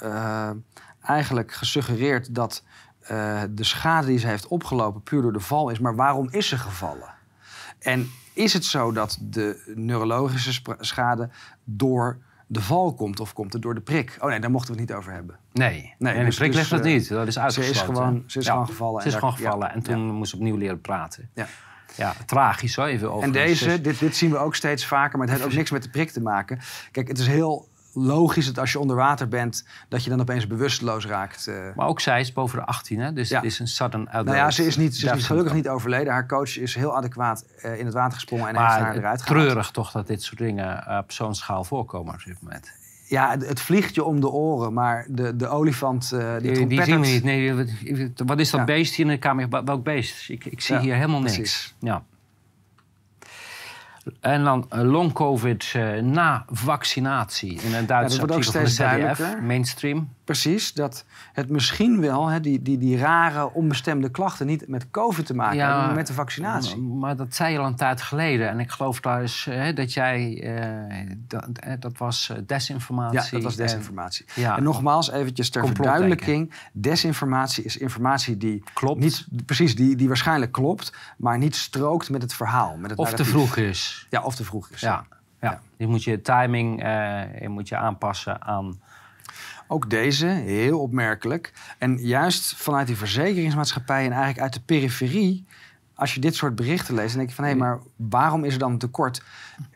eigenlijk 1.02 1.54
gesuggereerd 1.54 2.36
dat 2.36 2.64
eh, 3.10 3.42
de 3.50 3.64
schade 3.64 4.08
die 4.08 4.18
ze 4.20 4.28
heeft 4.28 4.48
opgelopen 4.48 5.02
puur 5.04 5.22
door 5.22 5.34
de 5.34 5.40
val 5.40 5.70
is. 5.70 5.80
Maar 5.80 5.96
waarom 5.96 6.28
is 6.32 6.48
ze 6.48 6.58
gevallen? 6.58 7.14
En 7.80 8.10
is 8.34 8.54
het 8.54 8.66
zo 8.66 8.92
dat 8.92 9.18
de 9.22 9.72
neurologische 9.76 10.62
schade 10.80 11.30
door 11.64 12.18
de 12.48 12.62
val 12.62 12.94
komt 12.94 13.20
of 13.20 13.34
komt 13.34 13.54
het 13.54 13.62
door 13.62 13.74
de 13.76 13.82
prik? 13.82 14.18
Oh 14.20 14.30
nee, 14.30 14.40
daar 14.40 14.52
mochten 14.52 14.74
we 14.74 14.80
het 14.80 14.90
niet 14.90 14.98
over 15.00 15.12
hebben. 15.14 15.38
Nee, 15.54 15.94
Nee, 16.00 16.14
en 16.14 16.26
dus- 16.26 16.36
de 16.36 16.42
prik 16.42 16.52
dus, 16.52 16.60
ligt 16.60 16.72
het 16.72 16.86
eh, 16.86 16.94
niet. 16.94 17.10
Dat 17.10 17.28
is 17.28 17.34
Ze 17.34 17.40
uitgesloten. 17.40 17.76
is 17.76 17.82
gewoon, 17.82 18.24
ze 18.28 18.40
is 18.40 18.46
Ja, 18.46 18.52
gewoon 18.52 18.68
gevallen. 18.68 19.02
Ze 19.02 19.08
is 19.08 19.14
en 19.14 19.20
gewoon 19.20 19.36
daar- 19.36 19.44
gevallen 19.44 19.68
ja, 19.68 19.74
en 19.74 19.84
toen 19.84 20.06
ja. 20.06 20.12
moest 20.14 20.30
ze 20.30 20.36
opnieuw 20.36 20.56
leren 20.58 20.82
praten. 20.82 21.30
Ja. 21.34 21.48
Ja, 21.96 22.14
tragisch 22.26 22.76
hoor, 22.76 22.86
even 22.86 23.12
over. 23.12 23.24
En 23.24 23.32
deze, 23.32 23.82
dit, 23.82 24.00
dit 24.00 24.16
zien 24.16 24.30
we 24.32 24.38
ook 24.38 24.56
steeds 24.56 24.86
vaker, 24.86 25.18
maar 25.18 25.28
het 25.28 25.36
heeft 25.38 25.50
ook 25.50 25.58
niks 25.60 25.72
met 25.72 25.84
de 25.84 25.90
prik 25.90 26.12
te 26.12 26.22
maken. 26.22 26.60
Kijk, 26.92 27.08
het 27.08 27.20
is 27.20 27.28
heel 27.28 27.69
logisch 27.94 28.46
dat 28.46 28.60
als 28.60 28.72
je 28.72 28.80
onder 28.80 28.96
water 28.96 29.28
bent, 29.28 29.66
dat 29.88 30.04
je 30.04 30.10
dan 30.10 30.22
opeens 30.22 30.48
bewusteloos 30.48 31.06
raakt. 31.06 31.48
eh. 31.48 31.56
Maar 31.76 31.88
ook 31.88 32.00
zij 32.00 32.20
is 32.20 32.34
boven 32.34 32.60
de 32.60 32.66
18, 32.66 33.00
hè? 33.00 33.14
dus 33.14 33.30
Ja. 33.30 33.36
het 33.36 33.46
is 33.46 33.60
een 33.60 33.68
sudden 33.68 34.10
adult. 34.10 34.26
Nou 34.26 34.38
ja, 34.38 34.52
ze 34.52 34.66
is, 34.66 34.78
niet, 34.78 34.96
ze 34.98 35.06
is 35.06 35.14
niet, 35.14 35.26
gelukkig 35.26 35.54
niet 35.54 35.68
overleden. 35.70 36.14
Haar 36.14 36.28
coach 36.28 36.58
is 36.60 36.76
heel 36.76 36.96
adequaat 36.98 37.46
eh, 37.62 37.80
in 37.80 37.86
het 37.86 37.94
water 37.94 38.14
gesprongen 38.14 38.48
en 38.48 38.56
heeft 38.56 38.68
Maar 38.68 38.80
haar 38.80 38.96
eruit 38.96 39.22
gehaald. 39.22 39.42
treurig 39.44 39.72
toch 39.72 39.92
dat 39.92 40.08
dit 40.08 40.24
soort 40.24 40.38
dingen 40.40 40.86
eh, 40.88 40.98
op 40.98 41.12
zo'n 41.12 41.36
schaal 41.36 41.64
voorkomen 41.64 42.14
op 42.14 42.24
dit 42.26 42.42
moment. 42.42 42.72
Ja, 43.08 43.36
het, 43.40 43.60
vliegt 43.62 43.96
je 43.96 44.04
om 44.04 44.20
de 44.20 44.30
oren, 44.30 44.74
maar 44.74 45.06
de, 45.10 45.36
de 45.36 45.48
olifant, 45.48 46.12
eh, 46.12 46.32
die 46.40 46.52
Die, 46.54 46.68
die 46.68 46.84
zien 46.84 47.02
we 47.02 47.08
niet. 47.08 47.24
Nee, 47.24 47.54
wat- 48.26 48.40
is 48.40 48.50
dat 48.50 48.60
Ja. 48.60 48.66
beest 48.66 48.94
hier 48.96 49.06
in 49.06 49.12
de 49.12 49.18
kamer? 49.18 49.50
Welk 49.66 49.84
beest? 49.84 50.30
Ik, 50.30 50.46
ik 50.46 50.62
zie 50.62 50.76
Ja, 50.76 50.82
hier 50.82 50.94
helemaal 50.96 51.20
niks. 51.20 51.36
precies. 51.36 51.76
Ja. 51.80 52.04
En 54.20 54.44
dan 54.44 54.66
eh, 54.70 54.82
long 54.82 55.14
covid 55.14 55.72
eh, 55.76 56.02
na 56.02 56.46
vaccinatie 56.48 57.62
in 57.62 57.74
een 57.74 57.86
Duitse 57.86 58.18
dat 58.18 58.30
wordt 58.30 58.48
ook 58.50 58.56
artikel 58.56 58.76
van 58.78 58.88
de 58.88 58.98
duidelijker. 58.98 59.44
mainstream. 59.44 60.10
Precies, 60.30 60.74
dat 60.74 61.06
het 61.34 61.50
misschien 61.50 62.02
wel, 62.02 62.28
hè, 62.28 62.40
die, 62.40 62.62
die, 62.62 62.78
die 62.78 62.98
rare 62.98 63.54
onbestemde 63.54 64.10
klachten... 64.10 64.46
niet 64.48 64.68
met 64.68 64.92
COVID 64.92 65.26
te 65.26 65.36
maken 65.36 65.60
hebben, 65.60 65.86
maar 65.86 65.96
met 65.96 66.08
de 66.08 66.14
vaccinatie. 66.14 66.78
Maar 66.78 67.16
dat 67.16 67.36
zei 67.36 67.54
je 67.54 67.60
al 67.60 67.66
een 67.66 67.76
tijd 67.76 68.02
geleden. 68.02 68.50
En 68.50 68.60
ik 68.60 68.72
geloof 68.72 69.00
daar 69.00 69.24
is, 69.24 69.48
eh, 69.50 69.76
dat 69.76 69.94
jij... 69.94 70.42
eh, 70.44 71.10
dat, 71.28 71.48
dat 71.80 71.98
was 71.98 72.30
eh, 72.30 72.38
desinformatie. 72.46 73.20
Ja, 73.20 73.30
dat 73.32 73.44
was 73.44 73.58
en- 73.58 73.62
desinformatie. 73.66 74.26
ja. 74.36 74.58
En 74.58 74.64
nogmaals, 74.64 75.12
eventjes 75.12 75.50
ter 75.50 75.66
verduidelijking. 75.68 76.54
Desinformatie 76.74 77.64
is 77.64 77.78
informatie 77.78 78.38
die 78.38 78.64
Klopt. 78.74 79.00
niet 79.00 79.28
precies 79.46 79.76
die, 79.76 79.96
die 79.96 80.08
waarschijnlijk 80.08 80.52
klopt, 80.52 80.94
maar 81.18 81.38
niet 81.38 81.56
strookt 81.56 82.10
met 82.10 82.22
het 82.22 82.34
verhaal. 82.34 82.78
Met 82.78 82.90
het 82.90 83.00
of 83.00 83.14
te 83.14 83.26
vroeg 83.26 83.56
is. 83.56 84.08
Ja, 84.10 84.22
of 84.24 84.36
te 84.36 84.44
vroeg 84.44 84.70
is. 84.70 84.82
Ja. 84.82 85.06
Ja. 85.42 85.62
Moet 85.78 86.04
je 86.04 86.22
timing 86.22 86.84
eh, 86.84 87.48
moet 87.48 87.68
je 87.68 87.78
aanpassen 87.78 88.42
aan... 88.42 88.80
Ook 89.72 89.90
deze, 89.90 90.26
heel 90.28 90.80
opmerkelijk. 90.80 91.54
En 91.78 91.98
juist 91.98 92.56
vanuit 92.56 92.88
die 92.88 92.96
verzekeringsmaatschappij 92.96 94.06
en 94.06 94.12
eigenlijk 94.12 94.42
uit 94.42 94.54
de 94.54 94.62
periferie, 94.66 95.46
als 95.94 96.14
je 96.14 96.20
dit 96.20 96.36
soort 96.36 96.56
berichten 96.56 96.96
leest, 96.96 97.10
dan 97.10 97.18
denk 97.18 97.30
je 97.30 97.36
van 97.36 97.46
hé, 97.46 97.56
maar 97.56 97.80
waarom 97.96 98.44
is 98.44 98.54
er 98.54 98.60
dan 98.60 98.72
een 98.72 98.78
tekort? 98.78 99.22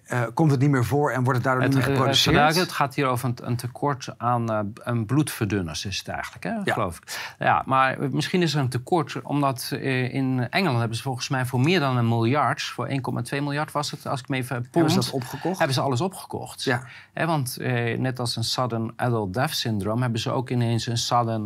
Eh, 0.03 0.23
komt 0.33 0.51
het 0.51 0.59
niet 0.59 0.69
meer 0.69 0.85
voor 0.85 1.11
en 1.11 1.23
wordt 1.23 1.37
het 1.37 1.43
daardoor 1.43 1.63
Het, 1.63 1.73
niet 1.73 1.79
meer 1.79 1.89
eh, 1.89 1.95
geproduceerd? 1.95 2.35
verduidelijk, 2.35 2.67
het 2.69 2.75
gaat 2.77 2.95
hier 2.95 3.07
over 3.07 3.29
een, 3.29 3.35
een 3.41 3.55
tekort 3.55 4.13
aan 4.17 4.51
eh, 4.51 4.59
een 4.75 5.05
bloedverdunners, 5.05 5.85
is 5.85 5.97
het 5.97 6.07
eigenlijk, 6.07 6.43
hè? 6.43 6.49
Ja. 6.49 6.73
geloof 6.73 6.97
ik. 6.97 7.35
Ja, 7.39 7.63
maar 7.65 7.97
misschien 8.11 8.41
is 8.41 8.53
er 8.53 8.59
een 8.59 8.69
tekort, 8.69 9.21
omdat 9.21 9.71
in 9.71 10.47
Engeland 10.49 10.79
hebben 10.79 10.97
ze 10.97 11.03
volgens 11.03 11.29
mij 11.29 11.45
voor 11.45 11.59
meer 11.59 11.79
dan 11.79 11.97
een 11.97 12.07
miljard, 12.07 12.61
voor 12.61 12.87
1,2 12.87 12.95
miljard 13.29 13.71
was 13.71 13.91
het, 13.91 14.07
als 14.07 14.19
ik 14.19 14.27
me 14.27 14.37
even 14.37 14.55
pond, 14.55 14.73
Hebben 14.73 14.91
ze 14.91 14.99
dat 14.99 15.11
opgekocht? 15.11 15.57
hebben 15.57 15.75
ze 15.75 15.81
alles 15.81 16.01
opgekocht. 16.01 16.63
Ja. 16.63 16.83
Hè, 17.13 17.25
want 17.25 17.57
net 17.97 18.19
als 18.19 18.35
een 18.35 18.43
sudden 18.43 18.93
adult 18.95 19.33
death 19.33 19.55
syndroom 19.55 20.01
hebben 20.01 20.19
ze 20.19 20.31
ook 20.31 20.49
ineens 20.49 20.87
een 20.87 20.97
sudden, 20.97 21.41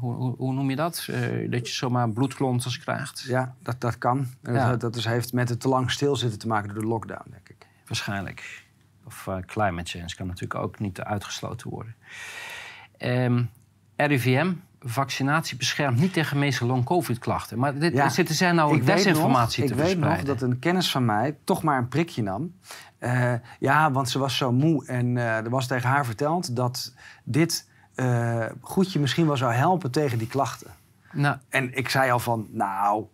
hoe, 0.00 0.14
hoe, 0.14 0.34
hoe 0.36 0.52
noem 0.52 0.70
je 0.70 0.76
dat? 0.76 1.08
Dat 1.50 1.68
je 1.68 1.74
zomaar 1.74 2.10
bloedklonters 2.10 2.78
krijgt. 2.78 3.24
Ja, 3.26 3.54
dat, 3.62 3.80
dat 3.80 3.98
kan. 3.98 4.26
Ja. 4.42 4.70
Dat, 4.70 4.80
dat 4.80 4.94
dus 4.94 5.04
heeft 5.04 5.32
met 5.32 5.48
het 5.48 5.60
te 5.60 5.68
lang 5.68 5.90
stilzitten 5.90 6.38
te 6.38 6.46
maken 6.46 6.68
door 6.68 6.82
de 6.82 6.88
lockdown, 6.88 7.30
denk 7.30 7.48
ik. 7.48 7.57
Waarschijnlijk. 7.88 8.66
Of 9.06 9.26
eh, 9.26 9.36
climate 9.46 9.90
change 9.90 10.14
kan 10.16 10.26
natuurlijk 10.26 10.60
ook 10.60 10.78
niet 10.78 11.00
uitgesloten 11.00 11.70
worden. 11.70 11.94
Ehm 12.98 13.42
RIVM, 14.06 14.52
vaccinatie 14.80 15.56
beschermt 15.56 16.00
niet 16.00 16.12
tegen 16.12 16.38
meeste 16.38 16.66
long-covid-klachten. 16.66 17.58
Maar 17.58 17.78
dit, 17.78 17.92
Ja, 17.92 18.08
zitten 18.08 18.34
zij 18.34 18.52
nou 18.52 18.84
desinformatie 18.84 19.62
nog, 19.62 19.70
te 19.70 19.74
Ik 19.74 19.80
weet 19.80 19.90
verspreiden? 19.90 20.26
nog 20.26 20.38
dat 20.38 20.48
een 20.48 20.58
kennis 20.58 20.90
van 20.90 21.04
mij 21.04 21.36
toch 21.44 21.62
maar 21.62 21.78
een 21.78 21.88
prikje 21.88 22.22
nam. 22.22 22.54
Eh, 22.98 23.32
ja, 23.58 23.90
want 23.92 24.08
ze 24.10 24.18
was 24.18 24.36
zo 24.36 24.52
moe 24.52 24.86
en 24.86 25.16
eh, 25.16 25.36
er 25.36 25.50
was 25.50 25.66
tegen 25.66 25.88
haar 25.88 26.06
verteld 26.06 26.56
dat 26.56 26.94
dit 27.24 27.68
eh, 27.94 28.46
goedje 28.60 29.00
misschien 29.00 29.26
wel 29.26 29.36
zou 29.36 29.52
helpen 29.52 29.90
tegen 29.90 30.18
die 30.18 30.28
klachten. 30.28 30.70
Nou, 31.12 31.36
En 31.48 31.74
ik 31.76 31.88
zei 31.88 32.10
al 32.10 32.18
van, 32.18 32.46
nou, 32.50 33.04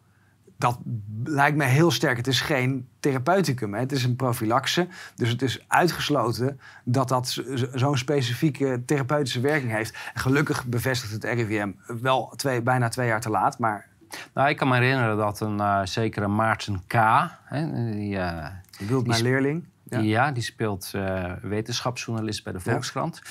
dat 0.64 0.78
lijkt 1.24 1.56
me 1.56 1.64
heel 1.64 1.90
sterk. 1.90 2.16
Het 2.16 2.26
is 2.26 2.40
geen 2.40 2.88
therapeuticum, 3.00 3.74
hè. 3.74 3.80
het 3.80 3.92
is 3.92 4.04
een 4.04 4.16
profylaxe. 4.16 4.88
Dus 5.14 5.28
het 5.28 5.42
is 5.42 5.64
uitgesloten 5.68 6.60
dat 6.84 7.08
dat 7.08 7.42
zo'n 7.74 7.96
specifieke 7.96 8.82
therapeutische 8.86 9.40
werking 9.40 9.72
heeft. 9.72 9.96
En 10.14 10.20
gelukkig 10.20 10.66
bevestigt 10.66 11.12
het 11.12 11.24
RIVM 11.24 11.70
wel 11.86 12.32
twee, 12.36 12.62
bijna 12.62 12.88
twee 12.88 13.06
jaar 13.06 13.20
te 13.20 13.30
laat, 13.30 13.58
maar 13.58 13.86
nou, 14.34 14.48
ik 14.48 14.56
kan 14.56 14.68
me 14.68 14.74
herinneren 14.74 15.16
dat 15.16 15.40
een 15.40 15.60
eh, 15.60 15.80
zekere 15.84 16.28
Maarten 16.28 16.82
K. 16.86 16.94
Hè, 17.44 17.90
die, 17.90 18.18
wilt 18.88 19.06
mijn 19.06 19.22
leerling. 19.22 19.64
Ja. 19.84 19.98
Ja. 19.98 20.30
Die, 20.30 20.42
speelt 20.42 20.90
eh, 20.94 21.32
wetenschapsjournalist 21.42 22.44
bij 22.44 22.52
de 22.52 22.60
Volkskrant. 22.60 23.22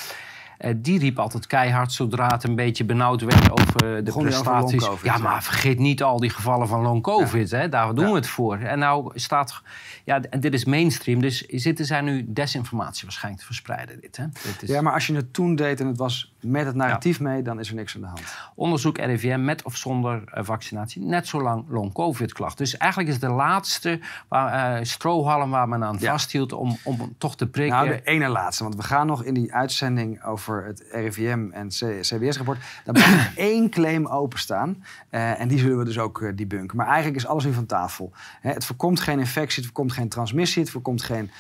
Die 0.75 0.99
riep 0.99 1.19
altijd 1.19 1.47
keihard 1.47 1.91
zodra 1.91 2.27
het 2.27 2.43
een 2.43 2.55
beetje 2.55 2.83
benauwd 2.83 3.21
werd 3.21 3.51
over 3.51 3.95
de 3.95 4.01
Begon 4.03 4.27
over 4.27 4.41
prestaties. 4.41 4.87
ja, 5.03 5.17
maar 5.17 5.43
vergeet 5.43 5.79
niet 5.79 6.03
al 6.03 6.19
die 6.19 6.29
gevallen 6.29 6.67
van 6.67 6.81
long 6.81 7.01
covid. 7.03 7.51
Hè? 7.51 7.69
Daar 7.69 7.93
doen 7.95 8.03
Ja. 8.05 8.09
we 8.09 8.15
het 8.15 8.27
voor. 8.27 8.57
En 8.57 8.79
nou 8.79 9.11
staat. 9.15 9.61
Ja, 10.03 10.21
en 10.29 10.39
dit 10.39 10.53
is 10.53 10.65
mainstream. 10.65 11.21
Dus 11.21 11.41
zitten 11.41 11.85
zij 11.85 12.01
nu 12.01 12.25
desinformatie 12.27 13.03
waarschijnlijk 13.03 13.41
te 13.41 13.47
verspreiden. 13.47 14.01
Dit, 14.01 14.17
hè? 14.17 14.25
dit 14.43 14.63
is 14.63 14.69
Ja, 14.69 14.81
maar 14.81 14.93
als 14.93 15.07
je 15.07 15.15
het 15.15 15.33
toen 15.33 15.55
deed 15.55 15.79
en 15.79 15.87
het 15.87 15.97
was 15.97 16.32
met 16.43 16.65
het 16.65 16.75
narratief 16.75 17.19
mee, 17.19 17.41
dan 17.41 17.59
is 17.59 17.69
er 17.69 17.75
niks 17.75 17.95
aan 17.95 18.01
de 18.01 18.07
hand. 18.07 18.21
onderzoek 18.55 18.97
RIVM 18.97 19.43
met 19.43 19.63
of 19.63 19.75
zonder 19.75 20.23
eh, 20.25 20.43
vaccinatie. 20.43 21.01
Net 21.01 21.27
zo 21.27 21.41
lang 21.41 21.65
long 21.67 21.93
covid 21.93 22.33
klachten. 22.33 22.65
Dus 22.65 22.77
eigenlijk 22.77 23.11
is 23.11 23.19
de 23.19 23.29
laatste 23.29 23.99
waar, 24.27 24.77
eh, 24.77 24.83
strohalm 24.85 25.49
waar 25.49 25.69
men 25.69 25.83
aan 25.83 25.97
Ja. 25.99 26.11
vasthield 26.11 26.53
om, 26.53 26.77
om 26.83 27.15
toch 27.17 27.35
te 27.35 27.47
prikken. 27.47 27.75
Nou, 27.75 27.87
de 27.89 28.01
ene 28.03 28.27
laatste, 28.27 28.63
want 28.63 28.75
we 28.75 28.83
gaan 28.83 29.07
nog 29.07 29.23
in 29.23 29.33
die 29.33 29.53
uitzending 29.53 30.23
over 30.23 30.65
het 30.65 30.83
RIVM 30.91 31.47
en 31.51 31.67
CBS-rapport. 32.01 32.59
Daar 32.83 32.93
blijft 32.93 33.35
één 33.51 33.69
claim 33.69 34.07
openstaan. 34.07 34.83
Eh, 35.09 35.39
en 35.39 35.47
die 35.47 35.59
zullen 35.59 35.77
we 35.77 35.85
dus 35.85 35.99
ook 35.99 36.31
debunken. 36.35 36.77
Maar 36.77 36.87
eigenlijk 36.87 37.15
is 37.15 37.25
alles 37.25 37.43
nu 37.43 37.53
van 37.53 37.65
tafel. 37.65 38.11
Hè, 38.41 38.51
het 38.51 38.65
voorkomt 38.65 38.99
geen 38.99 39.19
infectie, 39.19 39.55
het 39.55 39.65
voorkomt 39.65 39.93
geen 39.93 40.09
transmissie, 40.09 40.61
het 40.61 40.71
voorkomt 40.71 41.03
geen 41.03 41.31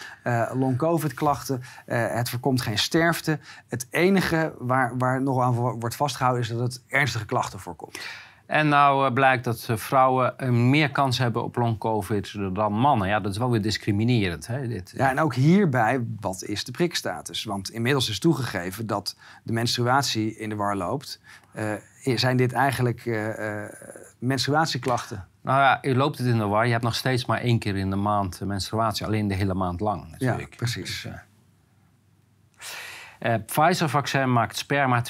long-covid-klachten, 0.53 1.61
het 1.85 2.29
voorkomt 2.29 2.61
geen 2.61 2.77
sterfte. 2.77 3.39
Het 3.67 3.87
enige 3.89 4.53
waar, 4.59 4.92
waar 4.97 5.21
nog 5.21 5.41
aan 5.41 5.53
wo- 5.53 5.77
wordt 5.77 5.95
vastgehouden 5.95 6.43
is 6.43 6.49
dat 6.49 6.59
het 6.59 6.83
ernstige 6.87 7.25
klachten 7.25 7.59
voorkomt. 7.59 7.99
En 8.45 8.67
nou 8.67 9.07
eh, 9.07 9.13
blijkt 9.13 9.43
dat 9.43 9.65
eh, 9.69 9.75
vrouwen 9.77 10.37
eh, 10.37 10.49
meer 10.49 10.91
kans 10.91 11.17
hebben 11.17 11.43
op 11.43 11.55
long-covid 11.55 12.35
dan 12.53 12.73
mannen. 12.73 13.07
Ja, 13.07 13.19
dat 13.19 13.31
is 13.31 13.37
wel 13.37 13.51
weer 13.51 13.61
discriminerend. 13.61 14.47
Hè, 14.47 14.67
dit. 14.67 14.93
Ja, 14.95 15.09
en 15.09 15.19
ook 15.19 15.35
hierbij, 15.35 16.05
wat 16.19 16.43
is 16.43 16.63
de 16.63 16.71
prikstatus? 16.71 17.43
Want 17.43 17.69
inmiddels 17.69 18.09
is 18.09 18.19
toegegeven 18.19 18.87
dat 18.87 19.17
de 19.43 19.53
menstruatie 19.53 20.37
in 20.37 20.49
de 20.49 20.55
war 20.55 20.75
loopt. 20.75 21.21
Zijn 22.15 22.37
dit 22.37 22.53
eigenlijk 22.53 23.09
menstruatieklachten? 24.19 25.27
Nou 25.41 25.59
ja, 25.59 25.77
je 25.81 25.95
loopt 25.95 26.17
het 26.17 26.27
in 26.27 26.37
de 26.37 26.45
war. 26.45 26.65
Je 26.65 26.71
hebt 26.71 26.83
nog 26.83 26.95
steeds 26.95 27.25
maar 27.25 27.39
één 27.39 27.59
keer 27.59 27.75
in 27.75 27.89
de 27.89 27.95
maand 27.95 28.41
menstruatie. 28.45 29.05
Alleen 29.05 29.27
de 29.27 29.35
hele 29.35 29.53
maand 29.53 29.79
lang 29.79 30.11
natuurlijk. 30.11 30.49
Ja, 30.49 30.57
precies. 30.57 31.01
Dus, 31.01 31.11
eh, 33.23 33.33
Pfizer-vaccin 33.45 34.33
maakt 34.33 34.57
sperma 34.57 35.01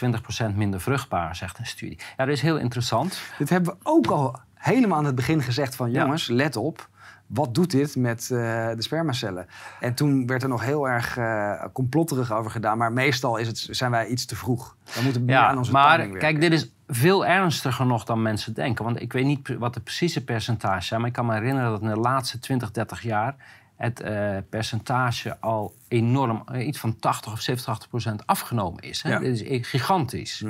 20% 0.51 0.55
minder 0.55 0.81
vruchtbaar, 0.81 1.35
zegt 1.35 1.59
een 1.59 1.65
studie. 1.65 1.97
Ja, 2.17 2.25
dat 2.25 2.33
is 2.33 2.41
heel 2.41 2.57
interessant. 2.57 3.21
Dit 3.37 3.49
hebben 3.49 3.73
we 3.73 3.79
ook 3.83 4.07
al 4.07 4.39
helemaal 4.53 4.97
aan 4.97 5.05
het 5.05 5.15
begin 5.15 5.41
gezegd 5.41 5.75
van... 5.75 5.91
Ja. 5.91 6.01
jongens, 6.01 6.27
let 6.27 6.55
op, 6.55 6.89
wat 7.27 7.55
doet 7.55 7.71
dit 7.71 7.95
met 7.95 8.21
eh, 8.21 8.37
de 8.75 8.75
spermacellen? 8.77 9.47
En 9.79 9.93
toen 9.93 10.27
werd 10.27 10.43
er 10.43 10.49
nog 10.49 10.63
heel 10.63 10.89
erg 10.89 11.17
eh, 11.17 11.63
complotterig 11.73 12.31
over 12.31 12.51
gedaan. 12.51 12.77
Maar 12.77 12.93
meestal 12.93 13.37
is 13.37 13.47
het, 13.47 13.67
zijn 13.71 13.91
wij 13.91 14.07
iets 14.07 14.25
te 14.25 14.35
vroeg. 14.35 14.75
We 14.93 15.01
moeten 15.03 15.25
meer 15.25 15.35
Ja, 15.35 15.47
aan 15.47 15.57
onze 15.57 15.71
maar 15.71 15.97
werken. 15.97 16.19
kijk, 16.19 16.41
dit 16.41 16.51
is 16.51 16.71
veel 16.87 17.25
ernstiger 17.25 17.85
nog 17.85 18.03
dan 18.03 18.21
mensen 18.21 18.53
denken. 18.53 18.85
Want 18.85 19.01
ik 19.01 19.13
weet 19.13 19.25
niet 19.25 19.55
wat 19.57 19.73
de 19.73 19.79
precieze 19.79 20.23
percentage 20.23 20.85
zijn, 20.85 20.99
maar 20.99 21.09
ik 21.09 21.15
kan 21.15 21.25
me 21.25 21.33
herinneren 21.33 21.69
dat 21.71 21.81
in 21.81 21.87
de 21.87 21.95
laatste 21.99 22.39
20, 22.39 22.71
30 22.71 23.01
jaar 23.01 23.35
het 23.83 24.01
eh, 24.01 24.37
percentage 24.49 25.39
al 25.39 25.75
enorm, 25.87 26.43
eh, 26.45 26.67
iets 26.67 26.79
van 26.79 26.99
80 26.99 27.31
of 27.31 27.41
87 27.41 27.89
procent 27.89 28.25
afgenomen 28.25 28.83
is. 28.83 29.01
Hè? 29.01 29.09
Ja. 29.09 29.19
Dit 29.19 29.41
is 29.41 29.67
gigantisch. 29.67 30.43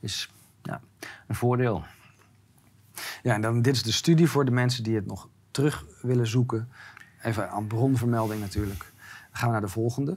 Dus 0.00 0.30
ja, 0.62 0.80
een 1.26 1.34
voordeel. 1.34 1.84
Ja, 3.22 3.34
en 3.34 3.40
dan, 3.40 3.62
dit 3.62 3.74
is 3.74 3.82
de 3.82 3.92
studie 3.92 4.28
voor 4.28 4.44
de 4.44 4.50
mensen 4.50 4.82
die 4.82 4.94
het 4.94 5.06
nog 5.06 5.28
terug 5.50 5.84
willen 6.02 6.26
zoeken. 6.26 6.68
Even 7.22 7.50
aan 7.50 7.66
bronvermelding 7.66 8.40
natuurlijk. 8.40 8.78
Dan 8.78 9.30
gaan 9.32 9.46
we 9.46 9.52
naar 9.52 9.60
de 9.60 9.68
volgende. 9.68 10.16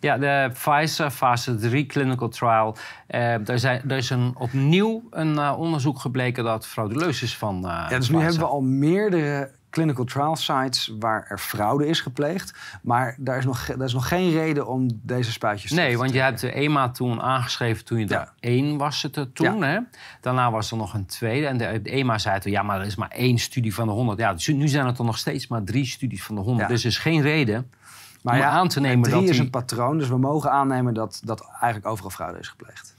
Ja, 0.00 0.18
de 0.18 0.50
Pfizer 0.52 1.10
fase 1.10 1.56
3 1.56 1.86
clinical 1.86 2.28
trial. 2.28 2.76
Eh, 3.06 3.48
er, 3.48 3.58
zijn, 3.58 3.90
is 3.90 4.10
een, 4.10 4.34
opnieuw 4.36 5.02
een 5.10 5.38
onderzoek 5.38 5.98
gebleken 5.98 6.44
dat 6.44 6.66
frauduleus 6.66 7.22
is 7.22 7.36
van. 7.36 7.60
Ja, 7.60 7.88
dus 7.88 8.08
nu 8.08 8.16
Pfizer. 8.16 8.20
hebben 8.20 8.38
we 8.38 8.46
al 8.46 8.60
meerdere 8.60 9.50
clinical 9.72 10.04
trial 10.04 10.36
sites 10.36 10.92
waar 10.98 11.26
er 11.28 11.38
fraude 11.38 11.86
is 11.86 12.00
gepleegd. 12.00 12.54
Maar 12.82 13.14
daar 13.18 13.38
is 13.38 13.44
nog, 13.44 13.64
daar 13.66 13.86
is 13.86 13.92
nog 13.92 14.08
geen 14.08 14.30
reden 14.32 14.66
om 14.66 15.00
deze 15.02 15.32
spuitjes 15.32 15.70
te 15.70 15.76
Nee, 15.76 15.98
want 15.98 16.12
je 16.12 16.20
hebt 16.20 16.40
de 16.40 16.52
EMA 16.52 16.88
toen 16.90 17.20
aangeschreven 17.22 17.84
toen 17.84 17.98
je 17.98 18.06
Ja. 18.08 18.20
er 18.20 18.32
één 18.40 18.76
was 18.78 19.02
het 19.02 19.16
er 19.16 19.32
toen. 19.32 19.62
Hè? 19.62 19.78
Daarna 20.20 20.50
was 20.50 20.70
er 20.70 20.76
nog 20.76 20.94
een 20.94 21.06
tweede. 21.06 21.46
En 21.46 21.56
de, 21.56 21.80
de 21.82 21.90
EMA 21.90 22.18
zei 22.18 22.38
toen, 22.40 22.52
ja, 22.52 22.62
maar 22.62 22.80
er 22.80 22.86
is 22.86 22.96
maar 22.96 23.10
één 23.10 23.38
studie 23.38 23.74
van 23.74 23.86
de 23.86 23.92
100. 23.92 24.18
Ja, 24.18 24.32
dus 24.32 24.46
nu 24.46 24.68
zijn 24.68 24.86
het 24.86 24.98
er 24.98 25.04
nog 25.04 25.18
steeds 25.18 25.48
maar 25.48 25.64
drie 25.64 25.86
studies 25.86 26.22
van 26.24 26.34
de 26.34 26.40
100. 26.40 26.68
Ja. 26.68 26.72
Dus 26.74 26.82
er 26.82 26.88
is 26.90 26.98
geen 26.98 27.22
reden 27.22 27.70
Maar 28.22 28.34
om 28.34 28.40
ja, 28.40 28.48
aan 28.50 28.68
te 28.68 28.80
nemen 28.80 29.02
drie 29.02 29.14
dat 29.20 29.24
is 29.28 29.30
die- 29.30 29.40
een 29.40 29.50
patroon, 29.50 29.98
dus 29.98 30.08
we 30.08 30.18
mogen 30.18 30.50
aannemen 30.50 30.94
dat, 30.94 31.20
dat 31.24 31.48
eigenlijk 31.50 31.86
overal 31.86 32.10
fraude 32.10 32.38
is 32.38 32.48
gepleegd. 32.48 32.91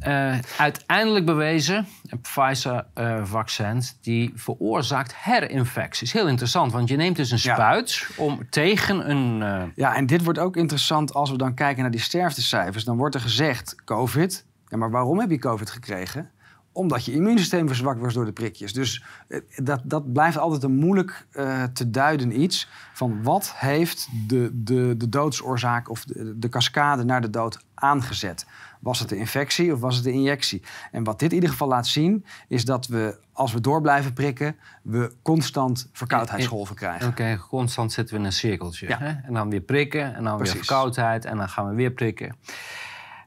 Eh, 0.00 0.38
uiteindelijk 0.58 1.24
bewezen, 1.26 1.86
Pfizer-vaccins, 2.22 3.96
die 4.00 4.32
veroorzaakt 4.34 5.14
herinfecties. 5.16 6.12
Heel 6.12 6.28
interessant, 6.28 6.72
want 6.72 6.88
je 6.88 6.96
neemt 6.96 7.16
dus 7.16 7.30
een 7.30 7.38
Ja. 7.42 7.54
spuit 7.54 8.06
om 8.16 8.50
tegen 8.50 9.10
een... 9.10 9.42
eh, 9.42 9.62
Ja, 9.74 9.94
en 9.94 10.06
dit 10.06 10.24
wordt 10.24 10.38
ook 10.38 10.56
interessant 10.56 11.14
als 11.14 11.30
we 11.30 11.36
dan 11.36 11.54
kijken 11.54 11.82
naar 11.82 11.90
die 11.90 12.00
sterftecijfers. 12.00 12.84
Dan 12.84 12.96
wordt 12.96 13.14
er 13.14 13.20
gezegd, 13.20 13.74
COVID. 13.84 14.46
Ja, 14.66 14.76
maar 14.76 14.90
waarom 14.90 15.20
heb 15.20 15.30
je 15.30 15.38
COVID 15.38 15.70
gekregen? 15.70 16.30
Omdat 16.72 17.04
je 17.04 17.12
immuunsysteem 17.12 17.66
verzwakt 17.66 18.00
was 18.00 18.14
door 18.14 18.24
de 18.24 18.32
prikjes. 18.32 18.72
Dus 18.72 19.04
eh, 19.28 19.40
dat, 19.56 19.80
dat 19.84 20.12
blijft 20.12 20.38
altijd 20.38 20.62
een 20.62 20.76
moeilijk 20.76 21.26
eh, 21.30 21.62
te 21.62 21.90
duiden 21.90 22.40
iets. 22.40 22.68
Van 22.92 23.22
wat 23.22 23.52
heeft 23.56 24.08
de, 24.26 24.50
de, 24.52 24.94
de 24.96 25.08
doodsoorzaak 25.08 25.90
of 25.90 26.04
de, 26.04 26.38
de 26.38 26.48
cascade 26.48 27.04
naar 27.04 27.20
de 27.20 27.30
dood 27.30 27.64
aangezet? 27.74 28.46
Was 28.80 28.98
het 28.98 29.08
de 29.08 29.16
infectie 29.16 29.72
of 29.72 29.80
was 29.80 29.94
het 29.94 30.04
de 30.04 30.12
injectie? 30.12 30.62
En 30.92 31.04
wat 31.04 31.18
dit 31.18 31.28
in 31.28 31.34
ieder 31.34 31.50
geval 31.50 31.68
laat 31.68 31.86
zien, 31.86 32.24
is 32.48 32.64
dat 32.64 32.86
we, 32.86 33.18
als 33.32 33.52
we 33.52 33.60
door 33.60 33.80
blijven 33.80 34.12
prikken, 34.12 34.56
we 34.82 35.12
constant 35.22 35.88
verkoudheidsgolven 35.92 36.76
krijgen. 36.76 37.08
Oké, 37.08 37.38
constant 37.48 37.92
zitten 37.92 38.14
we 38.14 38.20
in 38.20 38.26
een 38.26 38.32
cirkeltje. 38.32 38.88
Ja. 38.88 38.98
Hè? 38.98 39.08
En 39.08 39.34
dan 39.34 39.50
weer 39.50 39.60
prikken, 39.60 40.14
en 40.14 40.24
dan 40.24 40.38
weer 40.38 40.46
verkoudheid, 40.46 41.24
en 41.24 41.36
dan 41.36 41.48
gaan 41.48 41.68
we 41.68 41.74
weer 41.74 41.90
prikken. 41.90 42.36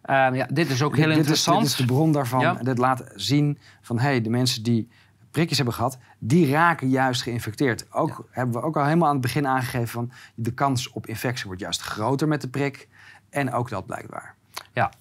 Ehm, 0.01 0.33
ja, 0.35 0.47
dit 0.51 0.69
is 0.69 0.81
ook 0.81 0.95
heel 0.95 1.05
Dit- 1.05 1.15
dit 1.15 1.25
is- 1.25 1.29
interessant. 1.31 1.59
Dit 1.61 1.67
is, 1.69 1.75
de 1.75 1.85
bron 1.85 2.11
daarvan. 2.11 2.39
Ja. 2.39 2.53
Dit 2.53 2.77
laat 2.77 3.03
zien 3.15 3.57
van 3.81 3.99
hey, 3.99 4.21
de 4.21 4.29
mensen 4.29 4.63
die 4.63 4.89
prikjes 5.31 5.57
hebben 5.57 5.75
gehad, 5.75 5.97
die 6.19 6.51
raken 6.51 6.89
juist 6.89 7.21
geïnfecteerd. 7.21 7.91
Ook 7.93 8.27
hebben 8.31 8.55
we 8.55 8.67
ook 8.67 8.77
al 8.77 8.83
helemaal 8.83 9.07
aan 9.07 9.13
het 9.13 9.21
begin 9.21 9.47
aangegeven 9.47 9.87
van 9.87 10.11
de 10.35 10.53
kans 10.53 10.89
op 10.91 11.07
infectie 11.07 11.45
wordt 11.45 11.61
juist 11.61 11.81
groter 11.81 12.27
met 12.27 12.41
de 12.41 12.49
prik. 12.49 12.87
En 13.29 13.53
ook 13.53 13.69
dat 13.69 13.85
blijkt 13.85 14.09
waar. 14.09 14.35
Ja. 14.73 14.91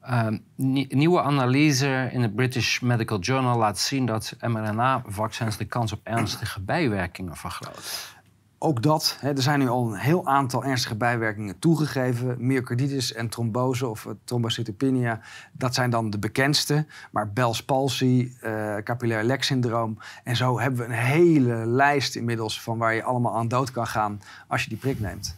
Ehm, 0.00 0.38
nie- 0.54 0.94
nieuwe 0.96 1.22
analyse 1.22 2.08
in 2.12 2.22
het 2.22 2.34
British 2.34 2.80
Medical 2.80 3.18
Journal 3.18 3.58
laat 3.58 3.78
zien 3.78 4.06
dat 4.06 4.36
mRNA-vaccins 4.40 5.56
de 5.56 5.64
kans 5.64 5.92
op 5.92 6.00
ernstige 6.02 6.60
bijwerkingen 6.60 7.36
vergroten. 7.36 7.82
Ook 8.64 8.82
dat, 8.82 9.16
hè, 9.20 9.28
er 9.36 9.42
zijn 9.42 9.58
nu 9.58 9.68
al 9.68 9.86
een 9.92 9.98
heel 9.98 10.26
aantal 10.26 10.64
ernstige 10.64 10.94
bijwerkingen 10.94 11.58
toegegeven. 11.58 12.36
Myocarditis 12.38 13.12
en 13.12 13.28
trombose 13.28 13.86
of 13.86 14.06
thrombocytopenia, 14.24 15.20
dat 15.52 15.74
zijn 15.74 15.90
dan 15.90 16.10
de 16.10 16.18
bekendste. 16.18 16.86
Maar 17.10 17.32
Bell's 17.32 17.62
palsy, 17.64 18.32
eh 18.40 18.76
capillair 18.76 19.24
lek 19.24 19.42
syndroom. 19.42 19.98
En 20.24 20.36
zo 20.36 20.60
hebben 20.60 20.80
we 20.80 20.86
een 20.86 21.00
hele 21.00 21.54
lijst 21.66 22.14
inmiddels 22.14 22.60
van 22.62 22.78
waar 22.78 22.94
je 22.94 23.02
allemaal 23.02 23.36
aan 23.36 23.48
dood 23.48 23.70
kan 23.70 23.86
gaan 23.86 24.20
als 24.46 24.62
je 24.62 24.68
die 24.68 24.78
prik 24.78 25.00
neemt. 25.00 25.36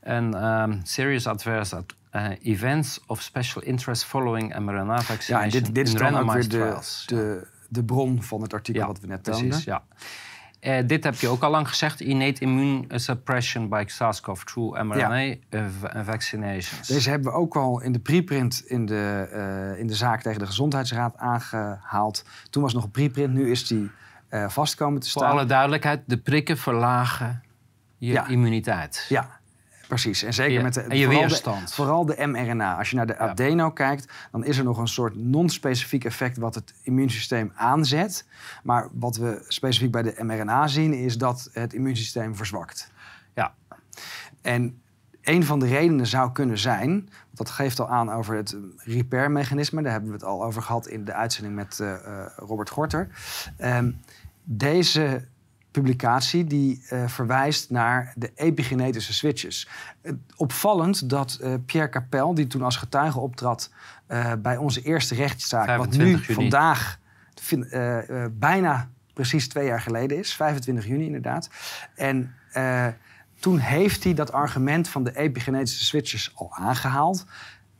En 0.00 0.34
ehm, 0.34 0.78
serious 0.82 1.26
adverse 1.26 1.76
ad- 1.76 1.94
eh, 2.10 2.30
events 2.42 3.00
of 3.06 3.20
special 3.22 3.62
interest 3.62 4.04
following 4.04 4.58
mRNA 4.58 4.94
Ja, 4.94 5.00
vaccination 5.02 5.42
en 5.42 5.64
dit, 5.64 5.74
dit 5.74 5.86
is 5.88 5.94
dan 5.94 6.16
ook 6.16 6.32
weer 6.32 6.48
de, 6.48 6.78
de, 7.06 7.46
de 7.68 7.84
bron 7.84 8.22
van 8.22 8.42
het 8.42 8.52
artikel 8.52 8.80
Ja, 8.82 8.86
wat 8.86 9.00
we 9.00 9.06
net 9.06 9.24
toonden. 9.24 9.48
Precies, 9.48 9.64
Eh, 10.62 10.86
dit 10.86 11.04
heb 11.04 11.14
je 11.14 11.28
ook 11.28 11.42
al 11.42 11.50
lang 11.50 11.68
gezegd. 11.68 12.00
Innate 12.00 12.40
immune 12.40 12.84
suppression 12.98 13.68
by 13.68 13.84
SARS-CoV-2 13.86 14.52
mRNA 14.82 15.34
eh, 15.48 15.64
va- 15.80 16.04
vaccinations. 16.04 16.86
Deze 16.88 17.10
hebben 17.10 17.32
we 17.32 17.38
ook 17.38 17.56
al 17.56 17.80
in 17.80 17.92
de 17.92 17.98
preprint 17.98 18.62
in 18.66 18.86
de, 18.86 19.28
eh, 19.72 19.80
in 19.80 19.86
de 19.86 19.94
zaak 19.94 20.22
tegen 20.22 20.38
de 20.38 20.46
Gezondheidsraad 20.46 21.16
aangehaald. 21.16 22.24
Toen 22.50 22.62
was 22.62 22.72
nog 22.74 22.84
een 22.84 22.90
preprint, 22.90 23.32
nu 23.32 23.50
is 23.50 23.66
die 23.66 23.90
eh 24.28 24.48
vastkomen 24.48 25.00
te 25.00 25.10
Voor 25.10 25.22
staan. 25.22 25.32
alle 25.32 25.44
duidelijkheid, 25.46 26.00
de 26.06 26.16
prikken 26.18 26.58
verlagen 26.58 27.42
je 27.98 28.12
Ja. 28.12 28.26
immuniteit. 28.28 29.06
Ja, 29.08 29.40
precies. 29.92 30.22
En 30.22 30.34
zeker 30.34 30.62
met 30.62 30.74
de, 30.74 30.80
en 30.80 30.96
je 30.96 31.04
vooral 31.04 31.20
weerstand. 31.22 31.68
De, 31.68 31.74
vooral 31.74 32.06
de 32.06 32.26
mRNA. 32.26 32.78
Als 32.78 32.90
je 32.90 32.96
naar 32.96 33.06
de 33.06 33.12
Ja. 33.12 33.18
adeno 33.18 33.70
kijkt, 33.70 34.12
dan 34.30 34.44
is 34.44 34.58
er 34.58 34.64
nog 34.64 34.78
een 34.78 34.88
soort 34.88 35.16
non-specifiek 35.16 36.04
effect 36.04 36.36
wat 36.36 36.54
het 36.54 36.74
immuunsysteem 36.82 37.52
aanzet. 37.54 38.26
Maar 38.62 38.88
wat 38.92 39.16
we 39.16 39.44
specifiek 39.48 39.90
bij 39.90 40.02
de 40.02 40.14
mRNA 40.18 40.66
zien, 40.66 40.92
is 40.94 41.18
dat 41.18 41.50
het 41.52 41.72
immuunsysteem 41.72 42.36
verzwakt. 42.36 42.92
Ja. 43.34 43.54
En 44.42 44.82
een 45.22 45.44
van 45.44 45.58
de 45.58 45.66
redenen 45.66 46.06
zou 46.06 46.32
kunnen 46.32 46.58
zijn, 46.58 47.08
dat 47.30 47.50
geeft 47.50 47.80
al 47.80 47.88
aan 47.88 48.12
over 48.12 48.36
het 48.36 48.56
repair-mechanisme, 48.76 49.82
daar 49.82 49.92
hebben 49.92 50.10
we 50.10 50.16
het 50.16 50.24
al 50.24 50.44
over 50.44 50.62
gehad 50.62 50.86
in 50.86 51.04
de 51.04 51.12
uitzending 51.12 51.54
met 51.54 51.80
eh, 51.80 51.94
eh, 51.94 52.26
Robert 52.36 52.70
Gorter. 52.70 53.08
Ehm, 53.56 53.90
deze 54.44 55.24
publicatie 55.72 56.44
die 56.44 56.84
eh, 56.88 57.06
verwijst 57.06 57.70
naar 57.70 58.12
de 58.16 58.32
epigenetische 58.34 59.12
switches. 59.12 59.68
Eh, 60.00 60.12
opvallend 60.36 61.08
dat 61.08 61.38
eh, 61.40 61.54
Pierre 61.66 61.88
Capel, 61.88 62.34
die 62.34 62.46
toen 62.46 62.62
als 62.62 62.76
getuige 62.76 63.18
optrad 63.18 63.70
bij 64.38 64.56
onze 64.56 64.82
eerste 64.82 65.14
rechtszaak, 65.14 65.76
wat 65.76 65.90
nu 65.90 65.96
25 65.96 66.26
juni. 66.26 66.40
vandaag 66.40 66.98
bijna 68.32 68.88
precies 69.12 69.48
twee 69.48 69.66
jaar 69.66 69.80
geleden 69.80 70.18
is, 70.18 70.34
25 70.34 70.86
juni 70.86 71.04
inderdaad. 71.04 71.50
En 71.94 72.34
toen 73.40 73.58
heeft 73.58 74.04
hij 74.04 74.14
dat 74.14 74.32
argument 74.32 74.88
van 74.88 75.04
de 75.04 75.16
epigenetische 75.16 75.84
switches 75.84 76.32
al 76.34 76.50
aangehaald. 76.54 77.26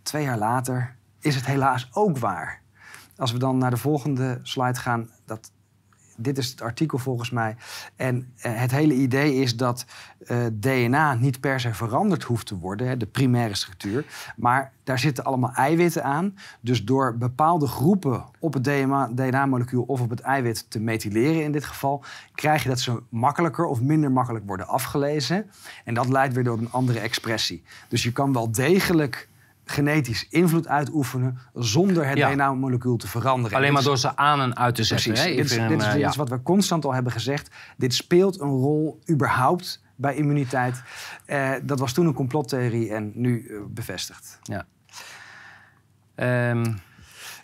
Twee 0.02 0.22
jaar 0.22 0.38
later 0.38 0.96
is 1.20 1.34
het 1.34 1.46
helaas 1.46 1.88
ook 1.92 2.18
waar. 2.18 2.60
Als 3.16 3.32
we 3.32 3.38
dan 3.38 3.58
naar 3.58 3.70
de 3.70 3.76
volgende 3.76 4.38
slide 4.42 4.78
gaan, 4.78 5.10
dat, 5.24 5.50
dit 6.22 6.38
is 6.38 6.50
het 6.50 6.60
artikel 6.60 6.98
volgens 6.98 7.30
mij. 7.30 7.56
En 7.96 8.32
eh, 8.36 8.52
het 8.54 8.70
hele 8.70 8.94
idee 8.94 9.34
is 9.34 9.56
dat 9.56 9.84
eh, 10.26 10.38
DNA 10.52 11.14
niet 11.14 11.40
per 11.40 11.60
se 11.60 11.74
veranderd 11.74 12.22
hoeft 12.22 12.46
te 12.46 12.58
worden, 12.58 12.88
hè, 12.88 12.96
de 12.96 13.06
primaire 13.06 13.54
structuur. 13.54 14.04
Maar 14.36 14.72
daar 14.84 14.98
zitten 14.98 15.24
allemaal 15.24 15.52
eiwitten 15.52 16.04
aan. 16.04 16.34
Dus 16.60 16.84
door 16.84 17.16
bepaalde 17.16 17.66
groepen 17.66 18.24
op 18.38 18.54
het 18.54 18.64
DNA-molecuul 18.64 19.82
of 19.82 20.00
op 20.00 20.10
het 20.10 20.20
eiwit 20.20 20.70
te 20.70 20.80
methyleren 20.80 21.42
in 21.42 21.52
dit 21.52 21.64
geval, 21.64 22.04
krijg 22.34 22.62
je 22.62 22.68
dat 22.68 22.80
ze 22.80 23.02
makkelijker 23.08 23.64
of 23.64 23.80
minder 23.80 24.12
makkelijk 24.12 24.46
worden 24.46 24.66
afgelezen. 24.66 25.50
En 25.84 25.94
dat 25.94 26.08
leidt 26.08 26.34
weer 26.34 26.44
door 26.44 26.58
een 26.58 26.72
andere 26.72 26.98
expressie. 26.98 27.62
Dus 27.88 28.02
je 28.02 28.12
kan 28.12 28.32
wel 28.32 28.52
degelijk 28.52 29.28
genetisch 29.64 30.26
invloed 30.28 30.68
uitoefenen 30.68 31.38
zonder 31.54 32.06
het 32.08 32.18
Ja. 32.18 32.30
DNA-molecuul 32.30 32.96
te 32.96 33.08
veranderen. 33.08 33.56
Alleen 33.56 33.68
En 33.68 33.74
maar 33.74 33.82
door 33.82 33.98
ze 33.98 34.16
aan 34.16 34.40
en 34.40 34.56
uit 34.56 34.74
te 34.74 34.84
zetten. 34.84 35.12
Precies. 35.12 35.28
hè? 35.30 35.36
Dit 35.36 35.44
is, 35.44 35.52
Even 35.56 35.68
dit, 35.68 35.78
is, 35.78 35.82
een, 35.84 35.88
eh, 35.88 35.94
dit 35.94 36.02
ja. 36.02 36.08
is 36.08 36.16
wat 36.16 36.28
we 36.28 36.42
constant 36.42 36.84
al 36.84 36.94
hebben 36.94 37.12
gezegd. 37.12 37.54
Dit 37.76 37.94
speelt 37.94 38.40
een 38.40 38.48
rol 38.48 39.00
überhaupt 39.10 39.82
bij 39.96 40.14
immuniteit. 40.14 40.82
Eh, 41.24 41.50
dat 41.62 41.78
was 41.78 41.92
toen 41.92 42.06
een 42.06 42.14
complottheorie 42.14 42.94
en 42.94 43.12
nu 43.14 43.46
eh, 43.48 43.56
bevestigd. 43.68 44.38
Ja. 44.42 44.66
Ehm, 46.14 46.72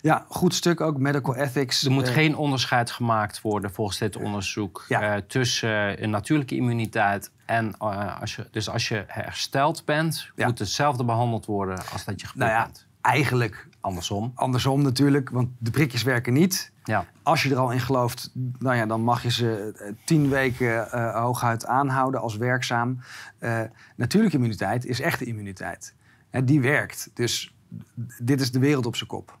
Ja, 0.01 0.25
goed 0.29 0.53
stuk 0.53 0.81
ook, 0.81 0.97
medical 0.97 1.35
ethics. 1.35 1.83
er 1.85 1.91
moet 1.91 2.09
geen 2.09 2.35
onderscheid 2.35 2.91
gemaakt 2.91 3.41
worden 3.41 3.71
volgens 3.73 3.97
dit 3.97 4.15
onderzoek 4.15 4.85
Ja. 4.87 5.21
tussen 5.27 6.03
een 6.03 6.09
natuurlijke 6.09 6.55
immuniteit 6.55 7.31
en 7.49 7.73
eh, 7.79 8.21
als 8.21 8.35
je, 8.35 8.47
dus 8.51 8.69
als 8.69 8.87
je 8.87 9.03
hersteld 9.07 9.85
bent, 9.85 10.31
Ja. 10.35 10.45
moet 10.47 10.59
hetzelfde 10.59 11.03
behandeld 11.03 11.45
worden 11.45 11.77
als 11.91 12.05
dat 12.05 12.21
je 12.21 12.27
gebeurd 12.27 12.49
Nou 12.49 12.59
ja, 12.59 12.65
bent. 12.65 12.87
eigenlijk 13.01 13.67
Andersom. 13.81 14.31
andersom 14.35 14.81
natuurlijk, 14.81 15.29
want 15.29 15.49
de 15.57 15.71
prikjes 15.71 16.03
werken 16.03 16.33
niet. 16.33 16.71
Ja. 16.83 17.05
Als 17.23 17.43
je 17.43 17.49
er 17.49 17.57
al 17.57 17.71
in 17.71 17.79
gelooft, 17.79 18.31
nou 18.59 18.75
ja, 18.75 18.85
dan 18.85 19.01
mag 19.01 19.23
je 19.23 19.31
ze 19.31 19.73
eh, 19.79 19.93
tien 20.05 20.29
weken 20.29 20.91
eh, 20.91 21.15
hooguit 21.21 21.65
aanhouden 21.65 22.21
als 22.21 22.35
werkzaam. 22.37 22.99
Natuurlijke 23.95 24.35
immuniteit 24.37 24.85
is 24.85 24.99
echte 24.99 25.25
immuniteit. 25.25 25.95
Hè, 26.29 26.43
die 26.43 26.61
werkt. 26.61 27.09
Dus 27.13 27.55
dit 28.21 28.41
is 28.41 28.51
de 28.51 28.59
wereld 28.59 28.85
op 28.85 28.95
zijn 28.95 29.09
kop. 29.09 29.37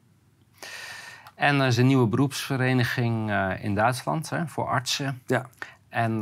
En 1.35 1.59
er 1.59 1.67
is 1.67 1.77
een 1.77 1.87
nieuwe 1.87 2.07
beroepsvereniging 2.07 3.31
in 3.61 3.75
Duitsland 3.75 4.29
hè, 4.29 4.47
voor 4.47 4.67
artsen. 4.67 5.21
Ja. 5.25 5.45
En 5.89 6.21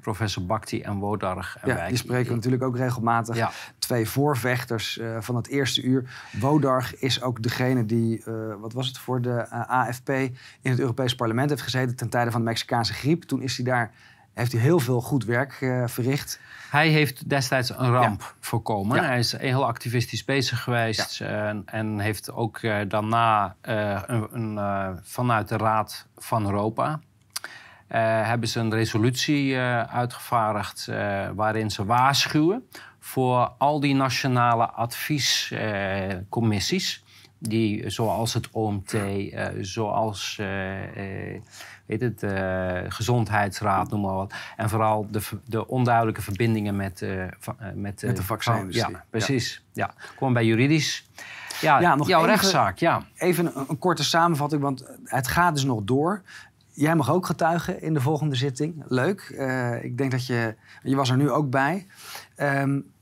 professor 0.00 0.46
Bakti 0.46 0.82
en 0.82 0.96
Wodarg. 0.96 1.56
En 1.60 1.68
Ja, 1.68 1.88
die 1.88 1.96
spreken 1.96 2.28
we 2.28 2.34
natuurlijk 2.34 2.62
ook 2.62 2.76
regelmatig. 2.76 3.36
Ja. 3.36 3.50
Twee 3.78 4.08
voorvechters 4.08 4.98
eh, 4.98 5.16
van 5.20 5.36
het 5.36 5.48
eerste 5.48 5.82
uur. 5.82 6.10
Wodarg 6.40 6.96
is 6.96 7.22
ook 7.22 7.42
degene 7.42 7.86
die, 7.86 8.22
eh, 8.24 8.34
wat 8.58 8.72
was 8.72 8.86
het, 8.86 8.98
voor 8.98 9.20
de 9.20 9.36
eh, 9.50 9.70
AFP 9.70 10.08
in 10.08 10.70
het 10.70 10.80
Europees 10.80 11.14
Parlement 11.14 11.50
heeft 11.50 11.62
gezeten 11.62 11.96
ten 11.96 12.08
tijde 12.08 12.30
van 12.30 12.40
de 12.40 12.46
Mexicaanse 12.46 12.92
griep. 12.92 13.22
Toen 13.22 13.42
is 13.42 13.56
hij 13.56 13.64
daar 13.64 13.92
heeft 14.34 14.52
hij 14.52 14.60
heel 14.60 14.78
veel 14.78 15.00
goed 15.00 15.24
werk 15.24 15.60
uh, 15.60 15.86
verricht. 15.86 16.40
Hij 16.70 16.88
heeft 16.88 17.28
destijds 17.28 17.70
een 17.70 17.90
ramp 17.90 18.34
voorkomen. 18.40 19.04
Hij 19.04 19.18
is 19.18 19.36
heel 19.36 19.66
activistisch 19.66 20.24
bezig 20.24 20.62
geweest 20.62 21.20
en, 21.20 21.62
en, 21.66 21.98
heeft 21.98 22.32
ook 22.32 22.62
uh, 22.62 22.76
daarna 22.88 23.56
uh, 23.68 24.02
een, 24.06 24.56
een, 24.56 24.98
vanuit 25.02 25.48
de 25.48 25.56
Raad 25.56 26.06
van 26.16 26.44
Europa 26.44 27.00
hebben 28.00 28.48
ze 28.48 28.60
een 28.60 28.74
resolutie 28.74 29.58
uitgevaardigd 29.58 30.88
waarin 31.34 31.70
ze 31.70 31.84
waarschuwen 31.84 32.68
voor 33.00 33.52
al 33.58 33.80
die 33.80 33.94
nationale 33.94 34.70
adviescommissies 34.70 37.04
die, 37.38 37.90
zoals 37.90 38.34
het 38.34 38.48
OMT, 38.50 38.94
zoals 39.60 40.40
weet 41.86 42.00
het, 42.00 42.22
uh, 42.22 42.80
gezondheidsraad, 42.88 43.90
noem 43.90 44.00
maar 44.00 44.14
wat. 44.14 44.34
En 44.56 44.68
vooral 44.68 45.06
de, 45.10 45.20
de 45.44 45.66
onduidelijke 45.66 46.22
verbindingen 46.22 46.76
met, 46.76 47.00
uh, 47.00 47.24
met, 47.74 48.02
met 48.02 48.16
de 48.16 48.22
vaccinindustrie. 48.22 48.94
Ja, 48.94 49.04
precies. 49.10 49.64
Ja. 49.72 49.94
Kom 50.16 50.32
bij 50.32 50.44
juridisch. 50.44 51.08
Ja, 51.60 51.80
ja 51.80 51.94
nog 51.94 52.08
jouw 52.08 52.20
even, 52.20 52.30
rechtszaak, 52.30 52.78
ja. 52.78 53.02
Even 53.14 53.46
een, 53.46 53.64
een, 53.68 53.78
korte 53.78 54.04
samenvatting, 54.04 54.62
want 54.62 54.84
het 55.04 55.28
gaat 55.28 55.54
dus 55.54 55.64
nog 55.64 55.80
door. 55.84 56.22
Jij 56.74 56.94
mag 56.94 57.10
ook 57.10 57.26
getuigen 57.26 57.82
in 57.82 57.94
de 57.94 58.00
volgende 58.00 58.34
zitting. 58.34 58.84
Leuk. 58.88 59.34
Uh, 59.38 59.84
ik 59.84 59.98
denk 59.98 60.10
dat 60.10 60.26
je... 60.26 60.54
Je 60.82 60.96
was 60.96 61.10
er 61.10 61.16
nu 61.16 61.30
ook 61.30 61.50
bij. 61.50 61.86
Um, 62.36 62.92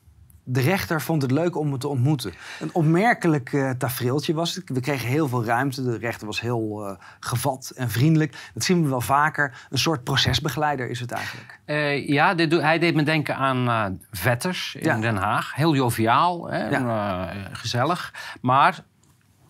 de 0.45 0.61
rechter 0.61 1.01
vond 1.01 1.23
het 1.23 1.31
leuk 1.31 1.57
om 1.57 1.69
me 1.69 1.79
te 1.79 1.89
ontmoeten. 1.89 2.33
Een 2.61 2.71
opmerkelijk 2.73 3.53
uh, 3.53 3.71
tafereeltje 3.71 4.35
was 4.35 4.55
het. 4.55 4.69
We 4.69 4.81
kregen 4.81 5.09
heel 5.09 5.29
veel 5.29 5.45
ruimte. 5.45 5.83
De 5.83 5.97
rechter 5.97 6.27
was 6.27 6.41
heel 6.41 6.89
uh, 6.89 6.97
gevat 7.21 7.73
en 7.77 7.91
vriendelijk. 7.91 8.51
Dat 8.55 8.65
zien 8.65 8.83
we 8.83 8.89
wel 8.89 9.01
vaker. 9.01 9.67
Een 9.71 9.79
soort 9.79 10.05
procesbegeleider 10.05 10.91
is 10.91 11.01
het 11.01 11.11
eigenlijk. 11.11 11.61
Uh, 11.67 12.09
ja, 12.09 12.35
dit, 12.35 12.53
hij 12.53 12.79
deed 12.79 12.95
me 12.95 13.03
denken 13.03 13.37
aan 13.37 14.01
Vetters 14.11 14.75
in 14.75 15.01
Den 15.01 15.17
Haag. 15.17 15.55
Heel 15.55 15.75
joviaal, 15.75 16.51
hè, 16.51 16.69
ja. 16.69 17.33
gezellig. 17.53 18.15
Maar 18.41 18.85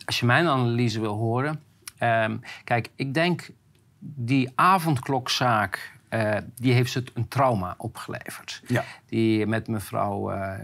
als 0.05 0.21
je 0.21 0.27
mijn 0.27 0.47
analyse 0.47 1.01
wil 1.01 1.15
horen... 1.15 1.61
Ehm, 1.99 2.37
kijk, 2.65 2.91
ik 2.97 3.15
denk 3.15 3.51
die 4.05 4.53
avondklokzaak 4.55 5.93
uh, 6.11 6.37
die 6.57 6.73
heeft 6.73 6.93
ze 6.93 7.05
een 7.15 7.29
trauma 7.29 7.75
opgeleverd. 7.79 8.63
Ja. 8.67 8.85
Die 9.07 9.47
met 9.47 9.69
mevrouw... 9.69 10.33
Uh, 10.33 10.55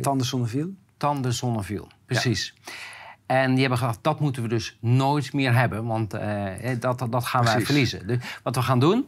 Tande 0.00 0.24
Zonneviel? 0.24 0.68
Tande 0.96 1.32
Zonneviel, 1.32 1.88
precies. 2.06 2.54
En 3.26 3.50
die 3.50 3.60
hebben 3.60 3.78
gezegd, 3.78 3.98
dat 4.02 4.20
moeten 4.20 4.42
we 4.42 4.48
dus 4.48 4.78
nooit 4.80 5.32
meer 5.32 5.54
hebben, 5.54 5.86
want 5.86 6.14
uh, 6.14 6.50
dat, 6.80 7.06
dat 7.10 7.24
gaan 7.24 7.44
wij 7.44 7.60
verliezen. 7.60 8.06
Dus 8.06 8.18
wat 8.42 8.54
we 8.54 8.62
gaan 8.62 8.80
doen, 8.80 9.06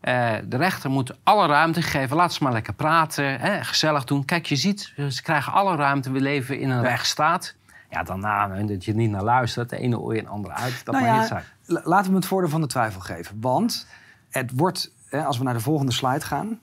de 0.00 0.56
rechter 0.56 0.90
moet 0.90 1.18
alle 1.22 1.46
ruimte 1.46 1.82
geven. 1.82 2.16
Laat 2.16 2.32
ze 2.32 2.42
maar 2.42 2.52
lekker 2.52 2.74
praten, 2.74 3.40
hè, 3.40 3.64
gezellig 3.64 4.04
doen. 4.04 4.24
Kijk, 4.24 4.46
je 4.46 4.56
ziet, 4.56 4.92
ze 5.08 5.22
krijgen 5.22 5.52
alle 5.52 5.76
ruimte. 5.76 6.10
We 6.10 6.20
leven 6.20 6.60
in 6.60 6.70
een 6.70 6.82
rechtsstaat. 6.82 7.54
Ja, 7.90 8.02
daarna, 8.02 8.48
dat 8.48 8.84
je 8.84 8.94
niet 8.94 9.10
naar 9.10 9.22
luistert, 9.22 9.70
de 9.70 9.78
ene 9.78 9.98
oor 9.98 10.14
en 10.14 10.24
de 10.24 10.30
andere 10.30 10.54
uit. 10.54 10.84
Dat 10.84 10.94
nou 10.94 11.06
mag 11.06 11.14
ja, 11.14 11.20
niet 11.20 11.28
zijn. 11.28 11.44
Laten 11.84 12.10
we 12.10 12.16
het 12.16 12.26
voordeel 12.26 12.50
van 12.50 12.60
de 12.60 12.66
twijfel 12.66 13.00
geven. 13.00 13.36
Want 13.40 13.86
het 14.30 14.50
wordt 14.54 14.92
als 15.10 15.38
we 15.38 15.44
naar 15.44 15.54
de 15.54 15.60
volgende 15.60 15.92
slide 15.92 16.20
gaan. 16.20 16.60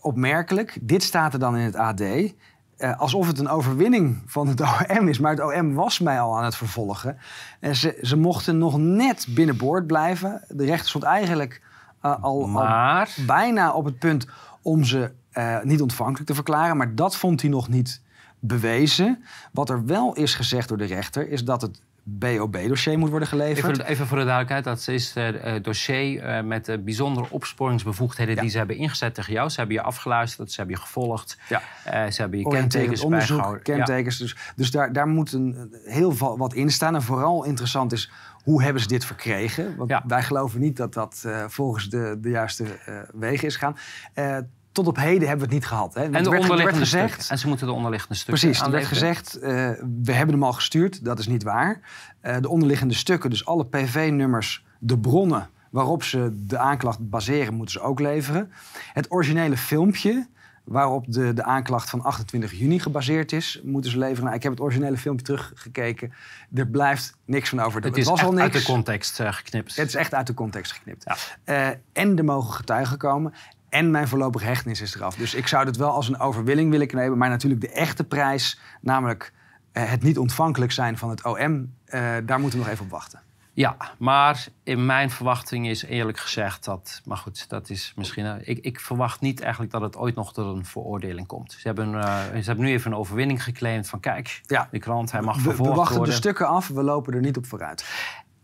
Opmerkelijk, 0.00 0.78
dit 0.80 1.02
staat 1.02 1.32
er 1.32 1.38
dan 1.38 1.56
in 1.56 1.64
het 1.64 1.76
AD. 1.76 2.00
Eh, 2.76 2.98
alsof 2.98 3.26
het 3.26 3.38
een 3.38 3.48
overwinning 3.48 4.22
van 4.26 4.48
het 4.48 4.60
OM 4.98 5.08
is. 5.08 5.18
Maar 5.18 5.30
het 5.30 5.40
OM 5.40 5.74
was 5.74 5.98
mij 5.98 6.20
al 6.20 6.38
aan 6.38 6.44
het 6.44 6.56
vervolgen. 6.56 7.18
En 7.60 7.76
ze, 7.76 7.98
ze 8.02 8.16
mochten 8.16 8.58
nog 8.58 8.78
net 8.78 9.26
binnenboord 9.28 9.86
blijven. 9.86 10.44
De 10.48 10.64
rechter 10.64 10.88
stond 10.88 11.04
eigenlijk 11.04 11.62
uh, 12.02 12.22
al, 12.22 12.46
maar... 12.46 13.06
al, 13.16 13.24
bijna 13.26 13.72
op 13.72 13.84
het 13.84 13.98
punt 13.98 14.26
om 14.62 14.84
ze 14.84 15.12
uh, 15.32 15.62
niet 15.62 15.82
ontvankelijk 15.82 16.26
te 16.26 16.34
verklaren. 16.34 16.76
Maar 16.76 16.94
dat 16.94 17.16
vond 17.16 17.40
hij 17.40 17.50
nog 17.50 17.68
niet 17.68 18.02
bewezen. 18.38 19.24
Wat 19.52 19.70
er 19.70 19.84
wel 19.84 20.14
is 20.14 20.34
gezegd 20.34 20.68
door 20.68 20.78
de 20.78 20.84
rechter, 20.84 21.28
is 21.28 21.44
dat 21.44 21.62
het 21.62 21.82
BOB-dossier 22.06 22.98
moet 22.98 23.10
worden 23.10 23.28
geleverd. 23.28 23.78
Even, 23.78 23.86
even, 23.86 24.06
voor 24.06 24.18
de 24.18 24.24
duidelijkheid, 24.24 24.64
dat 24.64 24.88
is 24.88 25.14
het 25.14 25.34
uh, 25.34 25.52
dossier 25.62 26.22
uh, 26.22 26.42
met 26.42 26.64
de 26.64 26.78
bijzondere 26.78 27.26
opsporingsbevoegdheden 27.30 28.36
die 28.36 28.50
ze 28.50 28.58
hebben 28.58 28.76
ingezet 28.76 29.14
tegen 29.14 29.32
jou. 29.32 29.48
Ze 29.48 29.56
hebben 29.56 29.76
je 29.76 29.82
afgeluisterd, 29.82 30.50
ze 30.50 30.56
hebben 30.56 30.76
je 30.76 30.82
gevolgd, 30.82 31.38
ja. 31.48 31.62
uh, 31.86 32.10
ze 32.10 32.20
hebben 32.20 32.38
je 32.38 32.48
kentekens 32.48 33.00
onderzoek, 33.00 33.60
kentekens. 33.62 34.18
Ja. 34.18 34.24
Dus, 34.24 34.36
dus 34.56 34.70
daar, 34.70 34.92
daar 34.92 35.08
moet 35.08 35.32
een, 35.32 35.74
heel 35.84 36.16
wat 36.16 36.54
in 36.54 36.70
staan. 36.70 36.94
En 36.94 37.02
vooral 37.02 37.44
interessant 37.44 37.92
is, 37.92 38.10
hoe 38.42 38.62
hebben 38.62 38.82
ze 38.82 38.88
dit 38.88 39.04
verkregen? 39.04 39.76
Want 39.76 39.94
wij 40.06 40.22
geloven 40.22 40.60
niet 40.60 40.76
dat 40.76 40.94
dat 40.94 41.26
volgens 41.46 41.88
de, 41.88 42.18
de 42.20 42.28
juiste 42.28 42.64
wegen 43.12 43.46
is 43.46 43.56
gegaan 43.56 43.76
tot 44.74 44.86
op 44.86 44.96
heden 44.96 45.28
hebben 45.28 45.48
we 45.48 45.54
het 45.54 45.62
niet 45.62 45.66
gehad. 45.66 45.94
Hè? 45.94 46.02
En, 46.02 46.22
de 46.22 46.30
werd, 46.30 46.46
werd 46.46 46.76
gezegd, 46.76 47.30
en 47.30 47.38
ze 47.38 47.48
moeten 47.48 47.66
de 47.66 47.72
onderliggende 47.72 48.14
stukken 48.14 48.40
Precies, 48.40 48.64
er 48.64 48.70
werd 48.70 48.86
gezegd, 48.86 49.36
uh, 49.36 49.42
we 50.02 50.12
hebben 50.12 50.34
hem 50.34 50.44
al 50.44 50.52
gestuurd. 50.52 51.04
Dat 51.04 51.18
is 51.18 51.26
niet 51.26 51.42
waar. 51.42 51.80
Uh, 52.22 52.36
de 52.40 52.48
onderliggende 52.48 52.94
stukken, 52.94 53.30
dus 53.30 53.46
alle 53.46 53.66
PV-nummers, 53.66 54.64
de 54.78 54.98
bronnen 54.98 55.48
waarop 55.70 56.02
ze 56.02 56.30
de 56.32 56.58
aanklacht 56.58 57.10
baseren, 57.10 57.54
moeten 57.54 57.74
ze 57.74 57.80
ook 57.80 58.00
leveren. 58.00 58.52
Het 58.92 59.10
originele 59.10 59.56
filmpje 59.56 60.26
waarop 60.64 61.04
de, 61.08 61.32
de 61.32 61.42
aanklacht 61.42 61.90
van 61.90 62.02
28 62.02 62.58
juni 62.58 62.78
gebaseerd 62.78 63.32
is, 63.32 63.60
moeten 63.64 63.90
ze 63.90 63.98
leveren. 63.98 64.24
Nou, 64.24 64.36
ik 64.36 64.42
heb 64.42 64.52
het 64.52 64.60
originele 64.60 64.96
filmpje 64.96 65.24
teruggekeken. 65.24 66.12
Er 66.54 66.66
blijft 66.66 67.16
niks 67.24 67.48
van 67.48 67.60
over. 67.60 67.82
Het 67.82 67.96
is 67.96 68.06
was 68.06 68.22
al 68.22 68.30
niks. 68.30 68.42
uit 68.42 68.52
de 68.52 68.62
context 68.62 69.20
uh, 69.20 69.32
geknipt. 69.32 69.76
Het 69.76 69.88
is 69.88 69.94
echt 69.94 70.14
uit 70.14 70.26
de 70.26 70.34
context 70.34 70.72
geknipt. 70.72 71.04
Ja. 71.44 71.70
Uh, 71.70 71.76
en 71.92 72.18
er 72.18 72.24
mogen 72.24 72.54
getuigen 72.54 72.98
komen. 72.98 73.34
En 73.74 73.90
mijn 73.90 74.08
voorlopige 74.08 74.44
hechtenis 74.44 74.80
is 74.80 74.94
eraf. 74.94 75.14
Dus 75.14 75.34
ik 75.34 75.46
zou 75.46 75.66
het 75.66 75.76
wel 75.76 75.90
als 75.90 76.08
een 76.08 76.18
overwinning 76.18 76.70
willen 76.70 76.88
nemen. 76.92 77.18
Maar 77.18 77.28
natuurlijk 77.28 77.60
de 77.60 77.70
echte 77.70 78.04
prijs, 78.04 78.60
namelijk 78.80 79.32
uh, 79.72 79.90
het 79.90 80.02
niet 80.02 80.18
ontvankelijk 80.18 80.72
zijn 80.72 80.98
van 80.98 81.10
het 81.10 81.24
OM, 81.24 81.74
uh, 81.86 82.00
daar 82.24 82.40
moeten 82.40 82.58
we 82.58 82.64
nog 82.64 82.68
even 82.68 82.84
op 82.84 82.90
wachten. 82.90 83.20
Ja, 83.52 83.76
maar 83.98 84.46
in 84.62 84.86
mijn 84.86 85.10
verwachting 85.10 85.68
is 85.68 85.84
eerlijk 85.84 86.18
gezegd 86.18 86.64
dat. 86.64 87.00
Maar 87.04 87.16
goed, 87.16 87.48
dat 87.48 87.70
is 87.70 87.92
misschien. 87.96 88.24
Uh, 88.24 88.34
ik, 88.40 88.58
ik, 88.58 88.80
verwacht 88.80 89.20
niet 89.20 89.40
eigenlijk 89.40 89.72
dat 89.72 89.80
het 89.80 89.96
ooit 89.96 90.14
nog 90.14 90.32
tot 90.32 90.56
een 90.56 90.64
veroordeling 90.64 91.26
komt. 91.26 91.52
Ze 91.52 91.66
hebben, 91.66 92.02
ze 92.42 92.46
hebben 92.46 92.64
nu 92.64 92.70
even 92.70 92.92
een 92.92 92.98
overwinning 92.98 93.42
geclaimd 93.42 93.88
van 93.88 94.00
kijk, 94.00 94.40
ja. 94.46 94.68
de 94.70 94.78
krant, 94.78 95.12
hij 95.12 95.20
mag 95.20 95.34
vervolgd 95.34 95.58
worden. 95.58 95.74
We 95.74 95.80
wachten 95.80 96.04
de 96.04 96.12
stukken 96.12 96.48
af, 96.48 96.68
we 96.68 96.82
lopen 96.82 97.14
er 97.14 97.20
niet 97.20 97.36
op 97.36 97.46
vooruit. 97.46 97.84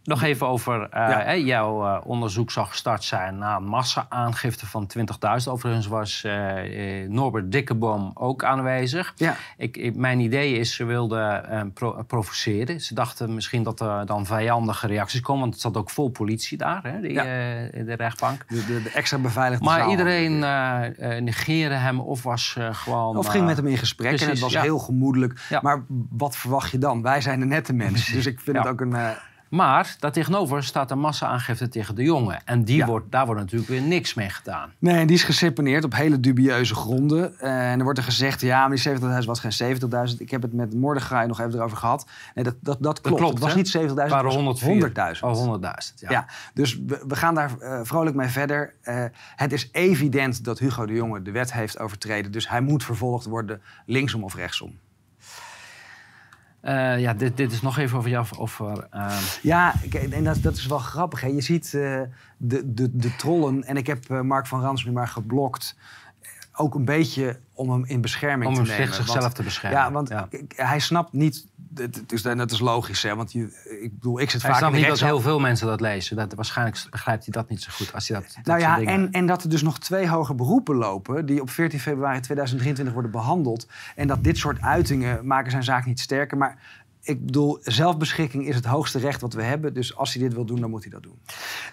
Nog 0.05 0.23
even 0.23 0.47
over 0.47 0.89
uh, 0.95 1.47
jouw 1.47 1.85
uh, 1.85 2.01
onderzoek 2.05 2.51
zal 2.51 2.65
gestart 2.65 3.05
zijn 3.05 3.39
na 3.39 3.57
een 3.57 3.65
massa-aangifte 3.65 4.67
van 4.67 4.91
20.000. 4.99 5.05
Overigens 5.49 5.87
was 5.87 6.23
uh, 6.27 7.09
Norbert 7.09 7.53
Dikkeboom 7.53 8.11
ook 8.15 8.45
aanwezig. 8.45 9.13
Ja. 9.17 9.37
Ik, 9.57 9.77
ik, 9.77 9.97
mijn 9.97 10.21
idee 10.21 10.59
is, 10.59 10.75
ze 10.75 10.85
wilden 10.85 11.73
pro 11.73 12.03
provoceren. 12.07 12.81
Ze 12.81 12.95
dachten 12.95 13.35
misschien 13.35 13.63
dat 13.63 13.81
er 13.81 14.07
dan 14.07 14.27
vijandige 14.27 14.87
reacties 14.87 15.21
komen. 15.21 15.41
Want 15.41 15.53
het 15.53 15.63
zat 15.63 15.77
ook 15.77 15.91
vol 15.91 16.09
politie 16.09 16.59
daar, 16.59 16.83
hè, 16.83 17.01
die, 17.01 17.13
ja. 17.13 17.23
de 17.23 17.95
rechtbank. 17.97 18.45
De, 18.49 18.67
de, 18.67 18.83
de 18.83 18.91
extra 18.91 19.19
beveiligde 19.19 19.65
Maar 19.65 19.79
zaal. 19.79 19.91
iedereen 19.91 20.39
negeerde 21.25 21.75
hem 21.75 22.01
of 22.01 22.23
was 22.23 22.57
gewoon... 22.73 23.17
Of 23.17 23.27
ging 23.27 23.47
met 23.47 23.57
hem 23.57 23.67
in 23.67 23.79
gesprek 23.79 24.09
precies, 24.09 24.27
en 24.27 24.33
het 24.33 24.41
was 24.41 24.59
heel 24.59 24.79
gemoedelijk. 24.79 25.41
Maar 25.63 25.85
wat 26.11 26.37
verwacht 26.37 26.71
je 26.71 26.79
dan? 26.79 27.03
Wij 27.03 27.21
zijn 27.21 27.41
de 27.41 27.47
nette 27.47 27.73
mensen. 27.73 28.15
Dus 28.21 28.27
ik 28.27 28.41
vind 28.41 28.57
het 28.57 28.67
ook 28.67 28.81
een 28.81 28.97
maar 29.51 29.97
daartegenover 29.99 30.65
staat 30.65 30.91
een 30.91 30.99
massa-aangifte 30.99 31.69
tegen 31.69 31.95
de 31.95 32.03
jongen. 32.03 32.39
En 32.45 32.65
die 32.65 32.85
wordt, 32.85 33.11
daar 33.11 33.27
wordt 33.27 33.41
natuurlijk 33.41 33.71
weer 33.71 33.83
niks 33.83 34.15
mee 34.15 34.29
gedaan. 34.29 34.73
Nee, 34.79 35.07
die 35.07 35.17
is 35.17 35.23
geseponeerd 35.23 35.85
op 35.85 35.95
hele 35.95 36.21
dubieuze 36.21 36.75
gronden. 36.75 37.35
Uh, 37.41 37.73
en 37.73 37.79
er 37.79 37.85
wordt 37.85 37.99
er 37.99 38.05
gezegd, 38.05 38.41
ja, 38.41 38.69
maar 38.69 38.77
die 38.77 38.99
70.000 38.99 39.27
was 39.27 39.41
geen 39.41 39.77
70.000. 40.13 40.17
Ik 40.19 40.31
heb 40.31 40.43
het 40.43 40.53
met 40.53 40.75
Mordechai 40.75 41.27
nog 41.27 41.41
even 41.41 41.55
erover 41.55 41.77
gehad. 41.77 42.07
Nee, 42.35 42.45
dat, 42.45 42.55
dat, 42.61 42.83
dat, 42.83 43.01
klopt. 43.01 43.19
klopt. 43.19 43.35
Het 43.35 43.43
was 43.43 43.55
niet 43.55 43.77
70.000, 43.77 43.95
het 43.95 44.11
was 44.11 44.63
100.000. 44.63 45.21
Oh, 45.21 45.61
100.000, 45.61 45.95
ja. 45.95 46.11
ja. 46.11 46.27
Dus 46.55 46.81
we, 46.87 47.05
we 47.09 47.17
gaan 47.17 47.35
daar 47.35 47.51
uh, 47.61 47.81
vrolijk 47.83 48.17
mee 48.17 48.29
verder. 48.29 48.75
Uh, 48.85 49.05
het 49.37 49.53
is 49.53 49.69
evident 49.73 50.45
dat 50.45 50.59
Hugo 50.59 50.87
de 50.87 50.95
Jonge 50.95 51.23
de 51.23 51.31
wet 51.31 51.53
heeft 51.53 51.79
overtreden. 51.79 52.33
Dus 52.33 52.49
hij 52.49 52.61
moet 52.61 52.85
vervolgd 52.85 53.27
worden, 53.27 53.63
linksom 53.87 54.25
of 54.25 54.35
rechtsom. 54.35 54.79
Uh, 56.63 57.01
ja, 57.01 57.15
dit, 57.15 57.37
dit, 57.37 57.53
is 57.53 57.63
nog 57.63 57.79
even 57.79 57.99
over 57.99 58.11
jou. 58.11 58.27
Over, 58.39 58.89
uh... 58.95 59.17
Ja, 59.43 59.75
en 60.11 60.25
dat, 60.25 60.43
dat, 60.43 60.57
is 60.57 60.67
wel 60.67 60.79
grappig. 60.79 61.21
Hè? 61.21 61.27
Je 61.27 61.41
ziet 61.41 61.73
uh, 61.73 62.01
de, 62.37 62.75
de, 62.75 62.97
de 62.97 63.17
trollen. 63.17 63.65
En 63.65 63.77
ik 63.77 63.87
heb 63.87 64.09
Mark 64.09 64.47
van 64.47 64.61
Rans 64.61 64.85
nu 64.85 64.93
maar 64.93 65.09
geblokt. 65.09 65.77
Ook 66.53 66.75
een 66.75 66.85
beetje 66.85 67.39
om 67.55 67.71
hem 67.71 67.85
in 67.85 68.01
bescherming 68.01 68.49
om 68.51 68.65
te 68.65 68.71
nemen. 68.71 68.87
Om 68.87 68.93
zichzelf 68.93 69.33
te 69.33 69.43
beschermen. 69.43 69.81
Ja, 69.81 69.93
want 69.93 70.09
ja. 70.09 70.29
hij 70.49 70.79
snapt 70.79 71.13
niet 71.13 71.47
het 71.75 72.13
is, 72.13 72.23
dat 72.23 72.51
is 72.51 72.61
logisch, 72.61 73.03
hè? 73.03 73.17
Want 73.17 73.33
je, 73.33 73.79
ik 73.81 73.95
bedoel, 73.95 74.21
ik 74.21 74.31
zit 74.31 74.43
hij 74.43 74.51
vaak 74.51 74.63
in 74.63 74.73
de 74.73 74.79
niet 74.79 74.87
dat 74.87 75.01
heel 75.01 75.21
veel 75.21 75.39
mensen 75.39 75.67
dat 75.67 75.81
lezen. 75.81 76.17
Dat, 76.17 76.35
waarschijnlijk 76.35 76.87
begrijpt 76.91 77.25
hij 77.25 77.33
dat 77.33 77.49
niet 77.49 77.63
zo 77.63 77.71
goed 77.73 77.95
als 77.95 78.09
hij 78.09 78.21
dat. 78.21 78.35
dat 78.35 78.45
nou 78.45 78.61
ja, 78.61 78.81
en, 78.93 79.11
en 79.11 79.27
dat 79.27 79.43
er 79.43 79.49
dus 79.49 79.63
nog 79.63 79.79
twee 79.79 80.09
hoge 80.09 80.35
beroepen 80.35 80.75
lopen 80.75 81.27
die 81.27 81.41
op 81.41 81.51
14 81.51 81.81
februari 81.81 82.21
2023 82.21 82.95
worden 82.95 83.11
behandeld. 83.11 83.69
En 83.97 84.07
dat 84.07 84.25
dit 84.25 84.39
soort 84.39 84.61
uitingen 84.61 85.27
maken 85.27 85.51
zijn 85.51 85.65
zaak 85.65 85.87
niet 85.87 86.01
sterker. 86.01 86.37
Maar 86.37 86.59
ik 87.03 87.27
bedoel, 87.27 87.59
zelfbeschikking 87.63 88.47
is 88.47 88.55
het 88.55 88.65
hoogste 88.65 88.99
recht 88.99 89.21
wat 89.21 89.33
we 89.33 89.43
hebben. 89.43 89.75
Dus 89.75 89.97
als 89.97 90.13
hij 90.15 90.23
dit 90.23 90.35
wil 90.35 90.45
doen, 90.45 90.61
dan 90.61 90.71
moet 90.71 90.83
hij 90.83 90.93
dat 90.93 91.03
doen. 91.03 91.19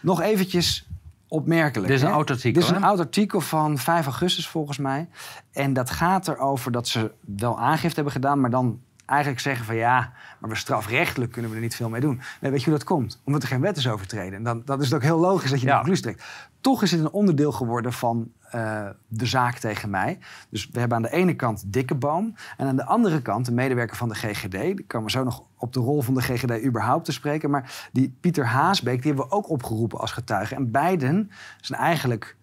Nog 0.02 0.22
eventjes 0.22 0.88
opmerkelijk. 1.28 1.88
Dit 1.88 1.98
is 1.98 2.04
een 2.04 2.12
oud 2.12 2.30
artikel, 2.30 2.62
Dit 2.62 2.72
is 2.72 2.78
een 2.78 2.84
oud 2.84 3.00
artikel 3.00 3.42
van 3.42 3.78
5 3.78 4.06
augustus 4.06 4.48
volgens 4.48 4.78
mij. 4.78 5.08
En 5.52 5.74
dat 5.74 5.90
gaat 5.90 6.28
erover 6.28 6.72
dat 6.72 6.88
ze 6.88 7.12
wel 7.20 7.60
aangifte 7.60 7.96
hebben 7.96 8.14
gedaan, 8.14 8.40
maar 8.40 8.50
dan 8.50 8.80
eigenlijk 9.08 9.42
zeggen 9.42 9.66
van 9.66 9.76
ja, 9.76 10.12
maar 10.40 10.50
we 10.50 10.56
strafrechtelijk 10.56 11.32
kunnen 11.32 11.52
we 11.52 11.58
er 11.58 11.64
niet 11.64 11.76
veel 11.76 11.90
mee 11.90 12.02
doen. 12.02 12.22
Nee, 12.42 12.52
weet 12.52 12.60
je 12.64 12.70
hoe 12.70 12.78
dat 12.78 12.88
komt? 12.88 13.22
Omdat 13.24 13.42
er 13.42 13.48
geen 13.48 13.62
wet 13.62 13.78
is 13.78 13.88
overtreden. 13.90 14.34
En 14.34 14.44
dan, 14.44 14.62
dan 14.66 14.80
is 14.80 14.86
het 14.86 14.96
ook 14.96 15.02
heel 15.02 15.20
logisch 15.20 15.50
dat 15.50 15.60
je 15.60 15.66
Ja. 15.66 15.72
die 15.72 15.82
conclusie 15.82 16.04
trekt. 16.04 16.24
Toch 16.62 16.84
is 16.84 16.92
het 16.92 17.00
een 17.00 17.12
onderdeel 17.12 17.52
geworden 17.52 17.94
van 17.94 18.32
eh, 18.52 18.86
de 19.08 19.26
zaak 19.26 19.58
tegen 19.58 19.90
mij. 19.90 20.20
Dus 20.50 20.70
we 20.72 20.80
hebben 20.80 20.98
aan 20.98 21.04
de 21.04 21.12
ene 21.12 21.34
kant 21.36 21.64
Dikkeboom. 21.74 22.36
En 22.58 22.68
aan 22.68 22.76
de 22.76 22.86
andere 22.86 23.22
kant 23.22 23.46
de 23.46 23.52
medewerker 23.52 23.96
van 23.98 24.10
de 24.10 24.16
GGD. 24.16 24.52
Die 24.52 24.86
komen 24.88 25.12
zo 25.12 25.24
nog 25.24 25.44
op 25.58 25.74
de 25.74 25.80
rol 25.80 26.02
van 26.02 26.14
de 26.14 26.22
GGD 26.22 26.64
überhaupt 26.66 27.06
te 27.06 27.12
spreken. 27.12 27.50
Maar 27.50 27.88
die 27.92 28.18
Pieter 28.20 28.46
Haasbeek, 28.46 29.02
die 29.02 29.12
hebben 29.12 29.30
we 29.30 29.36
ook 29.36 29.50
opgeroepen 29.50 30.00
als 30.00 30.12
getuige. 30.12 30.56
En 30.56 30.72
beiden 30.72 31.32
zijn 31.62 31.82
eigenlijk... 31.82 32.36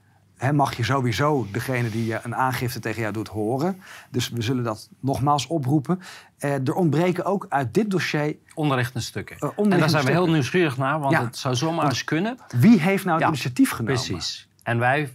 Mag 0.52 0.76
je 0.76 0.82
sowieso 0.84 1.46
degene 1.52 1.90
die 1.90 2.14
eh, 2.14 2.20
een 2.24 2.34
aangifte 2.34 2.80
tegen 2.80 3.00
jou 3.00 3.12
doet 3.12 3.28
horen. 3.28 3.80
Dus 4.10 4.28
we 4.28 4.42
zullen 4.42 4.64
dat 4.64 4.88
nogmaals 5.00 5.46
oproepen. 5.46 6.00
Eh, 6.38 6.52
er 6.68 6.74
ontbreken 6.74 7.24
ook 7.24 7.46
uit 7.48 7.74
dit 7.74 7.90
dossier... 7.90 8.36
Onderrichtende 8.54 9.04
stukken. 9.06 9.38
Eh, 9.38 9.48
en 9.56 9.70
daar 9.70 9.90
zijn 9.90 10.04
we 10.04 10.10
heel 10.10 10.30
nieuwsgierig 10.30 10.76
naar, 10.76 11.00
want 11.00 11.12
Ja. 11.12 11.24
het 11.24 11.36
zou 11.36 11.54
zomaar 11.54 11.84
eens 11.84 12.04
kunnen. 12.04 12.38
Wie 12.56 12.80
heeft 12.80 13.04
nou 13.04 13.14
het 13.16 13.22
Ja, 13.24 13.28
initiatief 13.32 13.70
genomen? 13.70 13.94
Precies. 13.94 14.48
En 14.62 14.78
wij, 14.78 15.14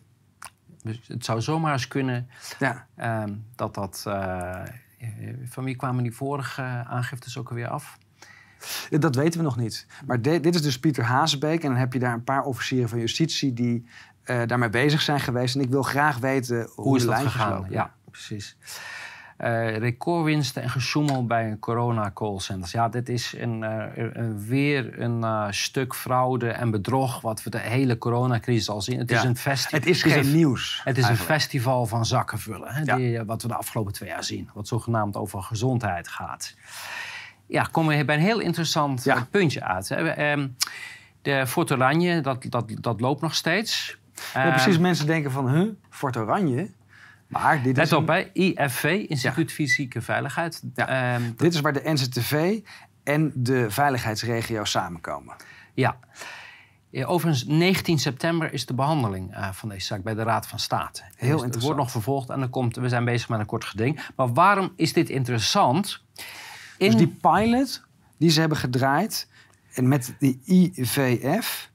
het 1.07 1.25
zou 1.25 1.41
zomaar 1.41 1.73
eens 1.73 1.87
kunnen 1.87 2.29
Ja. 2.59 2.85
ehm, 2.95 3.33
dat 3.55 3.73
dat. 3.75 4.03
eh, 4.07 4.61
van 5.49 5.63
wie 5.63 5.75
kwamen 5.75 6.03
die 6.03 6.15
vorige 6.15 6.61
aangiftes 6.87 7.37
ook 7.37 7.49
alweer 7.49 7.67
af? 7.67 7.97
Dat 8.89 9.15
weten 9.15 9.39
we 9.39 9.45
nog 9.45 9.57
niet. 9.57 9.87
Maar 10.05 10.21
de- 10.21 10.39
dit 10.39 10.55
is 10.55 10.61
dus 10.61 10.79
Pieter 10.79 11.03
Hazenbeek. 11.03 11.63
En 11.63 11.69
dan 11.69 11.77
heb 11.77 11.93
je 11.93 11.99
daar 11.99 12.13
een 12.13 12.23
paar 12.23 12.43
officieren 12.43 12.89
van 12.89 12.99
justitie 12.99 13.53
die 13.53 13.85
eh, 14.29 14.41
daarmee 14.47 14.69
bezig 14.69 15.01
zijn 15.01 15.19
geweest. 15.19 15.55
En 15.55 15.61
ik 15.61 15.69
wil 15.69 15.83
graag 15.83 16.17
weten 16.17 16.69
hoe, 16.75 16.85
Hoe 16.85 16.95
is 16.95 17.01
de 17.03 17.07
dat 17.09 17.17
gegaan? 17.19 17.53
lopen. 17.53 17.71
Ja, 17.71 17.93
precies. 18.11 18.57
Eh, 19.37 19.77
recordwinsten 19.77 20.61
en 20.63 20.69
gesjoemel 20.69 21.25
bij 21.25 21.57
corona 21.59 22.11
callcenters. 22.13 22.71
Ja, 22.71 22.89
dit 22.89 23.09
is 23.09 23.33
een, 23.37 23.63
eh, 23.63 24.03
een- 24.13 24.45
weer 24.47 25.01
een 25.01 25.53
stuk 25.53 25.95
fraude 25.95 26.49
en 26.49 26.71
bedrog 26.71 27.21
wat 27.21 27.43
we 27.43 27.49
de 27.49 27.57
hele 27.59 27.97
coronacrisis 27.97 28.69
al 28.69 28.81
zien. 28.81 28.99
Het 28.99 29.11
is 29.11 29.23
een 29.23 29.37
festival. 29.37 29.79
Het 29.79 29.87
is 29.87 30.03
geen 30.03 30.17
een, 30.25 30.35
nieuws. 30.35 30.81
Het 30.83 30.97
is 30.97 31.07
een 31.07 31.17
festival 31.17 31.85
van 31.85 32.05
zakken 32.05 32.39
vullen. 32.39 32.73
Hè, 32.73 32.81
Ja. 32.81 32.95
die, 32.95 33.23
wat 33.23 33.41
we 33.41 33.47
de 33.47 33.55
afgelopen 33.55 33.93
twee 33.93 34.09
jaar 34.09 34.23
zien. 34.23 34.49
Wat 34.53 34.67
zogenaamd 34.67 35.15
over 35.15 35.41
gezondheid 35.43 36.07
gaat. 36.07 36.55
Ja, 37.45 37.63
komen 37.71 37.97
we 37.97 38.05
bij 38.05 38.15
een 38.15 38.21
heel 38.21 38.39
interessant 38.39 39.03
Ja. 39.03 39.27
puntje 39.31 39.63
uit. 39.63 39.89
Hè. 39.89 39.95
Ehm, 40.09 40.47
de 41.21 41.47
Fort 41.47 41.71
Oranje, 41.71 42.21
dat, 42.21 42.45
dat, 42.49 42.71
dat 42.81 43.01
loopt 43.01 43.21
nog 43.21 43.35
steeds. 43.35 43.98
Ja, 44.33 44.43
Ehm, 44.43 44.51
precies, 44.53 44.77
mensen 44.77 45.05
denken 45.05 45.31
van, 45.31 45.49
huh, 45.49 45.69
Fort 45.89 46.17
Oranje? 46.17 46.71
Maar 47.27 47.63
dit 47.63 47.77
is, 47.77 47.89
Let 47.89 47.93
op, 47.99 48.07
hè. 48.07 48.29
IFV, 48.33 49.05
Instituut 49.07 49.51
Fysieke 49.51 50.01
Veiligheid. 50.01 50.63
Ja. 50.73 51.13
Ehm, 51.13 51.21
dit 51.35 51.53
is 51.53 51.59
waar 51.59 51.73
de 51.73 51.81
NZTV 51.83 52.59
en 53.03 53.31
de 53.35 53.71
veiligheidsregio 53.71 54.63
samenkomen. 54.63 55.35
ja. 55.73 55.97
Overigens, 57.05 57.45
19 57.45 57.99
september 57.99 58.53
is 58.53 58.65
de 58.65 58.73
behandeling 58.73 59.33
eh, 59.35 59.49
van 59.51 59.69
deze 59.69 59.85
zaak 59.85 60.03
bij 60.03 60.13
de 60.13 60.23
Raad 60.23 60.47
van 60.47 60.59
State. 60.59 61.01
Dus 61.01 61.11
Het 61.19 61.29
interessant. 61.29 61.63
wordt 61.63 61.77
nog 61.79 61.91
vervolgd 61.91 62.29
en 62.29 62.41
er 62.41 62.47
komt, 62.49 62.75
we 62.75 62.89
zijn 62.89 63.05
bezig 63.05 63.29
met 63.29 63.39
een 63.39 63.45
kort 63.45 63.65
geding. 63.65 63.99
Maar 64.15 64.33
waarom 64.33 64.73
is 64.75 64.93
dit 64.93 65.09
interessant? 65.09 66.03
In, 66.77 66.85
Dus 66.91 66.95
die 66.95 67.07
pilot 67.21 67.83
die 68.17 68.29
ze 68.29 68.39
hebben 68.39 68.57
gedraaid... 68.57 69.27
en 69.73 69.87
met 69.87 70.13
die 70.19 70.41
IVF... 70.45 71.69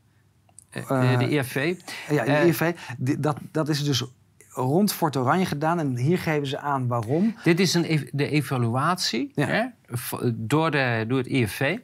eh, 0.74 1.12
eh, 1.12 1.18
de 1.18 1.28
IFV. 1.30 1.74
Ja, 2.10 2.24
Eh, 2.24 2.40
de 2.42 2.48
IFV, 2.48 2.72
die- 2.98 3.20
dat, 3.20 3.36
dat 3.52 3.68
is 3.68 3.84
dus 3.84 4.04
rond 4.50 4.92
Fort 4.92 5.16
Oranje 5.16 5.46
gedaan. 5.46 5.78
En 5.78 5.96
hier 5.96 6.18
geven 6.18 6.46
ze 6.46 6.58
aan 6.58 6.86
waarom. 6.86 7.34
Dit 7.44 7.60
is 7.60 7.74
een, 7.74 8.08
de 8.12 8.28
evaluatie 8.28 9.32
Ja. 9.34 9.46
hè, 9.46 9.64
door, 10.34 10.70
de, 10.70 11.04
door 11.08 11.18
het 11.18 11.26
IFV 11.26 11.78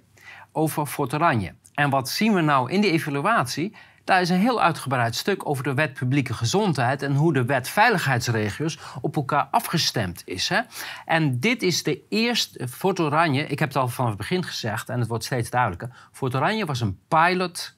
over 0.53 0.87
Fort 0.87 1.15
Oranje. 1.15 1.55
En 1.75 1.91
wat 1.91 2.09
zien 2.09 2.35
we 2.35 2.41
nou 2.41 2.71
in 2.71 2.81
die 2.81 2.91
evaluatie? 2.91 3.77
Daar 4.05 4.21
is 4.21 4.29
een 4.29 4.39
heel 4.41 4.63
uitgebreid 4.63 5.15
stuk 5.15 5.49
over 5.49 5.65
de 5.65 5.75
wet 5.75 5.93
publieke 5.95 6.35
gezondheid... 6.35 7.03
en 7.03 7.15
hoe 7.15 7.33
de 7.33 7.45
wet 7.45 7.69
veiligheidsregio's 7.69 8.79
op 9.01 9.17
elkaar 9.17 9.49
afgestemd 9.51 10.23
is. 10.25 10.49
Hè? 10.49 10.61
En 11.05 11.41
dit 11.41 11.63
is 11.63 11.83
de 11.83 12.01
eerste... 12.09 12.69
Fort 12.69 13.01
Oranje, 13.01 13.47
ik 13.47 13.59
heb 13.59 13.69
het 13.69 13.77
al 13.77 13.89
vanaf 13.89 14.09
het 14.11 14.19
begin 14.19 14.45
gezegd... 14.45 14.89
en 14.89 14.99
het 14.99 15.09
wordt 15.09 15.25
steeds 15.25 15.51
duidelijker... 15.51 16.09
Fort 16.13 16.35
Oranje 16.35 16.65
was 16.67 16.81
een 16.81 16.99
pilot 17.09 17.75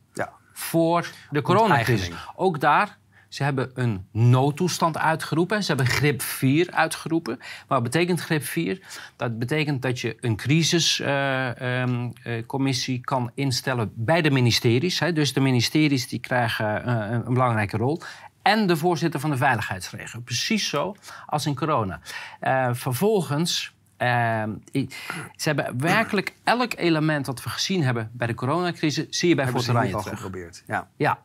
voor 0.62 1.10
de 1.30 1.42
coronacrisis. 1.42 2.10
Ook 2.36 2.60
daar, 2.60 2.98
ze 3.32 3.42
hebben 3.42 3.70
een 3.74 4.06
noodtoestand 4.10 4.98
uitgeroepen. 4.98 5.62
Ze 5.62 5.68
hebben 5.68 5.86
grip 5.86 6.22
4 6.22 6.70
uitgeroepen. 6.70 7.38
Wat 7.66 7.82
betekent 7.82 8.20
grip 8.20 8.44
4? 8.44 8.80
Dat 9.16 9.38
betekent 9.38 9.82
dat 9.82 10.00
je 10.00 10.16
een 10.20 10.36
crisiscommissie 10.36 13.00
kan 13.00 13.30
instellen 13.34 13.92
bij 13.94 14.22
de 14.22 14.30
ministeries. 14.30 14.98
Hè. 14.98 15.12
Dus 15.12 15.32
de 15.32 15.40
ministeries 15.40 16.08
die 16.08 16.20
krijgen 16.20 16.84
eh, 16.84 16.94
een, 16.94 17.26
een 17.26 17.34
belangrijke 17.34 17.76
rol. 17.76 18.00
En 18.42 18.66
de 18.66 18.76
voorzitter 18.76 19.20
van 19.20 19.30
de 19.30 19.36
veiligheidsregio. 19.36 20.20
Precies 20.20 20.68
zo 20.68 20.96
als 21.26 21.46
in 21.46 21.54
corona. 21.54 22.00
Eh, 22.40 22.68
vervolgens... 22.72 23.74
eh, 24.03 24.80
i- 24.82 24.88
ze 25.36 25.48
hebben 25.48 25.78
werkelijk 25.80 26.34
elk 26.44 26.72
element 26.76 27.24
dat 27.26 27.42
we 27.42 27.50
gezien 27.50 27.82
hebben 27.82 28.11
bij 28.12 28.26
de 28.26 28.34
coronacrisis... 28.34 29.07
zie 29.18 29.28
je 29.28 29.34
bij 29.34 29.44
hebben 29.44 29.62
Fort 29.62 29.76
Oranje 29.76 29.94
al 29.94 30.03
terug. 30.03 30.20
geprobeerd. 30.20 30.62
Ja. 30.66 30.88
Ja. 30.96 31.18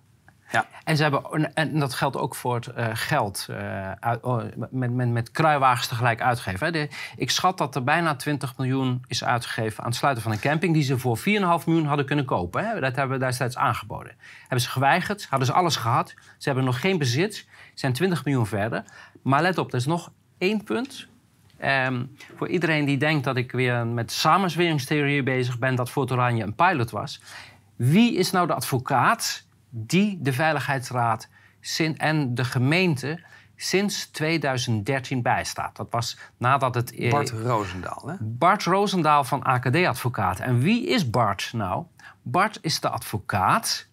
Ja. 0.51 0.65
En, 0.83 0.95
ze 0.97 1.03
hebben, 1.03 1.53
en- 1.53 1.79
dat 1.79 1.93
geldt 1.93 2.17
ook 2.17 2.35
voor 2.35 2.55
het 2.55 2.67
eh, 2.67 2.87
geld 2.93 3.47
uit- 3.99 4.21
oh, 4.23 4.43
met, 4.69 4.91
met, 4.93 5.09
met 5.09 5.31
kruiwagens 5.31 5.87
tegelijk 5.87 6.21
uitgeven. 6.21 6.65
Hè. 6.65 6.71
De, 6.71 6.89
ik 7.15 7.29
schat 7.31 7.57
dat 7.57 7.75
er 7.75 7.83
bijna 7.83 8.15
20 8.15 8.57
miljoen 8.57 9.03
is 9.07 9.23
uitgegeven 9.23 9.79
aan 9.83 9.89
het 9.89 9.95
sluiten 9.97 10.23
van 10.23 10.31
een 10.31 10.39
camping... 10.39 10.73
die 10.73 10.83
ze 10.83 10.97
voor 10.99 11.17
4,5 11.17 11.23
miljoen 11.65 11.85
hadden 11.85 12.05
kunnen 12.05 12.25
kopen. 12.25 12.65
Hè. 12.67 12.79
Dat 12.79 12.95
hebben 12.95 13.19
we 13.19 13.25
destijds 13.25 13.57
aangeboden. 13.57 14.15
Hebben 14.41 14.61
ze 14.61 14.69
geweigerd, 14.69 15.25
hadden 15.29 15.47
ze 15.47 15.53
alles 15.53 15.75
gehad. 15.75 16.13
Ze 16.37 16.47
hebben 16.49 16.65
nog 16.65 16.79
geen 16.79 16.97
bezit, 16.97 17.47
zijn 17.73 17.93
20 17.93 18.25
miljoen 18.25 18.47
verder. 18.47 18.83
Maar 19.23 19.41
let 19.41 19.57
op, 19.57 19.69
er 19.71 19.77
is 19.77 19.85
nog 19.85 20.11
één 20.37 20.63
punt... 20.63 21.07
Ehm, 21.57 22.05
voor 22.35 22.47
iedereen 22.47 22.85
die 22.85 22.97
denkt 22.97 23.23
dat 23.23 23.37
ik 23.37 23.51
weer 23.51 23.87
met 23.87 24.11
samenzweringstheorieën 24.11 25.23
bezig 25.23 25.59
ben... 25.59 25.75
dat 25.75 25.89
Fort 25.89 26.11
Oranje 26.11 26.43
een 26.43 26.55
pilot 26.55 26.91
was... 26.91 27.21
Wie 27.75 28.15
is 28.15 28.31
nou 28.31 28.47
de 28.47 28.53
advocaat 28.53 29.45
die 29.69 30.17
de 30.21 30.33
Veiligheidsraad 30.33 31.29
en 31.97 32.35
de 32.35 32.43
gemeente 32.43 33.19
sinds 33.55 34.05
2013 34.05 35.21
bijstaat? 35.21 35.75
Dat 35.75 35.87
was 35.89 36.17
nadat 36.37 36.75
het... 36.75 36.91
eh, 36.91 37.11
Bart 37.11 37.29
Roosendaal, 37.29 38.03
hè? 38.05 38.15
Bart 38.19 38.63
Roosendaal 38.63 39.23
van 39.23 39.43
AKD 39.43 39.75
Advocaat. 39.75 40.39
En 40.39 40.59
wie 40.59 40.87
is 40.87 41.09
Bart 41.09 41.49
nou? 41.53 41.83
Bart 42.21 42.59
is 42.61 42.79
de 42.79 42.89
advocaat 42.89 43.87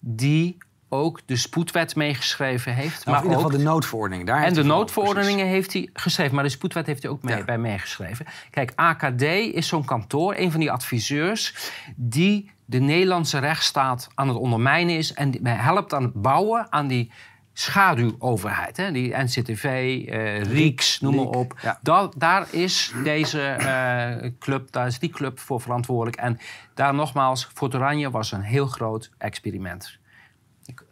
die 0.00 0.56
ook 0.88 1.20
de 1.26 1.36
spoedwet 1.36 1.96
meegeschreven 1.96 2.74
heeft. 2.74 3.04
Nou, 3.04 3.16
in 3.16 3.22
ieder 3.22 3.38
geval 3.42 3.58
de 3.58 3.64
noodverordening. 3.64 4.26
Daar 4.26 4.42
en 4.42 4.54
de 4.54 4.62
noodverordeningen 4.62 5.46
heeft 5.46 5.72
hij 5.72 5.88
geschreven, 5.92 6.34
maar 6.34 6.44
de 6.44 6.50
spoedwet 6.50 6.86
heeft 6.86 7.02
hij 7.02 7.10
ook 7.10 7.22
mee, 7.22 7.36
Ja. 7.36 7.44
bij 7.44 7.58
meegeschreven. 7.58 8.26
Kijk, 8.50 8.72
AKD 8.74 9.22
is 9.22 9.68
zo'n 9.68 9.84
kantoor, 9.84 10.34
een 10.36 10.50
van 10.50 10.60
die 10.60 10.70
adviseurs, 10.70 11.54
die 11.96 12.50
de 12.64 12.78
Nederlandse 12.78 13.38
rechtsstaat 13.38 14.08
aan 14.14 14.28
het 14.28 14.36
ondermijnen 14.36 14.96
is 14.96 15.12
en 15.12 15.30
die 15.30 15.40
helpt 15.48 15.94
aan 15.94 16.02
het 16.02 16.22
bouwen 16.22 16.66
aan 16.72 16.86
die 16.86 17.10
schaduwoverheid. 17.52 18.76
Hè? 18.76 18.92
Die 18.92 19.16
NCTV, 19.16 19.64
eh 20.08 20.42
RIEX, 20.42 21.00
noem 21.00 21.14
maar 21.14 21.24
op. 21.24 21.58
ja. 21.62 21.78
Daar 22.16 22.46
is 22.50 22.92
deze 23.04 23.40
eh, 23.42 24.30
club, 24.38 24.72
daar 24.72 24.86
is 24.86 24.98
die 24.98 25.10
club 25.10 25.38
voor 25.40 25.60
verantwoordelijk. 25.60 26.16
En 26.16 26.38
daar 26.74 26.94
nogmaals, 26.94 27.48
Fort 27.54 27.74
Oranje 27.74 28.10
was 28.10 28.32
een 28.32 28.42
heel 28.42 28.66
groot 28.66 29.10
experiment. 29.18 29.97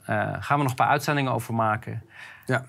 Eh, 0.06 0.32
gaan 0.38 0.56
we 0.56 0.62
nog 0.62 0.70
een 0.70 0.76
paar 0.78 0.88
uitzendingen 0.88 1.32
over 1.32 1.54
maken. 1.54 2.02
Ja. 2.46 2.64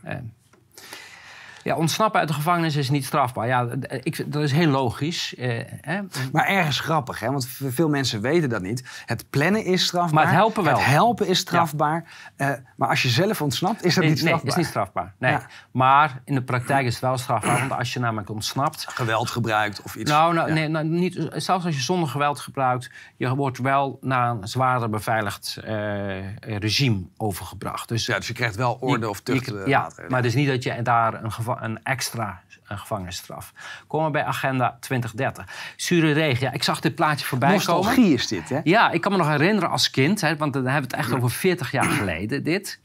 Ja, 1.67 1.75
ontsnappen 1.75 2.19
uit 2.19 2.27
de 2.29 2.33
gevangenis 2.35 2.75
is 2.75 2.89
niet 2.89 3.05
strafbaar. 3.05 3.47
Ja, 3.47 3.67
ik, 4.03 4.31
dat 4.31 4.43
is 4.43 4.51
heel 4.51 4.69
logisch. 4.69 5.35
eh, 5.35 5.59
hè? 5.81 5.99
Maar 6.31 6.45
ergens 6.47 6.79
grappig, 6.79 7.19
hè? 7.19 7.31
want 7.31 7.47
veel 7.63 7.89
mensen 7.89 8.21
weten 8.21 8.49
dat 8.49 8.61
niet. 8.61 8.83
Het 9.05 9.29
plannen 9.29 9.63
is 9.65 9.85
strafbaar. 9.85 10.13
Maar 10.13 10.23
het 10.25 10.33
helpen 10.33 10.63
wel. 10.63 10.77
Het 10.77 10.85
helpen 10.85 11.27
is 11.27 11.39
strafbaar. 11.39 12.03
Eh, 12.35 12.51
maar 12.75 12.89
als 12.89 13.01
je 13.01 13.09
zelf 13.09 13.41
ontsnapt, 13.41 13.83
is 13.85 13.93
dat 13.95 14.03
Nee, 14.03 14.13
niet 14.13 14.21
nee, 14.23 14.27
strafbaar. 14.27 14.49
is 14.51 14.55
niet 14.55 14.65
strafbaar. 14.65 15.13
Nee. 15.19 15.31
Ja. 15.31 15.45
Maar 15.71 16.21
in 16.25 16.33
de 16.35 16.43
praktijk 16.43 16.85
is 16.85 16.93
het 16.93 17.01
wel 17.01 17.17
strafbaar. 17.17 17.59
Want 17.59 17.71
als 17.71 17.93
je 17.93 17.99
namelijk 17.99 18.29
ontsnapt... 18.29 18.85
Geweld 18.89 19.29
gebruikt 19.29 19.81
of 19.81 19.95
iets. 19.95 20.11
Nou, 20.11 20.33
nou, 20.33 20.47
Ja. 20.47 20.53
nee, 20.53 20.67
nou, 20.67 20.85
niet, 20.85 21.27
zelfs 21.33 21.65
als 21.65 21.75
je 21.75 21.81
zonder 21.81 22.09
geweld 22.09 22.39
gebruikt... 22.39 22.89
je 23.17 23.35
wordt 23.35 23.57
wel 23.57 23.97
naar 24.01 24.29
een 24.29 24.47
zwaarder 24.47 24.89
beveiligd 24.89 25.57
eh, 25.63 26.35
regime 26.39 27.01
overgebracht. 27.17 27.87
Dus 27.89 28.05
Ja, 28.05 28.15
dus 28.17 28.27
je 28.27 28.33
krijgt 28.33 28.55
wel 28.55 28.77
orde 28.79 28.99
je- 29.05 29.09
of 29.09 29.19
tucht. 29.21 29.45
je- 29.45 29.59
eh, 29.61 29.67
ja, 29.67 29.91
maar 30.07 30.17
het 30.17 30.25
is 30.25 30.35
niet 30.35 30.47
dat 30.47 30.63
je 30.63 30.81
daar 30.81 31.23
een, 31.23 31.31
geva- 31.31 31.45
nog 31.53 31.56
een 31.63 31.83
extra 31.83 32.41
gevangenisstraf. 32.63 33.53
Komen 33.87 34.05
we 34.05 34.11
bij 34.11 34.23
agenda 34.23 34.77
2030. 34.79 35.45
Zure 35.75 36.11
regen. 36.11 36.45
Ja, 36.45 36.53
ik 36.53 36.63
zag 36.63 36.79
dit 36.79 36.95
plaatje 36.95 37.25
voorbij 37.25 37.51
Nostalgie 37.51 37.95
komen. 37.95 38.11
is 38.13 38.27
dit, 38.27 38.49
hè? 38.49 38.59
Ja, 38.63 38.91
ik 38.91 39.01
kan 39.01 39.11
me 39.11 39.17
nog 39.17 39.27
herinneren 39.27 39.69
als 39.69 39.89
kind, 39.89 40.21
hè, 40.21 40.37
want 40.37 40.53
dan 40.53 40.65
hebben 40.65 40.89
we 40.89 40.95
het 40.97 41.05
echt 41.05 41.15
over 41.15 41.29
40 41.31 41.71
jaar 41.71 41.83
geleden, 41.89 42.43
dit. 42.43 42.79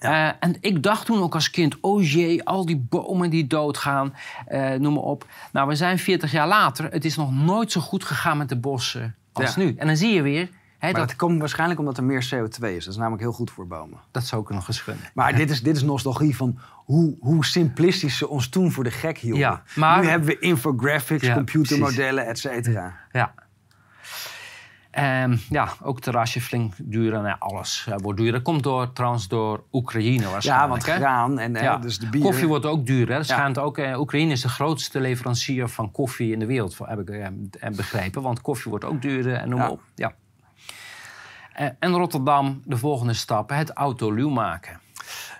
Uh, 0.00 0.26
en 0.40 0.56
ik 0.60 0.82
dacht 0.82 1.06
toen 1.06 1.22
ook 1.22 1.34
als 1.34 1.50
kind, 1.50 1.76
oh 1.80 2.10
jee, 2.10 2.44
al 2.44 2.66
die 2.66 2.86
bomen 2.88 3.30
die 3.30 3.46
doodgaan, 3.46 4.14
uh, 4.48 4.70
noem 4.72 4.92
maar 4.94 5.02
op. 5.02 5.26
Nou, 5.52 5.68
we 5.68 5.74
zijn 5.74 5.98
40 5.98 6.32
jaar 6.32 6.48
later. 6.48 6.90
Het 6.90 7.04
is 7.04 7.16
nog 7.16 7.32
nooit 7.32 7.72
zo 7.72 7.80
goed 7.80 8.04
gegaan 8.04 8.38
met 8.38 8.48
de 8.48 8.56
bossen 8.56 9.14
als 9.32 9.54
Ja. 9.54 9.62
nu. 9.62 9.74
En 9.76 9.86
dan 9.86 9.96
zie 9.96 10.14
je 10.14 10.22
weer, 10.22 10.48
hè, 10.78 10.90
Maar 10.90 11.00
dat, 11.00 11.08
dat 11.08 11.16
komt 11.16 11.38
waarschijnlijk 11.38 11.80
omdat 11.80 11.96
er 11.96 12.04
meer 12.04 12.28
CO2 12.34 12.68
is. 12.68 12.84
Dat 12.84 12.94
is 12.94 12.96
namelijk 12.96 13.22
heel 13.22 13.32
goed 13.32 13.50
voor 13.50 13.66
bomen. 13.66 13.98
dat 14.10 14.24
zou 14.26 14.40
ook 14.42 14.50
nog 14.50 14.68
eens 14.68 14.84
kunnen. 14.84 15.02
Maar 15.14 15.34
dit, 15.36 15.50
is, 15.50 15.62
dit 15.62 15.76
is 15.76 15.82
nostalgie 15.82 16.36
van 16.36 16.58
hoe, 16.92 17.16
hoe 17.20 17.44
simplistisch 17.44 18.16
ze 18.16 18.28
ons 18.28 18.48
toen 18.48 18.72
voor 18.72 18.84
de 18.84 18.90
gek 18.90 19.18
hielden. 19.18 19.40
Ja, 19.40 19.62
maar- 19.74 20.00
Nu 20.00 20.06
hebben 20.06 20.28
we 20.28 20.38
infographics, 20.38 21.26
Ja, 21.26 21.34
computermodellen, 21.34 22.26
et 22.26 22.38
cetera. 22.38 22.94
Ja. 23.12 23.34
Ehm, 24.90 25.36
ja, 25.50 25.68
ook 25.82 26.00
terrasje 26.00 26.40
flink 26.40 26.74
duur 26.78 27.14
en 27.14 27.22
ja, 27.24 27.36
alles 27.38 27.86
eh, 27.88 27.94
wordt 27.96 28.18
duurder. 28.20 28.42
Komt 28.42 28.62
door, 28.62 28.92
trouwens 28.92 29.28
door 29.28 29.64
Oekraïne 29.72 30.22
Ja, 30.22 30.30
waarschijnlijk. 30.30 30.68
want 30.70 30.86
hè? 30.86 30.94
graan 30.96 31.38
en 31.38 31.56
hè, 31.56 31.62
Ja. 31.62 31.76
dus 31.76 31.98
de 31.98 32.08
bier. 32.08 32.22
Koffie 32.22 32.46
wordt 32.48 32.66
ook 32.66 32.86
duur. 32.86 33.08
Hè? 33.08 33.14
Het 33.14 33.26
schijnt 33.26 33.58
ook, 33.58 33.78
eh, 33.78 34.00
Oekraïne 34.00 34.32
is 34.32 34.40
de 34.40 34.48
grootste 34.48 35.00
leverancier 35.00 35.68
van 35.68 35.90
koffie 35.90 36.32
in 36.32 36.38
de 36.38 36.46
wereld, 36.46 36.78
heb 36.84 36.98
ik 37.00 37.08
eh, 37.10 37.26
eh, 37.26 37.32
begrepen. 37.76 38.22
Want 38.22 38.40
koffie 38.40 38.70
wordt 38.70 38.84
ook 38.84 39.02
duurder 39.02 39.34
en 39.34 39.48
noem 39.48 39.58
maar 39.58 39.68
Ja. 39.68 39.72
op. 39.72 39.82
Ja. 39.94 40.12
Eh, 41.52 41.68
en 41.78 41.92
Rotterdam, 41.92 42.62
de 42.64 42.76
volgende 42.76 43.12
stap, 43.14 43.48
het 43.50 43.70
autoluw 43.70 44.28
maken. 44.30 44.80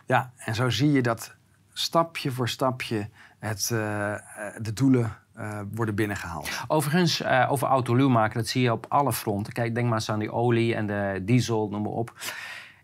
Ja, 0.07 0.33
en 0.37 0.55
zo 0.55 0.71
zie 0.71 0.93
je 0.93 1.03
dat 1.03 1.35
stapje 1.73 2.31
voor 2.31 2.49
stapje 2.49 3.09
het, 3.39 3.71
eh, 3.73 4.13
eh, 4.13 4.21
de 4.61 4.73
doelen 4.73 5.17
eh, 5.35 5.61
worden 5.75 5.95
binnengehaald. 5.95 6.65
Overigens, 6.67 7.25
over 7.25 7.69
autoluw 7.69 8.09
maken, 8.09 8.39
dat 8.39 8.47
zie 8.47 8.63
je 8.63 8.73
op 8.73 8.87
alle 8.89 9.13
fronten. 9.13 9.53
Kijk, 9.53 9.75
denk 9.75 9.87
maar 9.87 9.99
eens 9.99 10.11
aan 10.11 10.19
die 10.19 10.33
olie 10.33 10.75
en 10.75 10.87
de 10.87 11.23
diesel, 11.23 11.69
noem 11.69 11.83
maar 11.83 11.93
op. 11.93 12.15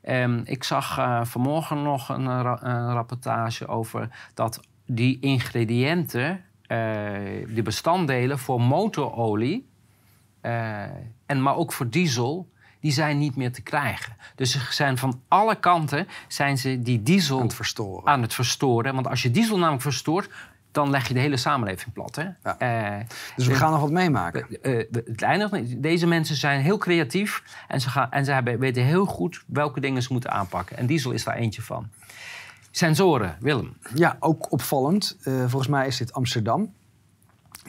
Ehm, 0.02 0.40
ik 0.44 0.64
zag 0.64 0.94
vanmorgen 1.22 1.82
nog 1.82 2.08
een, 2.08 2.26
een 2.26 2.92
rapportage 2.92 3.66
over 3.66 4.08
dat 4.34 4.60
die 4.86 5.20
ingrediënten, 5.20 6.44
die 7.48 7.62
bestanddelen 7.62 8.38
voor 8.38 8.60
motorolie, 8.60 9.68
en 11.26 11.42
maar 11.42 11.56
ook 11.56 11.72
voor 11.72 11.88
diesel, 11.88 12.50
die 12.80 12.92
zijn 12.92 13.18
niet 13.18 13.36
meer 13.36 13.52
te 13.52 13.62
krijgen. 13.62 14.16
Dus 14.34 14.50
ze 14.50 14.58
zijn 14.70 14.98
van 14.98 15.20
alle 15.28 15.54
kanten 15.58 16.08
zijn 16.28 16.58
ze 16.58 16.82
die 16.82 17.02
diesel 17.02 17.36
Aan 17.38 17.42
het 17.44 17.54
verstoren. 17.54 18.06
aan 18.06 18.22
het 18.22 18.34
verstoren. 18.34 18.94
Want 18.94 19.06
als 19.08 19.22
je 19.22 19.30
diesel 19.30 19.58
namelijk 19.58 19.82
verstoort, 19.82 20.30
dan 20.72 20.90
leg 20.90 21.08
je 21.08 21.14
de 21.14 21.20
hele 21.20 21.36
samenleving 21.36 21.92
plat. 21.92 22.16
Hè? 22.16 22.24
Ja. 22.42 22.58
Eh, 22.58 23.06
Dus 23.36 23.46
we 23.46 23.54
gaan 23.54 23.70
nog 23.70 23.80
wat 23.80 23.90
meemaken. 23.90 24.62
eh, 24.62 24.76
het 24.92 25.22
eindigt. 25.22 25.82
Deze 25.82 26.06
mensen 26.06 26.36
zijn 26.36 26.60
heel 26.60 26.78
creatief 26.78 27.42
en 27.68 27.80
ze, 27.80 27.88
gaan, 27.90 28.10
en 28.10 28.24
ze 28.24 28.32
hebben, 28.32 28.58
weten 28.58 28.82
heel 28.84 29.04
goed 29.04 29.42
welke 29.46 29.80
dingen 29.80 30.02
ze 30.02 30.12
moeten 30.12 30.30
aanpakken. 30.30 30.76
En 30.76 30.86
diesel 30.86 31.10
is 31.10 31.24
daar 31.24 31.34
eentje 31.36 31.62
van. 31.62 31.88
Sensoren, 32.70 33.36
Willem. 33.40 33.76
Ja, 33.94 34.16
ook 34.20 34.52
opvallend. 34.52 35.16
Eh, 35.22 35.32
volgens 35.40 35.66
mij 35.66 35.86
is 35.86 35.96
dit 35.96 36.12
Amsterdam. 36.12 36.72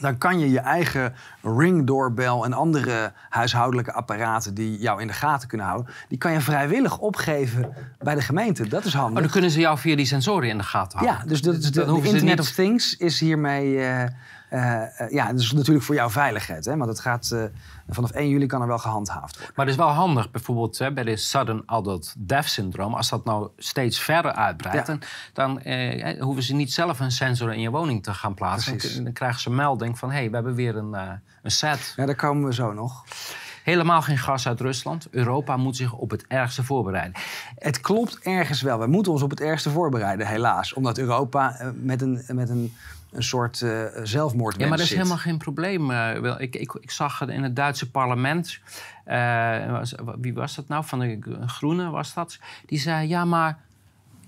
Dan 0.01 0.17
kan 0.17 0.39
je 0.39 0.49
je 0.51 0.59
eigen 0.59 1.13
ringdoorbel 1.41 2.45
en 2.45 2.53
andere 2.53 3.11
huishoudelijke 3.29 3.93
apparaten 3.93 4.53
die 4.53 4.79
jou 4.79 5.01
in 5.01 5.07
de 5.07 5.13
gaten 5.13 5.47
kunnen 5.47 5.67
houden, 5.67 5.93
die 6.07 6.17
kan 6.17 6.31
je 6.31 6.41
vrijwillig 6.41 6.97
opgeven 6.97 7.73
bij 7.99 8.15
de 8.15 8.21
gemeente. 8.21 8.67
Dat 8.67 8.85
is 8.85 8.93
Maar 8.93 9.01
handig. 9.01 9.21
dan 9.21 9.31
kunnen 9.31 9.51
ze 9.51 9.59
jou 9.59 9.77
via 9.77 9.95
die 9.95 10.05
sensoren 10.05 10.49
in 10.49 10.57
de 10.57 10.63
gaten 10.63 10.97
houden. 10.99 11.19
Ja, 11.21 11.27
dus 11.29 11.41
dat 11.41 11.53
is 11.55 11.71
de, 11.71 11.85
de 11.85 11.91
Internet 11.95 12.23
niet- 12.23 12.39
of 12.39 12.49
Things 12.51 12.97
is 12.97 13.19
hiermee. 13.19 13.79
eh, 13.85 14.03
ja, 15.09 15.31
dat 15.31 15.39
is 15.39 15.51
natuurlijk 15.51 15.85
voor 15.85 15.95
jouw 15.95 16.09
veiligheid. 16.09 16.65
Hè? 16.65 16.77
Want 16.77 16.89
het 16.89 16.99
gaat, 16.99 17.31
eh, 17.31 17.43
vanaf 17.89 18.11
1 18.11 18.29
juli 18.29 18.45
kan 18.45 18.61
er 18.61 18.67
wel 18.67 18.77
gehandhaafd 18.77 19.35
worden. 19.35 19.53
Maar 19.55 19.65
het 19.65 19.75
is 19.75 19.81
wel 19.81 19.91
handig, 19.93 20.31
bijvoorbeeld 20.31 20.77
hè, 20.77 20.93
bij 20.93 21.03
de 21.03 21.15
Sudden 21.15 21.63
Adult 21.65 22.13
Death 22.17 22.45
Syndrome. 22.45 22.95
Als 22.95 23.09
dat 23.09 23.25
nou 23.25 23.49
steeds 23.57 23.99
verder 23.99 24.31
uitbreidt, 24.31 24.87
Ja. 24.87 24.97
dan, 25.33 25.61
eh, 25.61 26.21
hoeven 26.21 26.43
ze 26.43 26.53
niet 26.55 26.73
zelf 26.73 26.99
een 26.99 27.11
sensor 27.11 27.53
in 27.53 27.61
je 27.61 27.69
woning 27.69 28.03
te 28.03 28.13
gaan 28.13 28.33
plaatsen. 28.33 28.77
Dan, 28.95 29.03
dan 29.03 29.13
krijgen 29.13 29.39
ze 29.39 29.49
een 29.49 29.55
melding 29.55 29.97
van, 29.99 30.09
hé, 30.11 30.17
hey, 30.17 30.29
we 30.29 30.35
hebben 30.35 30.55
weer 30.55 30.75
een, 30.75 30.93
eh, 30.93 31.11
een 31.43 31.51
set. 31.51 31.93
Ja, 31.95 32.05
daar 32.05 32.15
komen 32.15 32.45
we 32.47 32.53
zo 32.53 32.73
nog. 32.73 33.03
Helemaal 33.63 34.01
geen 34.01 34.17
gas 34.17 34.47
uit 34.47 34.59
Rusland. 34.59 35.07
Europa 35.11 35.57
moet 35.57 35.75
zich 35.75 35.93
op 35.93 36.09
het 36.09 36.25
ergste 36.27 36.63
voorbereiden. 36.63 37.21
Het 37.57 37.79
klopt 37.81 38.19
ergens 38.19 38.61
wel. 38.61 38.79
We 38.79 38.87
moeten 38.87 39.11
ons 39.11 39.21
op 39.21 39.29
het 39.29 39.41
ergste 39.41 39.69
voorbereiden, 39.69 40.27
helaas. 40.27 40.73
Omdat 40.73 40.97
Europa 40.97 41.55
eh, 41.59 41.67
met 41.75 42.01
een, 42.01 42.23
met 42.27 42.49
een, 42.49 42.73
een 43.11 43.23
soort 43.23 43.57
zelfmoordwens 44.03 44.63
Ja, 44.63 44.67
maar 44.67 44.77
dat 44.77 44.79
is 44.79 44.87
zit. 44.87 44.97
helemaal 44.97 45.17
geen 45.17 45.37
probleem. 45.37 45.91
eh, 45.91 46.19
wel. 46.19 46.41
ik, 46.41 46.55
ik, 46.55 46.73
ik 46.79 46.91
zag 46.91 47.19
het 47.19 47.29
in 47.29 47.43
het 47.43 47.55
Duitse 47.55 47.91
parlement. 47.91 48.59
eh, 49.05 49.71
was- 49.71 49.95
wie 50.21 50.33
was 50.33 50.55
dat 50.55 50.67
nou? 50.67 50.85
Van 50.85 50.99
de 50.99 51.19
Groenen 51.45 51.91
was 51.91 52.13
dat. 52.13 52.39
Die 52.65 52.79
zei: 52.79 53.07
Ja, 53.07 53.25
maar. 53.25 53.59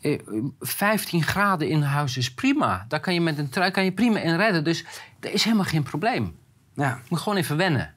eh, 0.01 0.19
15 0.59 1.23
graden 1.23 1.69
in 1.69 1.81
huis 1.81 2.17
is 2.17 2.33
prima. 2.33 2.85
Daar 2.87 2.99
kan 2.99 3.13
je 3.13 3.21
met 3.21 3.37
een 3.37 3.49
trui 3.49 3.71
kan 3.71 3.83
je 3.83 3.91
prima 3.91 4.19
in 4.19 4.35
redden. 4.35 4.63
Dus 4.63 4.85
dat 5.19 5.31
is 5.31 5.43
helemaal 5.43 5.65
geen 5.65 5.83
probleem. 5.83 6.35
Ja. 6.75 6.89
Je 6.89 7.01
moet 7.09 7.19
gewoon 7.19 7.37
even 7.37 7.57
wennen. 7.57 7.93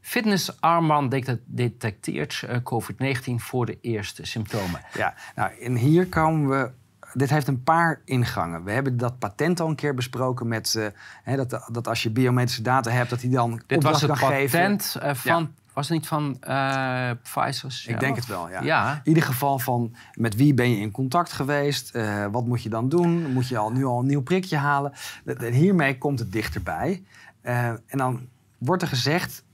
Fitnessarmband 0.00 1.10
det- 1.10 1.38
detecteert 1.46 2.42
eh, 2.48 2.56
COVID-19 2.62 3.34
voor 3.36 3.66
de 3.66 3.78
eerste 3.80 4.26
symptomen. 4.26 4.80
Ja, 4.94 5.14
nou, 5.34 5.60
en 5.60 5.76
hier 5.76 6.06
komen 6.06 6.48
we. 6.48 6.70
Dit 7.16 7.30
heeft 7.30 7.48
een 7.48 7.62
paar 7.62 8.00
ingangen. 8.04 8.64
We 8.64 8.70
hebben 8.70 8.96
dat 8.96 9.18
patent 9.18 9.60
al 9.60 9.68
een 9.68 9.74
keer 9.74 9.94
besproken 9.94 10.48
met 10.48 10.74
eh, 10.74 10.86
hè, 11.22 11.36
dat, 11.36 11.68
dat 11.72 11.88
als 11.88 12.02
je 12.02 12.10
biometrische 12.10 12.62
data 12.62 12.90
hebt, 12.90 13.10
dat 13.10 13.20
die 13.20 13.30
dan 13.30 13.62
Dit 13.66 13.82
was 13.82 14.00
het 14.00 14.18
kan 14.18 14.30
patent 14.30 14.96
eh, 15.00 15.14
van. 15.14 15.54
Was 15.72 15.88
het 15.88 15.98
niet 15.98 16.06
van 16.06 16.36
eh 16.40 17.10
Pfizer? 17.22 17.84
Ik 17.86 18.00
denk 18.00 18.16
het 18.16 18.26
wel, 18.26 18.50
ja. 18.50 18.62
Ja. 18.62 18.92
In 18.92 19.00
ieder 19.04 19.22
geval 19.22 19.58
van 19.58 19.94
met 20.12 20.36
wie 20.36 20.54
ben 20.54 20.70
je 20.70 20.76
in 20.76 20.90
contact 20.90 21.32
geweest? 21.32 21.98
Wat 22.30 22.46
moet 22.46 22.62
je 22.62 22.68
dan 22.68 22.88
doen? 22.88 23.32
Moet 23.32 23.48
je 23.48 23.58
al, 23.58 23.72
nu 23.72 23.84
al 23.84 23.98
een 23.98 24.06
nieuw 24.06 24.22
prikje 24.22 24.56
halen? 24.56 24.92
En 25.24 25.52
hiermee 25.52 25.98
komt 25.98 26.18
het 26.18 26.32
dichterbij. 26.32 27.04
En 27.42 27.82
dan 27.86 28.28
wordt 28.58 28.82
er 28.82 28.88
gezegd 28.88 29.44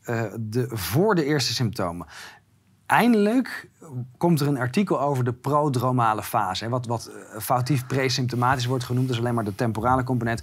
de, 0.40 0.66
voor 0.70 1.14
de 1.14 1.24
eerste 1.24 1.54
symptomen. 1.54 2.06
Eindelijk 2.86 3.68
komt 4.16 4.40
er 4.40 4.46
een 4.46 4.58
artikel 4.58 5.00
over 5.00 5.24
de 5.24 5.32
prodromale 5.32 6.22
fase. 6.22 6.68
Wat, 6.68 6.86
wat 6.86 7.06
eh, 7.06 7.40
foutief 7.40 7.86
presymptomatisch 7.86 8.66
wordt 8.66 8.84
genoemd. 8.84 9.10
Is 9.10 9.18
alleen 9.18 9.34
maar 9.34 9.44
de 9.44 9.54
temporale 9.54 10.04
component. 10.04 10.42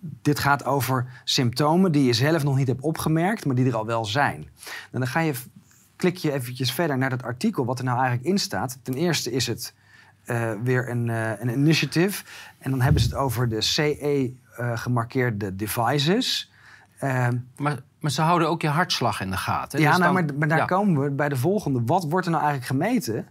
Dit 0.00 0.38
gaat 0.38 0.64
over 0.64 1.06
symptomen 1.24 1.92
die 1.92 2.04
je 2.04 2.12
zelf 2.12 2.44
nog 2.44 2.56
niet 2.56 2.66
hebt 2.66 2.80
opgemerkt, 2.80 3.44
maar 3.46 3.54
die 3.54 3.66
er 3.66 3.76
al 3.76 3.86
wel 3.86 4.04
zijn. 4.04 4.48
En 4.90 4.98
dan 5.00 5.06
ga 5.06 5.20
je, 5.20 5.34
klik 5.96 6.16
je 6.16 6.32
eventjes 6.32 6.72
verder 6.72 6.98
naar 6.98 7.10
dat 7.10 7.22
artikel, 7.22 7.64
wat 7.64 7.78
er 7.78 7.84
nou 7.84 7.98
eigenlijk 7.98 8.28
in 8.28 8.38
staat. 8.38 8.78
Ten 8.82 8.94
eerste 8.94 9.32
is 9.32 9.46
het 9.46 9.74
eh, 10.24 10.52
weer 10.62 10.88
een, 10.88 11.10
eh, 11.10 11.40
een 11.40 11.48
initiative. 11.48 12.24
En 12.58 12.70
dan 12.70 12.80
hebben 12.80 13.02
ze 13.02 13.08
het 13.08 13.16
over 13.16 13.48
de 13.48 13.60
CE-gemarkeerde 13.60 15.56
devices. 15.56 16.52
Eh, 16.98 17.28
Maar, 17.56 17.78
maar 18.04 18.12
ze 18.12 18.22
houden 18.22 18.48
ook 18.48 18.62
je 18.62 18.68
hartslag 18.68 19.20
in 19.20 19.30
de 19.30 19.36
gaten. 19.36 19.80
ja, 19.80 19.90
Dus 19.90 19.98
nou, 19.98 20.14
dan- 20.14 20.24
maar, 20.24 20.34
maar 20.38 20.48
daar 20.48 20.58
ja. 20.58 20.64
komen 20.64 21.02
we 21.02 21.10
bij 21.10 21.28
de 21.28 21.36
volgende. 21.36 21.82
Wat 21.84 22.04
wordt 22.04 22.26
er 22.26 22.32
nou 22.32 22.44
eigenlijk 22.44 22.72
gemeten? 22.82 23.26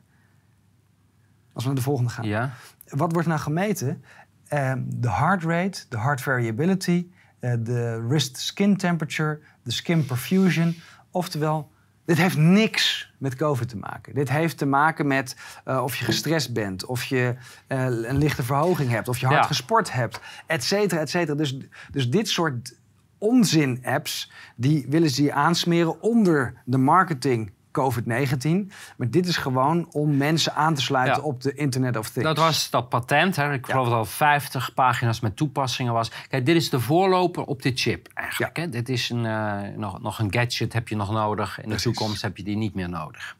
Als 1.53 1.63
we 1.63 1.69
naar 1.69 1.77
de 1.77 1.83
volgende 1.85 2.09
gaan. 2.09 2.25
Ja. 2.25 2.51
Wat 2.87 3.11
wordt 3.11 3.27
nou 3.27 3.39
gemeten? 3.39 4.03
Ehm, 4.47 4.81
De 4.85 5.11
heart 5.11 5.43
rate, 5.43 5.85
de 5.89 5.99
heart 5.99 6.21
variability, 6.21 7.07
eh, 7.39 7.53
de 7.59 8.05
wrist 8.07 8.37
skin 8.37 8.77
temperature, 8.77 9.39
de 9.63 9.71
skin 9.71 10.05
perfusion. 10.05 10.75
Oftewel, 11.11 11.71
dit 12.05 12.17
heeft 12.17 12.37
niks 12.37 13.13
met 13.17 13.35
COVID 13.35 13.69
te 13.69 13.77
maken. 13.77 14.13
Dit 14.13 14.29
heeft 14.29 14.57
te 14.57 14.65
maken 14.65 15.07
met 15.07 15.35
eh, 15.65 15.83
of 15.83 15.95
je 15.95 16.05
gestrest 16.05 16.53
bent, 16.53 16.85
of 16.85 17.03
je 17.03 17.35
eh, 17.67 17.83
een 17.85 18.17
lichte 18.17 18.43
verhoging 18.43 18.89
hebt, 18.89 19.07
of 19.07 19.17
je 19.17 19.25
hard 19.25 19.39
Ja. 19.39 19.45
gesport 19.47 19.93
hebt, 19.93 20.19
et 20.47 20.63
cetera, 20.63 21.01
et 21.01 21.09
cetera. 21.09 21.37
Dus, 21.37 21.57
dus 21.91 22.09
dit 22.09 22.27
soort 22.29 22.81
onzin-apps, 23.23 24.31
die 24.55 24.85
willen 24.89 25.09
ze 25.09 25.23
je 25.23 25.33
aansmeren 25.33 26.01
onder 26.01 26.61
de 26.65 26.77
marketing 26.77 27.51
COVID-19. 27.71 28.71
Maar 28.97 29.09
dit 29.09 29.27
is 29.27 29.37
gewoon 29.37 29.87
om 29.91 30.17
mensen 30.17 30.55
aan 30.55 30.73
te 30.73 30.81
sluiten 30.81 31.21
Ja. 31.21 31.27
op 31.27 31.41
de 31.41 31.53
Internet 31.53 31.97
of 31.97 32.09
Things. 32.09 32.27
Dat 32.27 32.37
was 32.37 32.69
dat 32.69 32.89
patent. 32.89 33.35
Hè. 33.35 33.53
Ik 33.53 33.65
geloof 33.65 33.85
dat 33.87 33.95
al 33.95 34.05
50 34.05 34.73
pagina's 34.73 35.19
met 35.19 35.35
toepassingen 35.35 35.93
was. 35.93 36.11
Kijk, 36.29 36.45
dit 36.45 36.55
is 36.55 36.69
de 36.69 36.79
voorloper 36.79 37.43
op 37.43 37.61
dit 37.61 37.79
chip 37.79 38.07
eigenlijk. 38.13 38.57
Hè. 38.57 38.69
Dit 38.69 38.89
is 38.89 39.09
een, 39.09 39.25
eh, 39.25 39.61
nog, 39.75 40.01
nog 40.01 40.19
een 40.19 40.33
gadget 40.33 40.73
heb 40.73 40.87
je 40.87 40.95
nog 40.95 41.11
nodig. 41.11 41.57
In 41.57 41.63
de 41.63 41.67
Precies. 41.69 41.83
toekomst 41.97 42.21
heb 42.21 42.37
je 42.37 42.43
die 42.43 42.57
niet 42.57 42.73
meer 42.75 42.89
nodig. 42.89 43.37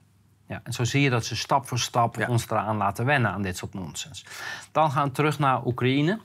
Ja, 0.48 0.62
en 0.64 0.74
zo 0.74 0.84
zie 0.84 1.02
je 1.02 1.10
dat 1.10 1.26
ze 1.26 1.36
stap 1.36 1.68
voor 1.68 1.80
stap 1.80 2.26
ons 2.28 2.46
eraan 2.50 2.78
laten 2.78 3.06
wennen 3.06 3.32
aan 3.32 3.42
dit 3.42 3.58
soort 3.58 3.74
nonsens. 3.74 4.26
Dan 4.72 4.92
gaan 4.92 5.08
we 5.08 5.14
terug 5.14 5.40
naar 5.40 5.66
Oekraïne. 5.66 6.20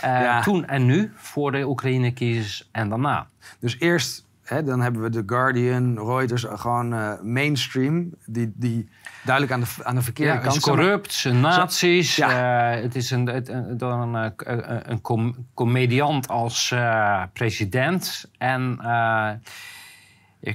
Eh, 0.00 0.10
Ja. 0.20 0.40
Toen 0.42 0.66
en 0.66 0.86
nu, 0.86 1.12
voor 1.16 1.52
de 1.52 1.66
Oekraïne-crisis 1.68 2.68
en 2.72 2.88
daarna. 2.88 3.26
Dus 3.60 3.76
eerst 3.78 4.24
hè, 4.42 4.62
dan 4.62 4.80
hebben 4.80 5.02
we 5.02 5.10
The 5.10 5.22
Guardian, 5.26 5.98
Reuters, 6.06 6.44
eh, 6.44 6.58
gewoon 6.58 6.92
eh, 6.94 7.12
mainstream, 7.22 8.10
die, 8.26 8.52
die 8.54 8.88
duidelijk 9.24 9.54
aan 9.54 9.60
de, 9.60 9.66
aan 9.84 9.94
de 9.94 10.02
verkeerde 10.02 10.30
Ja, 10.32 10.36
het 10.36 10.44
kant 10.46 10.56
is 10.56 10.62
staan. 10.62 10.74
corrupt, 10.76 11.12
zijn 11.12 11.40
nazi's. 11.40 12.16
Ja. 12.16 12.30
het 12.82 12.94
is 12.94 13.10
een, 13.10 13.26
het, 13.26 13.48
een, 13.48 13.82
een, 13.82 14.90
een 14.90 15.00
com- 15.00 15.46
comediant 15.54 16.28
als 16.28 16.74
president. 17.32 18.30
En 18.38 18.78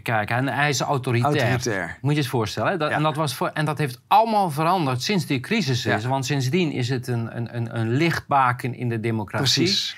kijk, 0.03 0.29
en 0.29 0.47
hij 0.47 0.69
is 0.69 0.79
autoritair. 0.81 1.33
Autoritair. 1.33 1.97
Moet 2.01 2.13
je 2.13 2.19
het 2.19 2.27
voorstellen. 2.29 2.79
Dat, 2.79 2.89
Ja. 2.89 2.95
en, 2.95 3.03
dat 3.03 3.15
was 3.15 3.33
voor, 3.35 3.51
en 3.53 3.65
dat 3.65 3.77
heeft 3.77 4.01
allemaal 4.07 4.49
veranderd 4.51 5.01
sinds 5.01 5.25
die 5.25 5.39
crisis 5.39 5.85
is. 5.85 6.03
Ja. 6.03 6.09
Want 6.09 6.25
sindsdien 6.25 6.71
is 6.71 6.89
het 6.89 7.07
een, 7.07 7.37
een, 7.37 7.55
een, 7.55 7.79
een 7.79 7.89
lichtbaken 7.89 8.73
in 8.75 8.89
de 8.89 8.99
democratie. 8.99 9.63
Precies. 9.63 9.95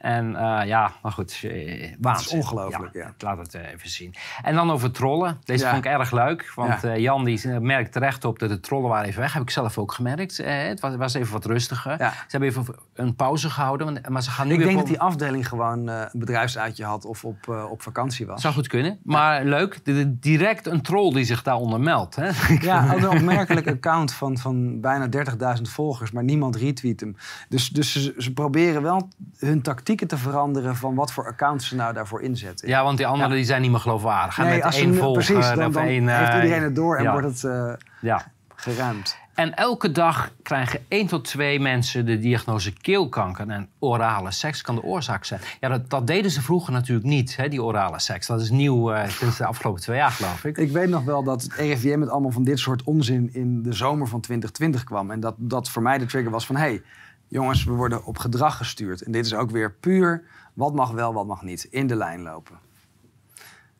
En 0.00 0.36
eh, 0.36 0.66
ja, 0.66 0.92
maar 1.02 1.12
goed, 1.12 1.40
eh, 1.42 1.94
waanzin. 2.00 2.38
ongelooflijk, 2.38 2.94
ja. 2.94 3.12
Laat 3.18 3.38
het 3.38 3.54
eh, 3.54 3.68
even 3.72 3.90
zien. 3.90 4.14
En 4.42 4.54
dan 4.54 4.70
over 4.70 4.90
trollen. 4.90 5.38
Deze 5.44 5.64
Ja. 5.64 5.70
vond 5.72 5.84
ik 5.84 5.90
erg 5.90 6.10
leuk. 6.10 6.52
Want 6.54 6.82
Ja. 6.82 6.96
Jan 6.96 7.24
die 7.24 7.48
merkt 7.60 7.92
terecht 7.92 8.24
op 8.24 8.38
dat 8.38 8.48
de 8.48 8.60
trollen 8.60 8.88
waren 8.90 9.06
even 9.08 9.20
weg. 9.20 9.32
Heb 9.32 9.42
ik 9.42 9.50
zelf 9.50 9.78
ook 9.78 9.92
gemerkt. 9.92 10.36
Het 10.36 10.80
was, 10.80 10.96
was 10.96 11.14
even 11.14 11.32
wat 11.32 11.44
rustiger. 11.44 11.96
Ze 11.98 12.10
hebben 12.28 12.48
even 12.48 12.66
een 12.94 13.14
pauze 13.16 13.50
gehouden. 13.50 14.00
Maar 14.08 14.22
ze 14.22 14.30
gaan 14.30 14.46
nu 14.46 14.52
Ik 14.52 14.58
weer 14.58 14.66
denk 14.66 14.78
dat 14.78 14.88
die 14.88 15.00
afdeling 15.00 15.48
gewoon 15.48 15.86
een 15.86 16.08
bedrijfsuitje 16.12 16.84
had 16.84 17.04
of 17.04 17.24
op, 17.24 17.48
op 17.70 17.82
vakantie 17.82 18.26
was. 18.26 18.40
Zou 18.40 18.54
goed 18.54 18.66
kunnen. 18.68 18.98
Maar 19.02 19.44
leuk, 19.44 19.84
de- 19.84 20.18
direct 20.18 20.66
een 20.66 20.82
troll 20.82 21.12
die 21.12 21.24
zich 21.24 21.42
daaronder 21.42 21.80
meldt. 21.80 22.16
Hè? 22.16 22.28
Ja, 22.60 22.92
ook 22.92 23.00
een 23.02 23.08
opmerkelijk 23.08 23.68
account 23.68 24.12
van, 24.12 24.38
van 24.38 24.80
bijna 24.80 25.08
30.000 25.56 25.62
volgers, 25.62 26.10
maar 26.10 26.24
niemand 26.24 26.56
retweet 26.56 27.00
hem. 27.00 27.16
Dus, 27.48 27.68
dus 27.68 27.92
ze, 27.92 28.14
ze 28.18 28.32
proberen 28.32 28.82
wel 28.82 29.08
hun 29.38 29.62
te 29.98 30.16
veranderen 30.16 30.76
van 30.76 30.94
wat 30.94 31.12
voor 31.12 31.26
accounts 31.26 31.68
ze 31.68 31.74
nou 31.74 31.94
daarvoor 31.94 32.22
inzetten. 32.22 32.68
Ja, 32.68 32.82
want 32.82 32.96
die 32.96 33.06
anderen 33.06 33.30
Ja. 33.30 33.36
die 33.36 33.44
zijn 33.44 33.62
niet 33.62 33.70
meer 33.70 33.80
geloofwaardig. 33.80 34.34
Gaan 34.34 34.46
nee, 34.46 34.54
met 34.54 34.64
als 34.64 34.76
één 34.76 34.94
volger 34.94 35.24
precies, 35.24 35.54
dan, 35.54 35.76
één... 35.76 36.08
heeft 36.08 36.28
eh, 36.28 36.42
iedereen 36.42 36.62
het 36.62 36.74
door 36.74 36.96
en 36.96 37.02
ja. 37.02 37.12
wordt 37.12 37.26
het 37.26 37.44
eh, 37.44 37.72
Ja. 38.00 38.22
geruimd. 38.54 39.18
En 39.34 39.54
elke 39.54 39.92
dag 39.92 40.32
krijgen 40.42 40.80
1 40.88 41.06
tot 41.06 41.24
2 41.24 41.60
mensen 41.60 42.06
de 42.06 42.18
diagnose 42.18 42.72
keelkanker. 42.72 43.48
En 43.48 43.68
orale 43.78 44.30
seks 44.30 44.62
kan 44.62 44.74
de 44.74 44.82
oorzaak 44.82 45.24
zijn. 45.24 45.40
Ja, 45.60 45.68
dat, 45.68 45.90
dat 45.90 46.06
deden 46.06 46.30
ze 46.30 46.42
vroeger 46.42 46.72
natuurlijk 46.72 47.06
niet, 47.06 47.36
hè, 47.36 47.48
die 47.48 47.62
orale 47.62 47.98
seks. 47.98 48.26
Dat 48.26 48.40
is 48.40 48.50
nieuw 48.50 48.92
eh, 48.92 49.08
sinds 49.08 49.36
de 49.36 49.46
afgelopen 49.46 49.80
twee 49.80 49.96
jaar, 49.96 50.10
geloof 50.10 50.44
ik. 50.44 50.58
Ik 50.58 50.70
weet 50.70 50.88
nog 50.88 51.04
wel 51.04 51.22
dat 51.22 51.42
het 51.42 51.54
RIVM 51.54 51.98
met 51.98 52.08
allemaal 52.08 52.30
van 52.30 52.44
dit 52.44 52.58
soort 52.58 52.82
onzin 52.82 53.34
in 53.34 53.62
de 53.62 53.72
zomer 53.72 54.06
van 54.06 54.20
2020 54.20 54.84
kwam. 54.84 55.10
En 55.10 55.20
dat 55.20 55.34
dat 55.38 55.70
voor 55.70 55.82
mij 55.82 55.98
de 55.98 56.06
trigger 56.06 56.30
was 56.30 56.46
van... 56.46 56.56
hé, 56.56 56.62
hey, 56.62 56.82
jongens, 57.30 57.64
we 57.64 57.72
worden 57.72 58.04
op 58.04 58.18
gedrag 58.18 58.56
gestuurd. 58.56 59.02
En 59.02 59.12
dit 59.12 59.24
is 59.26 59.34
ook 59.34 59.50
weer 59.50 59.72
puur 59.72 60.24
wat 60.54 60.74
mag 60.74 60.90
wel, 60.90 61.12
wat 61.14 61.26
mag 61.26 61.42
niet. 61.42 61.64
In 61.64 61.86
de 61.86 61.96
lijn 61.96 62.20
lopen. 62.22 62.58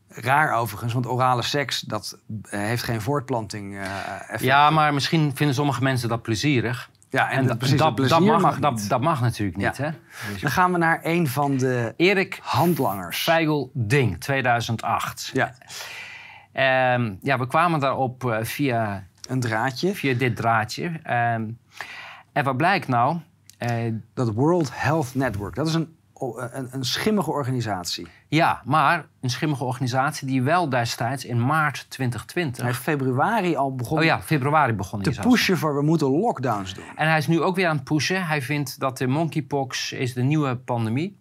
Raar 0.09 0.53
overigens, 0.53 0.93
want 0.93 1.07
orale 1.07 1.43
seks 1.43 1.81
dat 1.81 2.19
eh, 2.43 2.61
heeft 2.61 2.83
geen 2.83 3.01
voortplanting 3.01 3.77
eh, 3.77 3.83
effect. 4.21 4.41
Ja, 4.41 4.71
maar 4.71 4.95
misschien 4.95 5.37
vinden 5.37 5.55
sommige 5.55 5.83
mensen 5.83 6.09
dat 6.09 6.23
plezierig. 6.23 6.91
Ja, 7.11 7.31
en, 7.31 7.37
En 7.37 7.39
dat, 7.39 7.49
dat, 7.49 7.59
precies, 7.59 7.77
dat, 7.79 7.87
dat 7.87 7.95
plezier 7.97 8.31
dat 8.33 8.41
mag, 8.41 8.43
mag 8.43 8.59
dat, 8.59 8.85
dat 8.89 9.01
mag 9.01 9.21
natuurlijk 9.21 9.57
niet. 9.57 9.77
Ja. 9.77 9.85
Hè? 9.85 9.91
Dus- 10.33 10.41
Dan 10.41 10.51
gaan 10.51 10.73
we 10.73 10.79
naar 10.79 11.01
een 11.03 11.29
van 11.29 11.57
de 11.57 11.95
Erik 11.97 12.39
handlangers. 12.43 13.23
Feigl 13.23 13.67
Ding, 13.73 14.21
2008. 14.21 15.31
Ja, 15.33 15.55
Ehm, 16.53 17.15
ja, 17.23 17.39
we 17.39 17.47
kwamen 17.47 17.81
daarop 17.81 18.31
eh, 18.31 18.39
via, 18.45 19.07
een 19.29 19.41
draadje. 19.41 19.95
via 19.95 20.15
dit 20.15 20.37
draadje. 20.37 21.01
Ehm, 21.03 21.49
en 22.33 22.45
wat 22.45 22.57
blijkt 22.57 22.89
nou? 22.89 23.19
Eh, 23.61 23.93
Dat 24.15 24.33
World 24.33 24.71
Health 24.73 25.15
Network. 25.15 25.55
Dat 25.55 25.67
is 25.67 25.75
een, 25.75 25.97
een, 26.37 26.69
een 26.71 26.85
schimmige 26.85 27.31
organisatie. 27.31 28.07
Ja, 28.29 28.63
maar 28.65 29.07
een 29.21 29.31
schimmige 29.31 29.65
organisatie 29.65 30.27
die 30.27 30.43
wel 30.43 30.69
destijds 30.69 31.25
in 31.25 31.47
maart 31.47 31.91
2020... 31.91 32.63
Hij 32.63 32.71
heeft 32.71 32.83
februari 32.83 33.57
al 33.57 33.67
oh 33.67 33.77
begonnen 33.77 34.07
ja, 34.07 34.21
februari 34.21 34.73
begon 34.73 35.03
te 35.03 35.21
pushen 35.21 35.59
voor 35.59 35.75
we 35.75 35.83
moeten 35.83 36.11
lockdowns 36.11 36.75
doen. 36.75 36.85
En 36.97 37.09
hij 37.09 37.19
is 37.19 37.27
nu 37.27 37.41
ook 37.41 37.57
weer 37.57 37.69
aan 37.69 37.77
het 37.77 37.85
pushen. 37.85 38.27
Hij 38.27 38.43
vindt 38.43 38.81
dat 38.81 38.99
de 38.99 39.07
monkeypox 39.07 39.93
is 39.93 40.15
de 40.15 40.23
nieuwe 40.23 40.57
pandemie. 40.57 41.19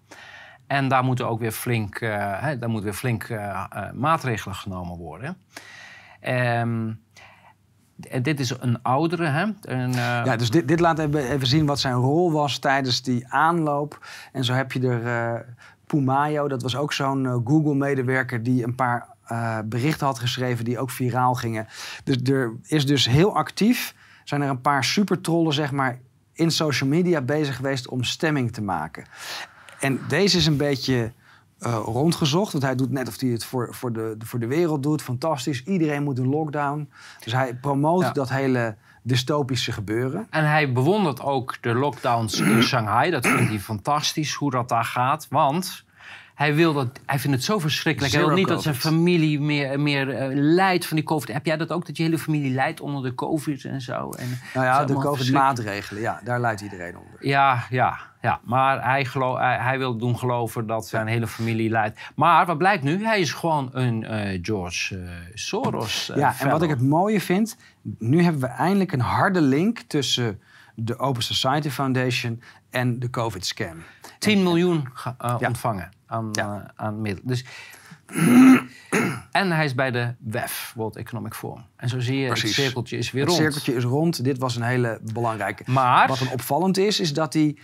En 0.68 0.88
daar 0.88 1.04
moeten 1.04 1.28
ook 1.28 1.40
weer 1.40 1.52
flink, 1.52 1.96
eh, 1.96 2.42
hè, 2.42 2.58
daar 2.58 2.70
moeten 2.70 2.90
weer 2.90 3.00
flink 3.00 3.24
eh, 3.24 3.92
maatregelen 3.94 4.56
genomen 4.56 4.98
worden. 4.98 5.38
Ehm, 6.20 6.92
d- 8.02 8.24
dit 8.24 8.40
is 8.40 8.54
een 8.60 8.82
oudere, 8.82 9.26
hè? 9.26 9.46
Eh, 9.62 9.94
Ja, 10.26 10.36
dus 10.36 10.50
dit, 10.50 10.68
dit 10.68 10.80
laat 10.80 11.00
even, 11.00 11.30
even 11.30 11.48
zien 11.48 11.66
wat 11.66 11.80
zijn 11.80 11.94
rol 11.94 12.32
was 12.32 12.58
tijdens 12.60 13.02
die 13.02 13.28
aanloop. 13.28 14.06
En 14.32 14.44
zo 14.44 14.54
heb 14.54 14.72
je 14.72 14.88
er 14.88 15.08
eh 15.36 15.40
Pumayo, 15.86 16.48
dat 16.48 16.62
was 16.62 16.76
ook 16.76 16.94
zo'n 16.94 17.26
eh, 17.26 17.38
Google-medewerker 17.46 18.44
die 18.44 18.64
een 18.64 18.76
paar 18.76 19.08
berichten 19.66 20.06
had 20.06 20.20
geschreven 20.20 20.66
die 20.66 20.80
ook 20.80 20.90
viraal 20.90 21.34
gingen. 21.34 21.68
Dus 22.04 22.18
er 22.24 22.54
is 22.68 22.86
dus 22.86 23.06
heel 23.08 23.36
actief, 23.36 23.96
zijn 24.24 24.42
er 24.42 24.50
een 24.50 24.62
paar 24.62 24.84
supertrollen 24.84 25.54
zeg 25.54 25.72
maar 25.72 25.98
in 26.34 26.52
social 26.52 26.90
media 26.90 27.22
bezig 27.22 27.56
geweest 27.56 27.88
om 27.88 28.04
stemming 28.04 28.52
te 28.54 28.62
maken. 28.62 29.04
En 29.80 30.00
deze 30.08 30.38
is 30.38 30.46
een 30.46 30.58
beetje 30.58 31.12
eh, 31.60 31.80
rondgezocht, 31.86 32.52
want 32.52 32.64
hij 32.64 32.76
doet 32.76 32.92
net 32.92 33.08
of 33.08 33.20
hij 33.20 33.30
het 33.30 33.44
voor, 33.44 33.68
voor, 33.72 33.94
de, 33.94 34.16
voor 34.20 34.40
de 34.40 34.48
wereld 34.48 34.84
doet. 34.84 35.02
Fantastisch, 35.02 35.64
iedereen 35.64 36.04
moet 36.04 36.18
een 36.18 36.30
lockdown. 36.30 36.90
Dus 37.24 37.34
hij 37.34 37.56
promoot 37.56 38.02
Ja. 38.02 38.12
dat 38.12 38.30
hele 38.30 38.76
dystopische 39.02 39.72
gebeuren. 39.72 40.28
En 40.30 40.50
hij 40.50 40.72
bewondert 40.72 41.22
ook 41.22 41.58
de 41.62 41.74
lockdowns 41.74 42.40
in 42.40 42.64
Shanghai. 42.72 43.12
Dat 43.12 43.28
vindt 43.28 43.50
hij 43.50 43.60
fantastisch 43.60 44.34
hoe 44.34 44.52
dat 44.52 44.70
daar 44.70 44.86
gaat. 44.86 45.28
Want 45.30 45.84
hij, 46.36 46.56
wil 46.56 46.74
dat, 46.74 47.00
hij 47.06 47.20
vindt 47.20 47.36
het 47.36 47.46
zo 47.46 47.60
verschrikkelijk. 47.60 48.14
hij 48.14 48.26
wil 48.26 48.36
niet 48.36 48.48
dat 48.48 48.62
zijn 48.64 48.76
familie 48.76 49.40
meer, 49.40 49.80
meer 49.80 50.10
eh, 50.10 50.28
lijdt 50.34 50.86
van 50.86 50.96
die 50.96 51.06
COVID. 51.06 51.34
Heb 51.34 51.46
jij 51.46 51.58
dat 51.58 51.72
ook? 51.72 51.86
Dat 51.86 51.98
je 51.98 52.04
hele 52.04 52.18
familie 52.18 52.54
lijdt 52.54 52.82
onder 52.82 53.04
de 53.04 53.16
COVID 53.16 53.66
en 53.66 53.82
zo? 53.82 54.10
En 54.10 54.40
Nou 54.54 54.66
ja, 54.66 54.86
de. 54.86 54.94
COVID-maatregelen, 54.94 56.02
ja, 56.02 56.22
daar 56.24 56.40
leidt 56.40 56.62
iedereen 56.62 56.98
onder. 56.98 57.28
Ja, 57.28 57.64
ja, 57.70 58.00
ja. 58.22 58.40
Maar 58.44 58.84
hij, 58.84 59.06
hij, 59.12 59.58
hij 59.58 59.78
wil 59.78 59.98
doen 59.98 60.18
geloven 60.18 60.68
dat 60.68 60.88
zijn 60.88 61.08
hele 61.08 61.28
familie 61.28 61.70
lijdt. 61.70 62.00
Maar 62.16 62.46
wat 62.46 62.58
blijkt 62.58 62.84
nu? 62.84 63.04
Hij 63.06 63.20
is 63.20 63.34
gewoon 63.34 63.70
een 63.74 64.04
eh, 64.04 64.40
George 64.42 64.98
eh, 64.98 65.10
Soros. 65.34 66.10
eh, 66.10 66.18
ja, 66.18 66.34
en 66.40 66.50
wat 66.50 66.62
ik 66.62 66.70
het 66.70 66.82
mooie 66.82 67.22
vind, 67.22 67.58
nu 68.00 68.24
hebben 68.24 68.42
we 68.42 68.48
eindelijk 68.48 68.92
een 68.92 69.00
harde 69.00 69.42
link 69.42 69.80
tussen 69.80 70.40
de 70.76 70.98
Open 71.00 71.24
Society 71.24 71.70
Foundation 71.70 72.42
en 72.70 73.00
de 73.00 73.10
COVID-scam. 73.10 73.84
10 74.20 74.44
miljoen 74.44 74.88
Ja. 75.20 75.38
ontvangen 75.48 75.90
aan, 76.06 76.30
Ja. 76.32 76.72
aan 76.76 77.02
middelen. 77.02 77.28
Dus, 77.28 77.46
en 79.32 79.52
hij 79.52 79.66
is 79.66 79.76
bij 79.76 79.92
de 79.92 80.14
WEF, 80.20 80.74
World 80.76 80.96
Economic 80.96 81.34
Forum. 81.34 81.64
En 81.76 81.90
zo 81.90 82.00
zie 82.00 82.20
je, 82.20 82.28
Precies. 82.28 82.56
het 82.56 82.66
cirkeltje 82.66 82.98
is 82.98 83.12
weer 83.12 83.22
Het 83.22 83.32
rond. 83.32 83.42
cirkeltje 83.44 83.74
is 83.76 83.84
rond. 83.84 84.24
Dit 84.24 84.38
was 84.38 84.56
een 84.56 84.62
hele 84.62 85.00
belangrijke. 85.14 85.64
Maar 85.66 86.08
Wat 86.08 86.20
een 86.20 86.30
opvallend 86.30 86.78
is, 86.78 87.00
is 87.00 87.14
dat 87.14 87.34
hij 87.34 87.56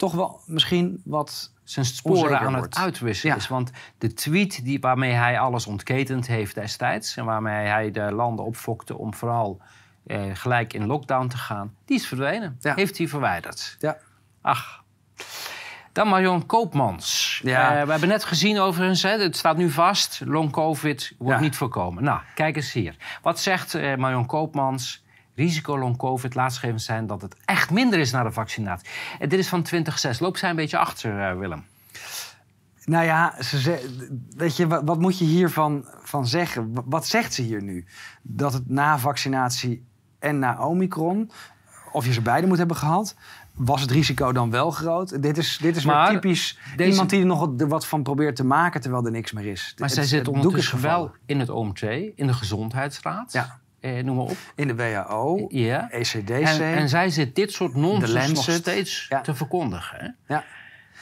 toch 0.00 0.12
wel 0.12 0.40
misschien 0.46 1.02
wat... 1.04 1.52
zijn 1.64 1.84
sporen 1.84 2.38
aan 2.40 2.54
het 2.54 2.76
uitwisselen 2.76 3.34
Ja. 3.34 3.40
is. 3.40 3.48
Want 3.48 3.70
de 3.98 4.12
tweet 4.12 4.64
die, 4.64 4.80
waarmee 4.80 5.12
hij 5.12 5.38
alles 5.38 5.66
ontketend 5.66 6.26
heeft 6.26 6.54
destijds... 6.54 7.16
en 7.16 7.24
waarmee 7.24 7.66
hij 7.66 7.90
de 7.90 8.12
landen 8.12 8.44
opfokte 8.44 8.98
om 8.98 9.14
vooral 9.14 9.60
eh, 10.06 10.22
gelijk 10.32 10.72
in 10.72 10.86
lockdown 10.86 11.26
te 11.26 11.36
gaan... 11.36 11.74
die 11.84 11.96
is 11.96 12.06
verdwenen. 12.06 12.56
Ja. 12.60 12.74
Heeft 12.74 12.98
hij 12.98 13.08
verwijderd. 13.08 13.76
Ja, 13.78 13.96
Ach. 14.40 14.84
Dan 15.92 16.08
Marion 16.08 16.46
Koopmans. 16.46 17.40
Ja. 17.44 17.76
Eh, 17.76 17.84
we 17.84 17.90
hebben 17.90 18.08
net 18.08 18.24
gezien 18.24 18.58
overigens, 18.58 19.02
hè, 19.02 19.18
het 19.18 19.36
staat 19.36 19.56
nu 19.56 19.70
vast... 19.70 20.20
long 20.24 20.50
covid 20.50 21.12
wordt 21.18 21.40
niet 21.40 21.56
voorkomen. 21.56 22.04
Nou, 22.04 22.20
kijk 22.34 22.56
eens 22.56 22.72
hier. 22.72 22.96
Wat 23.22 23.40
zegt 23.40 23.74
eh, 23.74 23.96
Marion 23.96 24.26
Koopmans... 24.26 25.04
Risico 25.40 25.78
long 25.78 25.96
covid, 25.96 26.34
laatstgevend 26.34 26.82
zijn 26.82 27.06
dat 27.06 27.22
het 27.22 27.36
echt 27.44 27.70
minder 27.70 27.98
is 27.98 28.10
na 28.10 28.22
de 28.22 28.30
vaccinatie. 28.32 28.88
En 29.18 29.28
dit 29.28 29.38
is 29.38 29.48
van 29.48 29.62
2006. 29.62 30.18
Loopt 30.20 30.38
zij 30.38 30.50
een 30.50 30.56
beetje 30.56 30.78
achter, 30.78 31.28
eh, 31.30 31.38
Willem? 31.38 31.64
Nou 32.84 33.04
ja, 33.04 33.34
ze 33.42 33.60
ze- 33.60 34.08
weet 34.36 34.56
je, 34.56 34.66
wat, 34.66 34.82
wat 34.84 34.98
moet 34.98 35.18
je 35.18 35.24
hiervan 35.24 35.84
van 36.02 36.26
zeggen? 36.26 36.74
Wa- 36.74 36.82
Wat 36.84 37.06
zegt 37.06 37.34
ze 37.34 37.42
hier 37.42 37.62
nu? 37.62 37.86
Dat 38.22 38.52
het 38.52 38.68
na 38.68 38.98
vaccinatie 38.98 39.86
en 40.18 40.38
na 40.38 40.58
Omicron, 40.66 41.30
of 41.92 42.06
je 42.06 42.12
ze 42.12 42.20
beide 42.20 42.46
moet 42.46 42.58
hebben 42.58 42.76
gehad, 42.76 43.14
was 43.54 43.80
het 43.80 43.90
risico 43.90 44.32
dan 44.32 44.50
wel 44.50 44.70
groot? 44.70 45.22
Dit 45.22 45.38
is, 45.38 45.58
dit 45.62 45.76
is 45.76 45.84
weer 45.84 45.94
Maar 45.94 46.10
typisch 46.10 46.58
deze- 46.76 46.90
iemand 46.90 47.10
die 47.10 47.20
er 47.20 47.26
nog 47.26 47.38
wat- 47.38 47.68
wat 47.68 47.86
van 47.86 48.02
probeert 48.02 48.36
te 48.36 48.44
maken 48.44 48.80
terwijl 48.80 49.04
er 49.04 49.10
niks 49.10 49.32
meer 49.32 49.46
is. 49.46 49.74
Maar 49.78 49.88
Het- 49.88 49.96
zij 49.96 50.06
zit 50.06 50.28
ondertussen 50.28 50.80
wel 50.80 51.12
in 51.26 51.40
het 51.40 51.48
OMT, 51.50 51.80
in 52.14 52.26
de 52.26 52.32
Gezondheidsraad. 52.34 53.32
Ja. 53.32 53.59
Eh, 53.80 54.04
noem 54.04 54.16
maar 54.16 54.24
op. 54.24 54.36
In 54.54 54.66
de 54.66 54.74
WHO, 54.74 55.46
Ja. 55.48 55.90
ECDC. 55.90 56.28
En, 56.30 56.60
en 56.62 56.88
zij 56.88 57.10
zit 57.10 57.34
dit 57.34 57.52
soort 57.52 57.74
nonsens 57.74 58.32
nog 58.32 58.50
steeds 58.50 59.06
Ja. 59.08 59.20
te 59.20 59.34
verkondigen. 59.34 59.98
Hè? 60.26 60.34
ja. 60.34 60.44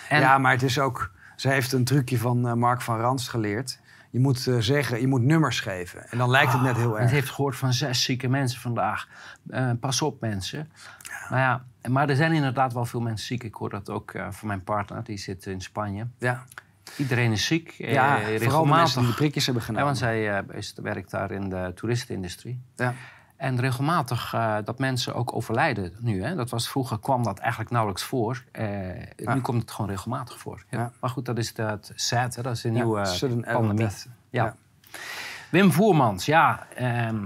En, 0.08 0.20
ja, 0.20 0.38
maar 0.38 0.52
het 0.52 0.62
is 0.62 0.78
ook... 0.78 1.10
Ze 1.36 1.48
heeft 1.48 1.72
een 1.72 1.84
trucje 1.84 2.18
van 2.18 2.48
eh, 2.48 2.52
Mark 2.54 2.80
van 2.80 2.98
Ranst 3.00 3.28
geleerd. 3.28 3.80
Je 4.10 4.20
moet 4.20 4.46
eh, 4.46 4.56
zeggen, 4.58 5.00
je 5.00 5.06
moet 5.06 5.22
nummers 5.22 5.60
geven. 5.60 6.10
En 6.10 6.18
dan 6.18 6.30
lijkt 6.30 6.52
het 6.52 6.62
net 6.62 6.76
heel 6.76 6.92
Het 6.92 7.00
erg. 7.02 7.10
heeft 7.10 7.30
gehoord 7.30 7.56
van 7.56 7.72
zes 7.72 8.02
zieke 8.02 8.28
mensen 8.28 8.60
vandaag. 8.60 9.08
Eh, 9.48 9.70
pas 9.80 10.02
op, 10.02 10.20
mensen. 10.20 10.70
Nou 11.28 11.40
ja, 11.40 11.64
maar 11.90 12.08
er 12.08 12.16
zijn 12.16 12.32
inderdaad 12.32 12.72
wel 12.72 12.84
veel 12.84 13.00
mensen 13.00 13.26
ziek. 13.26 13.42
Ik 13.44 13.54
hoor 13.54 13.70
dat 13.70 13.90
ook 13.90 14.12
van 14.30 14.48
mijn 14.48 14.64
partner, 14.64 15.04
die 15.04 15.18
zit 15.18 15.46
in 15.46 15.60
Spanje. 15.60 16.06
Ja. 16.18 16.44
Iedereen 16.96 17.32
is 17.32 17.46
ziek. 17.46 17.70
Ja, 17.76 18.20
eh, 18.20 18.40
vooral 18.40 18.62
de 18.64 18.68
mensen 18.70 19.00
die 19.00 19.10
de 19.10 19.16
prikjes 19.16 19.44
hebben 19.44 19.62
Ja, 19.62 19.68
genomen. 19.68 19.86
want 19.86 19.98
zij 19.98 20.38
eh, 20.38 20.56
is, 20.56 20.74
werkt 20.82 21.10
daar 21.10 21.30
in 21.30 21.48
de 21.48 21.72
toeristenindustrie. 21.74 22.60
Ja. 22.76 22.94
En 23.36 23.60
regelmatig 23.60 24.34
eh, 24.34 24.56
dat 24.64 24.78
mensen 24.78 25.14
ook 25.14 25.34
overlijden 25.34 25.92
nu. 26.00 26.22
Hè? 26.22 26.34
Dat 26.34 26.50
was, 26.50 26.68
vroeger 26.68 26.98
kwam 26.98 27.22
dat 27.22 27.38
eigenlijk 27.38 27.70
nauwelijks 27.70 28.04
voor. 28.04 28.44
Eh, 28.52 28.66
Nu 29.16 29.40
komt 29.40 29.60
het 29.62 29.70
gewoon 29.70 29.90
regelmatig 29.90 30.38
voor. 30.38 30.64
Ja. 30.70 30.78
Ja. 30.78 30.92
Maar 31.00 31.10
goed, 31.10 31.24
dat 31.24 31.38
is 31.38 31.52
het 31.56 31.92
sad. 31.94 32.34
Hè? 32.34 32.42
Dat 32.42 32.56
is 32.56 32.64
een 32.64 32.74
Ja, 32.74 32.82
nieuwe 32.84 33.02
pandemie. 33.52 33.82
Ja. 34.30 34.44
Ja. 34.44 34.54
Wim 35.50 35.72
Voermans, 35.72 36.26
ja. 36.26 36.66
ehm, 36.74 37.16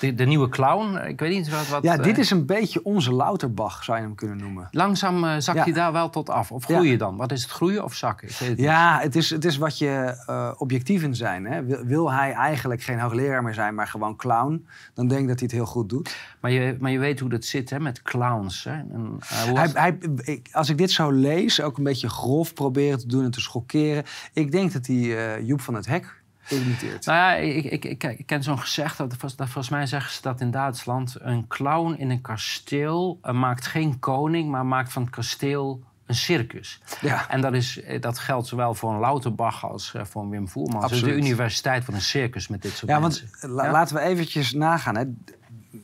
de, 0.00 0.14
de 0.14 0.24
nieuwe 0.24 0.48
clown. 0.48 0.96
Ik 1.06 1.20
weet 1.20 1.30
niet 1.30 1.48
wat... 1.48 1.68
wat 1.68 1.82
Ja, 1.82 1.96
dit 1.96 2.14
eh, 2.14 2.18
is 2.18 2.30
een 2.30 2.46
beetje 2.46 2.84
onze 2.84 3.14
Lauterbach, 3.14 3.84
zou 3.84 3.98
je 3.98 4.04
hem 4.04 4.14
kunnen 4.14 4.36
noemen. 4.36 4.68
Langzaam 4.70 5.40
zakt 5.40 5.58
Ja. 5.58 5.64
hij 5.64 5.72
daar 5.72 5.92
wel 5.92 6.10
tot 6.10 6.30
af. 6.30 6.52
Of 6.52 6.68
Ja. 6.68 6.74
groeien 6.74 6.98
dan? 6.98 7.16
Wat 7.16 7.32
is 7.32 7.42
het, 7.42 7.50
groeien 7.50 7.84
of 7.84 7.94
zakken? 7.94 8.28
Ik 8.28 8.36
weet 8.36 8.48
het. 8.48 8.58
Ja, 8.58 8.98
het 9.00 9.16
is, 9.16 9.30
het 9.30 9.44
is 9.44 9.56
wat 9.56 9.78
je 9.78 10.22
eh, 10.26 10.52
objectief 10.56 11.02
in 11.02 11.14
zijn. 11.14 11.44
Hè? 11.44 11.64
Wil, 11.64 11.84
wil 11.84 12.12
hij 12.12 12.32
eigenlijk 12.32 12.82
geen 12.82 13.00
hoogleraar 13.00 13.42
meer 13.42 13.54
zijn, 13.54 13.74
maar 13.74 13.86
gewoon 13.86 14.16
clown... 14.16 14.66
dan 14.94 15.08
denk 15.08 15.20
ik 15.20 15.28
dat 15.28 15.38
hij 15.38 15.48
het 15.48 15.56
heel 15.56 15.66
goed 15.66 15.88
doet. 15.88 16.16
Maar, 16.40 16.50
je, 16.50 16.76
maar 16.80 16.90
je 16.90 16.98
weet 16.98 17.20
hoe 17.20 17.28
dat 17.30 17.44
zit 17.44 17.70
hè, 17.70 17.80
met 17.80 18.02
clowns. 18.02 18.64
Hè? 18.64 18.72
En, 18.72 19.18
Hij, 19.54 19.70
hij, 19.74 20.42
als 20.52 20.68
ik 20.68 20.78
dit 20.78 20.90
zo 20.90 21.10
lees, 21.10 21.60
ook 21.60 21.78
een 21.78 21.84
beetje 21.84 22.08
grof 22.08 22.54
proberen 22.54 22.98
te 22.98 23.06
doen 23.06 23.24
en 23.24 23.30
te 23.30 23.40
schokkeren... 23.40 24.04
ik 24.32 24.50
denk 24.50 24.72
dat 24.72 24.86
hij 24.86 25.42
Joep 25.44 25.60
van 25.60 25.74
het 25.74 25.86
Hek 25.86 26.24
imiteert. 26.48 27.06
Nou 27.06 27.18
ja, 27.18 27.34
ik, 27.34 27.64
ik, 27.64 27.84
ik, 27.84 28.04
ik 28.04 28.26
ken 28.26 28.42
zo'n 28.42 28.58
gezegd, 28.58 28.98
dat, 28.98 29.20
dat, 29.20 29.34
volgens 29.36 29.68
mij 29.68 29.86
zeggen 29.86 30.12
ze 30.12 30.22
dat 30.22 30.40
in 30.40 30.50
Duitsland... 30.50 31.16
een 31.18 31.46
clown 31.46 31.94
in 31.98 32.10
een 32.10 32.20
kasteel 32.20 33.18
eh, 33.22 33.32
maakt 33.32 33.66
geen 33.66 33.98
koning, 33.98 34.50
maar 34.50 34.66
maakt 34.66 34.92
van 34.92 35.02
het 35.02 35.10
kasteel 35.10 35.82
een 36.06 36.14
circus. 36.14 36.80
Ja. 37.00 37.28
En 37.28 37.40
dat, 37.40 37.52
is, 37.52 37.82
eh, 37.82 38.00
dat 38.00 38.18
geldt 38.18 38.46
zowel 38.46 38.74
voor 38.74 38.92
een 38.92 39.00
Lauterbach 39.00 39.64
als 39.64 39.94
eh, 39.94 40.04
voor 40.04 40.22
een 40.22 40.30
Wim 40.30 40.48
Voermans. 40.48 40.88
Dus 40.88 41.00
de 41.00 41.06
Absoluut. 41.06 41.24
universiteit 41.24 41.84
van 41.84 41.94
een 41.94 42.00
circus 42.00 42.48
met 42.48 42.62
dit 42.62 42.72
soort 42.72 42.90
Ja, 42.90 43.00
want 43.00 43.22
mensen. 43.22 43.54
Ja? 43.54 43.70
laten 43.70 43.96
we 43.96 44.02
eventjes 44.02 44.52
nagaan. 44.52 44.96
Hè. 44.96 45.04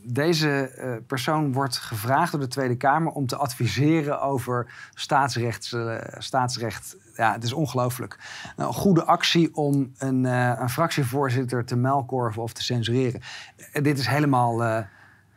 Deze 0.02 0.68
eh, 0.68 0.90
persoon 1.06 1.52
wordt 1.52 1.76
gevraagd 1.76 2.32
door 2.32 2.40
de 2.40 2.48
Tweede 2.48 2.76
Kamer 2.76 3.12
om 3.12 3.26
te 3.26 3.36
adviseren 3.36 4.20
over 4.20 4.72
staatsrecht. 4.94 5.72
eh, 5.72 5.96
staatsrecht. 6.18 6.96
Ja, 7.14 7.32
het 7.32 7.44
is 7.44 7.52
ongelooflijk. 7.52 8.18
Een 8.56 8.72
goede 8.72 9.04
actie 9.04 9.54
om 9.54 9.92
een, 9.98 10.26
eh, 10.26 10.52
een 10.58 10.70
fractievoorzitter 10.70 11.64
te 11.64 11.76
melkorven 11.76 12.42
of 12.42 12.52
te 12.52 12.62
censureren. 12.62 13.20
Dit 13.72 13.98
is 13.98 14.06
helemaal. 14.06 14.86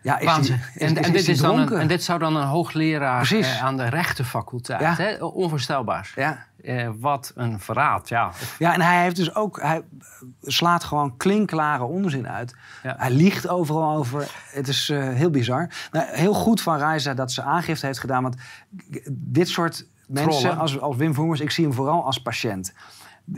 Ja, 0.05 0.19
is 0.19 0.49
en, 0.49 0.59
is- 0.73 0.93
en, 0.93 1.11
dit 1.11 1.27
is 1.27 1.39
dan 1.39 1.59
een, 1.59 1.71
en 1.79 1.87
dit 1.87 2.03
zou 2.03 2.19
dan 2.19 2.35
een 2.35 2.47
hoogleraar 2.47 3.31
eh, 3.31 3.63
aan 3.63 3.77
de 3.77 3.89
rechtenfaculteit. 3.89 4.79
Ja. 4.81 4.95
Hè? 4.95 5.23
Onvoorstelbaar. 5.23 6.11
Ja. 6.15 6.45
Eh, 6.63 6.89
wat 6.99 7.31
een 7.35 7.59
verraad, 7.59 8.09
ja. 8.09 8.31
Ja, 8.59 8.73
en 8.73 8.81
hij 8.81 9.01
heeft 9.01 9.15
dus 9.15 9.35
ook, 9.35 9.61
hij 9.61 9.81
slaat 10.41 10.83
gewoon 10.83 11.17
klinkklare 11.17 11.83
onzin 11.83 12.27
uit. 12.27 12.55
Ja. 12.83 12.95
Hij 12.97 13.11
liegt 13.11 13.47
overal 13.47 13.97
over. 13.97 14.31
Het 14.51 14.67
is 14.67 14.89
eh, 14.89 15.09
heel 15.09 15.29
bizar. 15.29 15.69
Nou, 15.91 16.05
heel 16.09 16.33
goed 16.33 16.61
van 16.61 16.77
Reiza 16.77 17.13
dat 17.13 17.31
ze 17.31 17.41
aangifte 17.41 17.85
heeft 17.85 17.99
gedaan. 17.99 18.23
Want 18.23 18.35
dit 19.09 19.49
soort 19.49 19.87
mensen, 20.07 20.57
als, 20.57 20.79
als 20.79 20.95
Wim 20.95 21.13
Voemers, 21.13 21.39
ik 21.39 21.51
zie 21.51 21.65
hem 21.65 21.73
vooral 21.73 22.05
als 22.05 22.21
patiënt. 22.21 22.73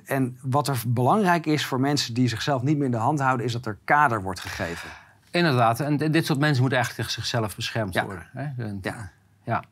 En 0.06 0.38
wat 0.42 0.68
er 0.68 0.82
belangrijk 0.88 1.46
is 1.46 1.66
voor 1.66 1.80
mensen 1.80 2.14
die 2.14 2.28
zichzelf 2.28 2.62
niet 2.62 2.78
meer 2.78 2.86
in 2.86 2.92
de 2.92 2.98
hand 2.98 3.20
houden, 3.20 3.46
is 3.46 3.52
dat 3.52 3.66
er 3.66 3.78
kader 3.84 4.22
wordt 4.22 4.40
gegeven. 4.40 4.90
Inderdaad, 5.38 5.80
en 5.80 5.98
dit 5.98 6.26
soort 6.26 6.40
mensen 6.40 6.62
moeten 6.62 6.78
eigenlijk 6.78 7.08
tegen 7.10 7.12
zichzelf 7.24 7.56
beschermd 7.56 7.94
Ja. 7.94 8.06
worden. 8.06 8.28
Hè? 8.34 8.64
En- 8.64 8.80
Ja. 8.82 9.12
ja. 9.44 9.64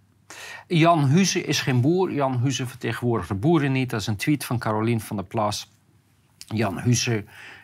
Jan 0.68 1.05
Huze 1.05 1.43
is 1.43 1.61
geen 1.61 1.82
boer. 1.82 2.11
Jan 2.11 2.39
Huze 2.39 2.68
vertegenwoordigt 2.68 3.30
de 3.30 3.36
boeren 3.36 3.72
niet. 3.72 3.89
Dat 3.89 3.99
is 4.01 4.07
een 4.07 4.16
tweet 4.16 4.45
van 4.45 4.59
Carolien 4.59 5.01
van 5.01 5.16
der 5.16 5.26
Plas. 5.26 5.72
Jan 6.38 6.80
Huze 6.80 7.24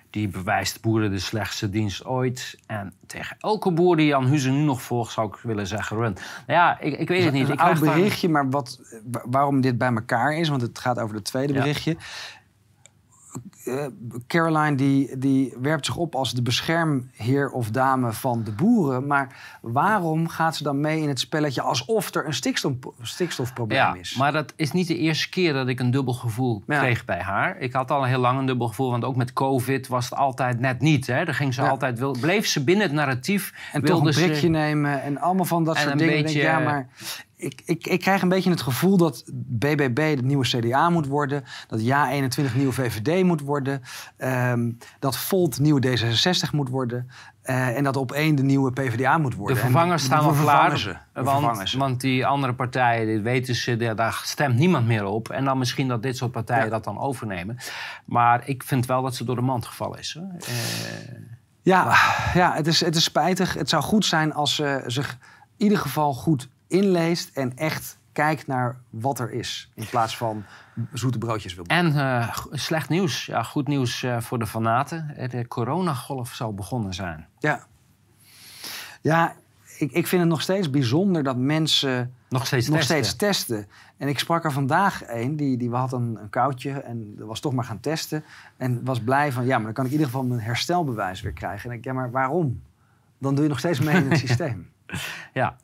die 0.10 0.28
bewijst 0.28 0.82
boeren 0.82 1.12
de 1.12 1.20
slechtste 1.20 1.70
dienst 1.70 2.06
ooit. 2.06 2.58
En 2.68 2.94
tegen 3.08 3.36
elke 3.40 3.72
boer 3.72 3.96
die 3.96 4.06
Jan 4.06 4.26
Huze 4.26 4.50
nu 4.50 4.64
nog 4.64 4.82
volgt, 4.82 5.12
zou 5.14 5.28
ik 5.28 5.36
willen 5.36 5.68
zeggen: 5.68 5.98
run. 5.98 6.14
Nou 6.14 6.60
ja, 6.60 6.80
ik, 6.80 6.98
ik 7.00 7.08
weet 7.08 7.24
het 7.24 7.34
niet. 7.34 7.48
Een 7.48 7.54
Ik 7.54 7.60
oud 7.60 7.80
berichtje, 7.80 8.30
maar 8.30 8.50
wat, 8.50 8.80
wa- 9.12 9.24
waarom 9.26 9.62
dit 9.62 9.78
bij 9.78 9.94
elkaar 9.94 10.34
is, 10.38 10.50
want 10.50 10.62
het 10.62 10.80
gaat 10.80 11.00
over 11.00 11.16
het 11.16 11.26
tweede 11.26 11.54
Ja. 11.54 11.60
berichtje. 11.60 11.98
Eh, 13.66 13.86
Caroline 14.28 14.76
die, 14.76 15.18
die 15.18 15.54
werpt 15.62 15.86
zich 15.86 15.96
op 15.98 16.16
als 16.16 16.34
de 16.34 16.42
beschermheer 16.42 17.50
of 17.50 17.70
dame 17.70 18.12
van 18.14 18.44
de 18.44 18.52
boeren. 18.52 19.08
Maar 19.08 19.58
waarom 19.62 20.28
gaat 20.28 20.56
ze 20.56 20.64
dan 20.64 20.80
mee 20.80 21.02
in 21.02 21.08
het 21.08 21.20
spelletje 21.20 21.62
alsof 21.62 22.14
er 22.16 22.26
een 22.26 22.34
stikstof, 22.34 22.74
stikstofprobleem 23.02 23.78
Ja, 23.80 23.96
is? 23.96 24.16
maar 24.16 24.32
dat 24.32 24.54
is 24.56 24.72
niet 24.72 24.88
de 24.88 24.98
eerste 24.98 25.30
keer 25.30 25.54
dat 25.54 25.68
ik 25.68 25.80
een 25.80 25.92
dubbel 25.92 26.14
gevoel 26.14 26.64
Ja. 26.68 26.80
kreeg 26.80 27.06
bij 27.06 27.20
haar. 27.22 27.58
Ik 27.58 27.74
had 27.74 27.92
al 27.92 28.04
heel 28.04 28.20
lang 28.20 28.40
een 28.40 28.46
dubbel 28.46 28.68
gevoel, 28.68 28.90
want 28.92 29.04
ook 29.04 29.16
met 29.16 29.34
COVID 29.34 29.88
was 29.88 30.06
het 30.10 30.16
altijd 30.20 30.60
net 30.60 30.80
niet. 30.82 31.08
Hè. 31.08 31.26
Dan 31.26 31.34
ging 31.34 31.54
ze 31.54 31.62
Ja. 31.62 31.70
altijd, 31.70 32.00
wil, 32.00 32.16
bleef 32.20 32.46
ze 32.48 32.64
binnen 32.64 32.86
het 32.86 32.96
narratief. 32.96 33.54
en 33.72 33.82
toch 33.82 33.90
wilde 33.90 34.08
een 34.08 34.14
ze- 34.14 34.26
prikje 34.26 34.50
nemen 34.50 35.02
en 35.02 35.18
allemaal 35.18 35.46
van 35.46 35.64
dat 35.64 35.76
En 35.76 35.82
soort 35.82 35.94
een 35.94 35.98
dingen. 36.08 36.24
Denk 36.24 36.36
ja, 36.36 36.60
maar 36.60 36.88
ik, 37.42 37.62
ik, 37.66 37.88
ik 37.88 38.00
krijg 38.00 38.22
een 38.22 38.30
beetje 38.30 38.50
het 38.50 38.62
gevoel 38.62 38.98
dat 38.98 39.24
BBB 39.34 40.16
de 40.16 40.24
nieuwe 40.24 40.46
CDA 40.48 40.90
moet 40.90 41.08
worden. 41.08 41.44
Dat 41.68 41.80
Ja21 41.82 42.56
nieuwe 42.56 42.72
VVD 42.74 43.24
moet 43.24 43.42
worden. 43.42 43.82
ehm, 44.18 44.72
dat 45.00 45.18
Volt 45.18 45.60
nieuwe 45.60 45.82
D66 45.88 46.52
moet 46.52 46.70
worden. 46.70 47.10
eh, 47.42 47.78
en 47.78 47.84
dat 47.84 47.96
op 47.98 48.12
één 48.12 48.36
de 48.36 48.44
nieuwe 48.44 48.72
PvdA 48.72 49.18
moet 49.18 49.32
De 49.32 49.38
worden. 49.38 49.56
En 49.58 49.62
vervangers 49.64 50.04
staan 50.04 50.20
al 50.24 50.32
klaar. 50.32 50.78
ze. 50.78 50.96
Want, 51.14 51.72
want 51.72 52.02
die 52.02 52.26
andere 52.26 52.54
partijen, 52.54 53.06
dit 53.08 53.22
weten 53.22 53.56
ze, 53.56 53.94
daar- 53.96 54.22
stemt 54.24 54.56
niemand 54.56 54.88
meer 54.88 55.06
op. 55.06 55.30
En 55.30 55.46
dan 55.46 55.58
misschien 55.58 55.88
dat 55.88 56.04
dit 56.04 56.18
soort 56.18 56.32
partijen 56.32 56.64
Ja. 56.64 56.70
dat 56.70 56.84
dan 56.84 57.00
overnemen. 57.00 57.58
Maar 58.06 58.48
ik 58.48 58.64
vind 58.64 58.86
wel 58.86 59.02
dat 59.02 59.16
ze 59.16 59.24
door 59.24 59.36
de 59.36 59.42
mand 59.42 59.66
gevallen 59.66 60.00
is. 60.00 60.14
Hè. 60.20 60.38
Eh, 60.38 61.20
Ja, 61.64 61.96
ja 62.34 62.54
het, 62.54 62.68
is, 62.68 62.80
het 62.86 62.96
is 62.96 63.04
spijtig. 63.04 63.54
Het 63.54 63.70
zou 63.70 63.84
goed 63.84 64.06
zijn 64.06 64.34
als 64.34 64.56
ze 64.56 64.84
zich 64.88 65.12
in 65.58 65.64
ieder 65.64 65.78
geval 65.78 66.14
goed 66.14 66.50
inleest 66.72 67.38
en 67.38 67.58
echt 67.58 68.00
kijkt 68.12 68.48
naar 68.48 68.80
wat 68.90 69.20
er 69.20 69.32
is. 69.32 69.72
In 69.76 69.86
plaats 69.90 70.18
van 70.18 70.44
zoete 70.94 71.18
broodjes 71.18 71.56
wil. 71.56 71.66
en 71.68 71.96
eh, 71.96 72.38
slecht 72.52 72.90
nieuws. 72.90 73.26
Ja, 73.26 73.44
goed 73.44 73.68
nieuws 73.68 74.04
eh, 74.04 74.20
voor 74.22 74.40
de 74.40 74.48
fanaten. 74.48 75.16
Eh, 75.18 75.30
De 75.30 75.48
coronagolf 75.48 76.34
zou 76.34 76.54
begonnen 76.54 76.94
zijn. 76.94 77.28
Ja, 77.40 77.66
ja 79.02 79.36
ik, 79.78 79.92
ik 79.92 80.08
vind 80.08 80.22
het 80.22 80.32
nog 80.32 80.42
steeds 80.42 80.70
bijzonder 80.70 81.24
dat 81.24 81.38
mensen 81.38 82.14
Nog 82.30 82.46
steeds 82.46 82.68
nog 82.68 82.78
testen. 82.78 82.96
steeds 82.98 83.16
testen. 83.16 83.68
En 83.98 84.08
ik 84.08 84.20
sprak 84.20 84.44
er 84.44 84.52
vandaag 84.52 85.02
een, 85.08 85.36
die, 85.36 85.58
die 85.58 85.70
had 85.70 85.94
een, 85.94 86.18
een 86.22 86.30
koudje 86.30 86.72
en 86.72 87.14
was 87.18 87.40
toch 87.40 87.54
maar 87.54 87.66
gaan 87.66 87.80
testen. 87.80 88.24
En 88.58 88.84
was 88.84 89.00
blij 89.02 89.32
van, 89.32 89.46
ja, 89.46 89.56
maar 89.56 89.66
dan 89.66 89.74
kan 89.74 89.86
ik 89.86 89.92
in 89.92 89.98
ieder 89.98 90.12
geval 90.12 90.28
mijn 90.28 90.42
herstelbewijs 90.42 91.22
weer 91.22 91.32
krijgen. 91.34 91.70
En 91.72 91.78
ik, 91.78 91.84
ja, 91.84 91.94
maar 91.94 92.12
waarom? 92.12 92.62
Dan 93.18 93.34
doe 93.36 93.44
je 93.44 93.50
nog 93.50 93.60
steeds 93.60 93.80
mee 93.80 93.96
in 93.96 94.10
het 94.12 94.20
systeem. 94.28 94.71
Ja. 95.34 95.56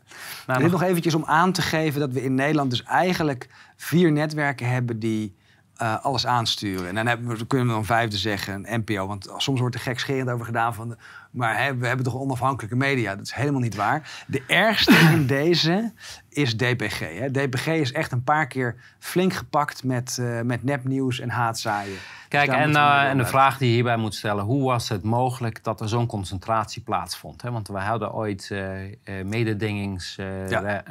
Nou, 0.47 0.59
dit 0.61 0.71
nog- 0.71 0.80
nog 0.80 0.89
eventjes 0.89 1.15
om 1.15 1.25
aan 1.25 1.51
te 1.51 1.61
geven 1.61 1.99
dat 1.99 2.11
we 2.11 2.23
in 2.23 2.36
Nederland 2.36 2.69
dus 2.69 2.84
eigenlijk 2.84 3.47
vier 3.75 4.11
netwerken 4.11 4.69
hebben 4.69 4.99
die 4.99 5.36
eh, 5.75 6.05
alles 6.05 6.28
aansturen. 6.28 6.88
En 6.88 6.95
dan, 6.95 7.07
hebben 7.07 7.28
we, 7.28 7.38
dan 7.38 7.47
kunnen 7.47 7.67
we 7.67 7.73
dan 7.73 7.86
vijfde 7.86 8.17
zeggen, 8.17 8.73
een 8.73 8.84
NPO. 8.86 9.07
Want 9.07 9.34
soms 9.38 9.59
wordt 9.59 9.75
er 9.75 9.82
gekscherend 9.82 10.30
over 10.30 10.45
gedaan 10.45 10.73
van... 10.73 10.97
maar 11.38 11.58
hè, 11.64 11.76
we 11.78 11.88
hebben 11.88 12.06
toch 12.06 12.16
onafhankelijke 12.16 12.76
media? 12.76 13.16
Dat 13.16 13.26
is 13.26 13.34
helemaal 13.34 13.62
niet 13.62 13.76
waar. 13.76 14.24
De 14.28 14.44
ergste 14.48 14.96
in 15.14 15.26
deze 15.28 15.94
is 16.30 16.58
DPG. 16.58 17.00
Hè. 17.00 17.32
DPG 17.32 17.68
is 17.68 17.92
echt 17.92 18.12
een 18.12 18.24
paar 18.24 18.48
keer 18.48 18.76
flink 19.00 19.34
gepakt 19.34 19.84
met, 19.84 20.18
eh, 20.22 20.42
met 20.42 20.64
nepnieuws 20.64 21.20
en 21.20 21.30
haatzaaien. 21.30 21.98
Kijk, 22.30 22.46
Dus 22.46 22.74
daar 22.74 22.98
en, 23.00 23.04
eh, 23.06 23.10
en 23.12 23.18
de 23.18 23.26
vraag 23.26 23.58
die 23.58 23.68
je 23.68 23.74
hierbij 23.74 23.98
moet 23.98 24.16
stellen: 24.16 24.44
hoe 24.44 24.64
was 24.64 24.90
het 24.90 25.04
mogelijk 25.04 25.64
dat 25.64 25.82
er 25.82 25.90
zo'n 25.90 26.06
concentratie 26.08 26.82
plaatsvond? 26.82 27.42
Hè? 27.42 27.52
Want 27.52 27.68
we 27.68 27.80
hadden 27.80 28.14
ooit 28.14 28.50
eh 28.52 28.86
eh, 28.86 29.26
mededingingsrecht 29.26 30.50
Ja. 30.50 30.84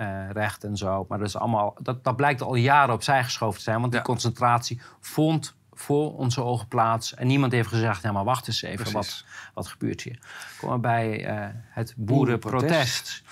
en 0.60 0.76
zo. 0.76 1.06
Maar 1.08 1.18
dat, 1.18 1.26
is 1.28 1.36
allemaal, 1.36 1.74
dat, 1.82 2.04
dat 2.04 2.16
blijkt 2.16 2.42
al 2.42 2.54
jaren 2.54 2.94
opzij 2.94 3.24
geschoven 3.24 3.56
te 3.58 3.64
zijn. 3.64 3.78
Want 3.80 3.90
die 3.90 4.00
Ja. 4.00 4.06
concentratie 4.06 4.80
vond 5.00 5.55
voor 5.80 6.16
onze 6.16 6.42
ogen 6.42 6.68
plaats. 6.68 7.14
En 7.14 7.26
niemand 7.26 7.52
heeft 7.52 7.68
gezegd: 7.68 8.02
ja, 8.02 8.12
maar 8.12 8.24
wacht 8.24 8.46
eens 8.48 8.62
even, 8.62 8.84
wat, 8.84 8.92
Precies. 8.92 9.24
wat 9.54 9.66
gebeurt 9.66 10.02
hier? 10.02 10.18
Komen 10.60 10.76
we 10.76 10.82
bij 10.82 11.24
eh, 11.24 11.46
het 11.68 11.94
Boerenprotest. 11.96 12.62
boerenprotest. 12.62 13.22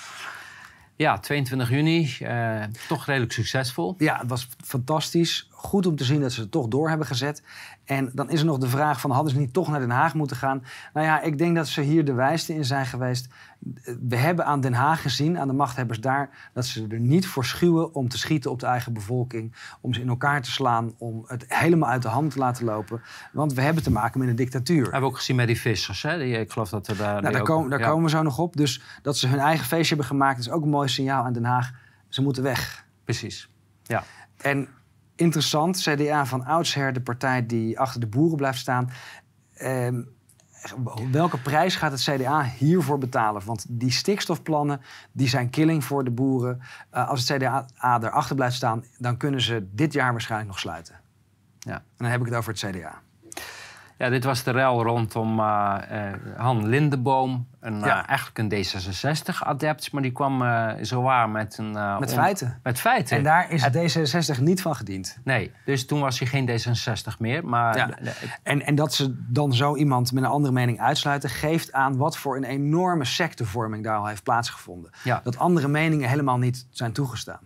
Ja, 0.97 1.19
22 1.19 1.71
juni, 1.71 2.17
eh, 2.21 2.63
toch 2.89 3.07
redelijk 3.07 3.33
succesvol. 3.33 3.95
Ja, 3.99 4.19
het 4.19 4.29
was 4.29 4.49
fantastisch. 4.65 5.49
Goed 5.51 5.87
om 5.87 5.97
te 5.97 6.05
zien 6.05 6.21
dat 6.21 6.33
ze 6.33 6.41
het 6.41 6.51
toch 6.51 6.69
door 6.69 6.89
hebben 6.89 7.07
gezet. 7.07 7.43
En 7.85 8.11
dan 8.15 8.31
is 8.31 8.41
er 8.41 8.47
nog 8.47 8.59
de 8.59 8.69
vraag 8.69 9.01
van, 9.01 9.11
hadden 9.11 9.33
ze 9.33 9.39
niet 9.39 9.53
toch 9.53 9.69
naar 9.69 9.81
Den 9.81 9.91
Haag 9.91 10.15
moeten 10.15 10.37
gaan? 10.37 10.65
Nou 10.93 11.07
ja, 11.07 11.21
ik 11.21 11.39
denk 11.39 11.57
dat 11.57 11.69
ze 11.69 11.81
hier 11.81 12.05
de 12.05 12.13
wijste 12.13 12.55
in 12.55 12.65
zijn 12.65 12.87
geweest. 12.87 13.29
We 14.09 14.17
hebben 14.17 14.47
aan 14.47 14.61
Den 14.61 14.73
Haag 14.73 15.03
gezien, 15.03 15.39
aan 15.39 15.49
de 15.49 15.55
machthebbers 15.55 16.01
daar... 16.01 16.51
dat 16.53 16.67
ze 16.67 16.87
er 16.89 17.01
niet 17.01 17.27
voor 17.27 17.45
schuwen 17.45 17.95
om 17.95 18.09
te 18.09 18.19
schieten 18.19 18.51
op 18.51 18.61
de 18.61 18.67
eigen 18.67 18.93
bevolking... 18.93 19.55
om 19.81 19.95
ze 19.95 20.01
in 20.01 20.09
elkaar 20.09 20.43
te 20.43 20.51
slaan, 20.51 20.95
om 20.99 21.25
het 21.27 21.45
helemaal 21.49 21.89
uit 21.89 22.03
de 22.03 22.09
hand 22.09 22.31
te 22.31 22.39
laten 22.39 22.65
lopen. 22.65 23.03
Want 23.33 23.53
we 23.53 23.61
hebben 23.61 23.83
te 23.83 23.91
maken 23.91 24.21
met 24.21 24.29
een 24.29 24.37
dictatuur. 24.37 24.83
Hebben 24.83 25.01
we 25.01 25.07
ook 25.07 25.17
gezien 25.17 25.37
bij 25.37 25.47
die 25.47 25.61
vissers. 25.61 26.03
Hè? 26.03 26.19
Die, 26.19 26.39
ik 26.39 26.53
geloof 26.53 26.69
dat 26.69 26.87
er 26.87 26.97
daar. 26.97 27.21
Nou, 27.21 27.33
daar, 27.33 27.41
ook- 27.41 27.47
komen, 27.47 27.71
daar 27.71 27.81
ja. 27.81 27.89
komen 27.89 28.05
we 28.05 28.11
zo 28.11 28.23
nog 28.23 28.39
op. 28.39 28.57
Dus 28.57 28.83
dat 29.03 29.19
ze 29.19 29.29
hun 29.29 29.39
eigen 29.39 29.67
feestje 29.67 29.89
hebben 29.89 30.07
gemaakt... 30.07 30.39
is 30.39 30.51
ook 30.51 30.63
een 30.63 30.69
mooi 30.69 30.89
signaal 30.89 31.25
aan 31.25 31.33
Den 31.33 31.45
Haag. 31.45 31.73
Ze 32.09 32.23
moeten 32.23 32.43
weg. 32.43 32.87
Precies. 33.05 33.49
Ja. 33.83 34.05
En 34.37 34.69
interessant. 35.17 35.81
CDA 35.83 36.27
van 36.27 36.45
oudsher, 36.45 36.93
de 36.93 37.01
partij 37.01 37.47
die 37.47 37.79
achter 37.79 38.01
de 38.01 38.07
boeren 38.07 38.37
blijft 38.37 38.59
staan. 38.59 38.91
Ehm, 39.55 40.03
welke 41.11 41.39
prijs 41.39 41.77
gaat 41.77 41.93
het 41.93 42.03
CDA 42.03 42.43
hiervoor 42.43 42.99
betalen? 42.99 43.43
Want 43.45 43.67
die 43.69 43.91
stikstofplannen 43.91 44.81
die 45.13 45.29
zijn 45.29 45.51
killing 45.51 45.85
voor 45.85 46.05
de 46.05 46.11
boeren. 46.11 46.61
Uh, 46.95 47.09
als 47.09 47.29
het 47.29 47.39
CDA 47.39 47.67
erachter 47.81 48.37
blijft 48.37 48.57
staan, 48.57 48.85
dan 48.99 49.17
kunnen 49.17 49.41
ze 49.41 49.67
dit 49.71 49.93
jaar 49.93 50.13
waarschijnlijk 50.13 50.51
nog 50.51 50.59
sluiten. 50.59 51.01
Ja. 51.59 51.75
En 51.75 51.83
dan 51.97 52.11
heb 52.11 52.21
ik 52.21 52.27
het 52.27 52.35
over 52.35 52.53
het 52.53 52.61
CDA. 52.61 53.03
Ja, 53.99 54.09
dit 54.09 54.25
was 54.25 54.43
de 54.43 54.51
rel 54.51 54.83
rondom 54.83 55.39
uh, 55.39 55.77
Han 56.37 56.67
Lindeboom. 56.67 57.47
Een, 57.65 57.79
ja. 57.79 58.07
eigenlijk 58.07 58.39
een 58.39 58.65
D66-adept, 58.65 59.93
maar 59.93 60.03
die 60.03 60.13
kwam 60.13 60.45
zowaar 60.81 61.31
met 61.31 61.59
een... 61.59 61.99
met 62.01 62.13
feiten. 62.13 62.61
Met 62.63 62.81
feiten. 62.81 63.17
En 63.17 63.23
daar 63.23 63.51
is 63.51 63.97
D66 63.97 64.41
niet 64.41 64.63
van 64.63 64.77
gediend. 64.77 65.19
Nee, 65.25 65.53
dus 65.65 65.87
toen 65.87 66.01
was 66.01 66.19
hij 66.19 66.29
geen 66.29 66.49
D66 66.49 67.19
meer. 67.19 67.45
Maar 67.47 67.77
ja. 67.77 67.91
en, 68.43 68.63
en 68.63 68.75
dat 68.75 68.95
ze 68.95 69.15
dan 69.29 69.53
zo 69.53 69.77
iemand 69.77 70.13
met 70.13 70.23
een 70.23 70.31
andere 70.31 70.53
mening 70.53 70.81
uitsluiten... 70.81 71.31
geeft 71.31 71.73
aan 71.73 71.97
wat 71.97 72.17
voor 72.17 72.37
een 72.37 72.45
enorme 72.45 73.05
sectevorming 73.05 73.85
daar 73.85 73.97
al 73.97 74.07
heeft 74.07 74.23
plaatsgevonden. 74.23 74.91
Ja. 75.05 75.21
Dat 75.25 75.39
andere 75.39 75.69
meningen 75.69 76.09
helemaal 76.09 76.39
niet 76.39 76.67
zijn 76.71 76.93
toegestaan. 76.93 77.41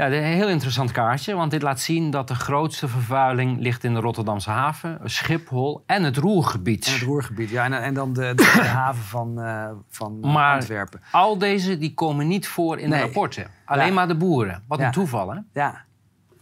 Ja, 0.00 0.06
een 0.06 0.22
heel 0.22 0.48
interessant 0.48 0.92
kaartje, 0.92 1.34
want 1.34 1.50
dit 1.50 1.62
laat 1.62 1.80
zien 1.80 2.10
dat 2.10 2.28
de 2.28 2.34
grootste 2.34 2.88
vervuiling 2.88 3.60
ligt 3.60 3.84
in 3.84 3.94
de 3.94 4.00
Rotterdamse 4.00 4.50
haven, 4.50 4.98
Schiphol 5.04 5.82
en 5.86 6.02
het 6.02 6.16
Roergebied. 6.16 6.86
En 6.86 6.92
het 6.92 7.02
Roergebied, 7.02 7.50
ja. 7.50 7.64
En, 7.64 7.72
en 7.82 7.94
dan 7.94 8.12
de, 8.12 8.32
de, 8.34 8.34
de 8.54 8.62
haven 8.62 9.02
van, 9.02 9.40
uh, 9.40 9.70
van 9.88 10.20
maar 10.20 10.54
Antwerpen. 10.54 11.00
al 11.10 11.38
deze 11.38 11.78
die 11.78 11.94
komen 11.94 12.28
niet 12.28 12.48
voor 12.48 12.78
in 12.78 12.90
de 12.90 12.98
rapporten. 12.98 13.50
Alleen 13.64 13.94
maar 13.94 14.08
de 14.08 14.16
boeren. 14.16 14.62
Wat 14.68 14.80
een 14.80 14.90
toeval, 14.90 15.30
hè? 15.30 15.38
Ja. 15.52 15.84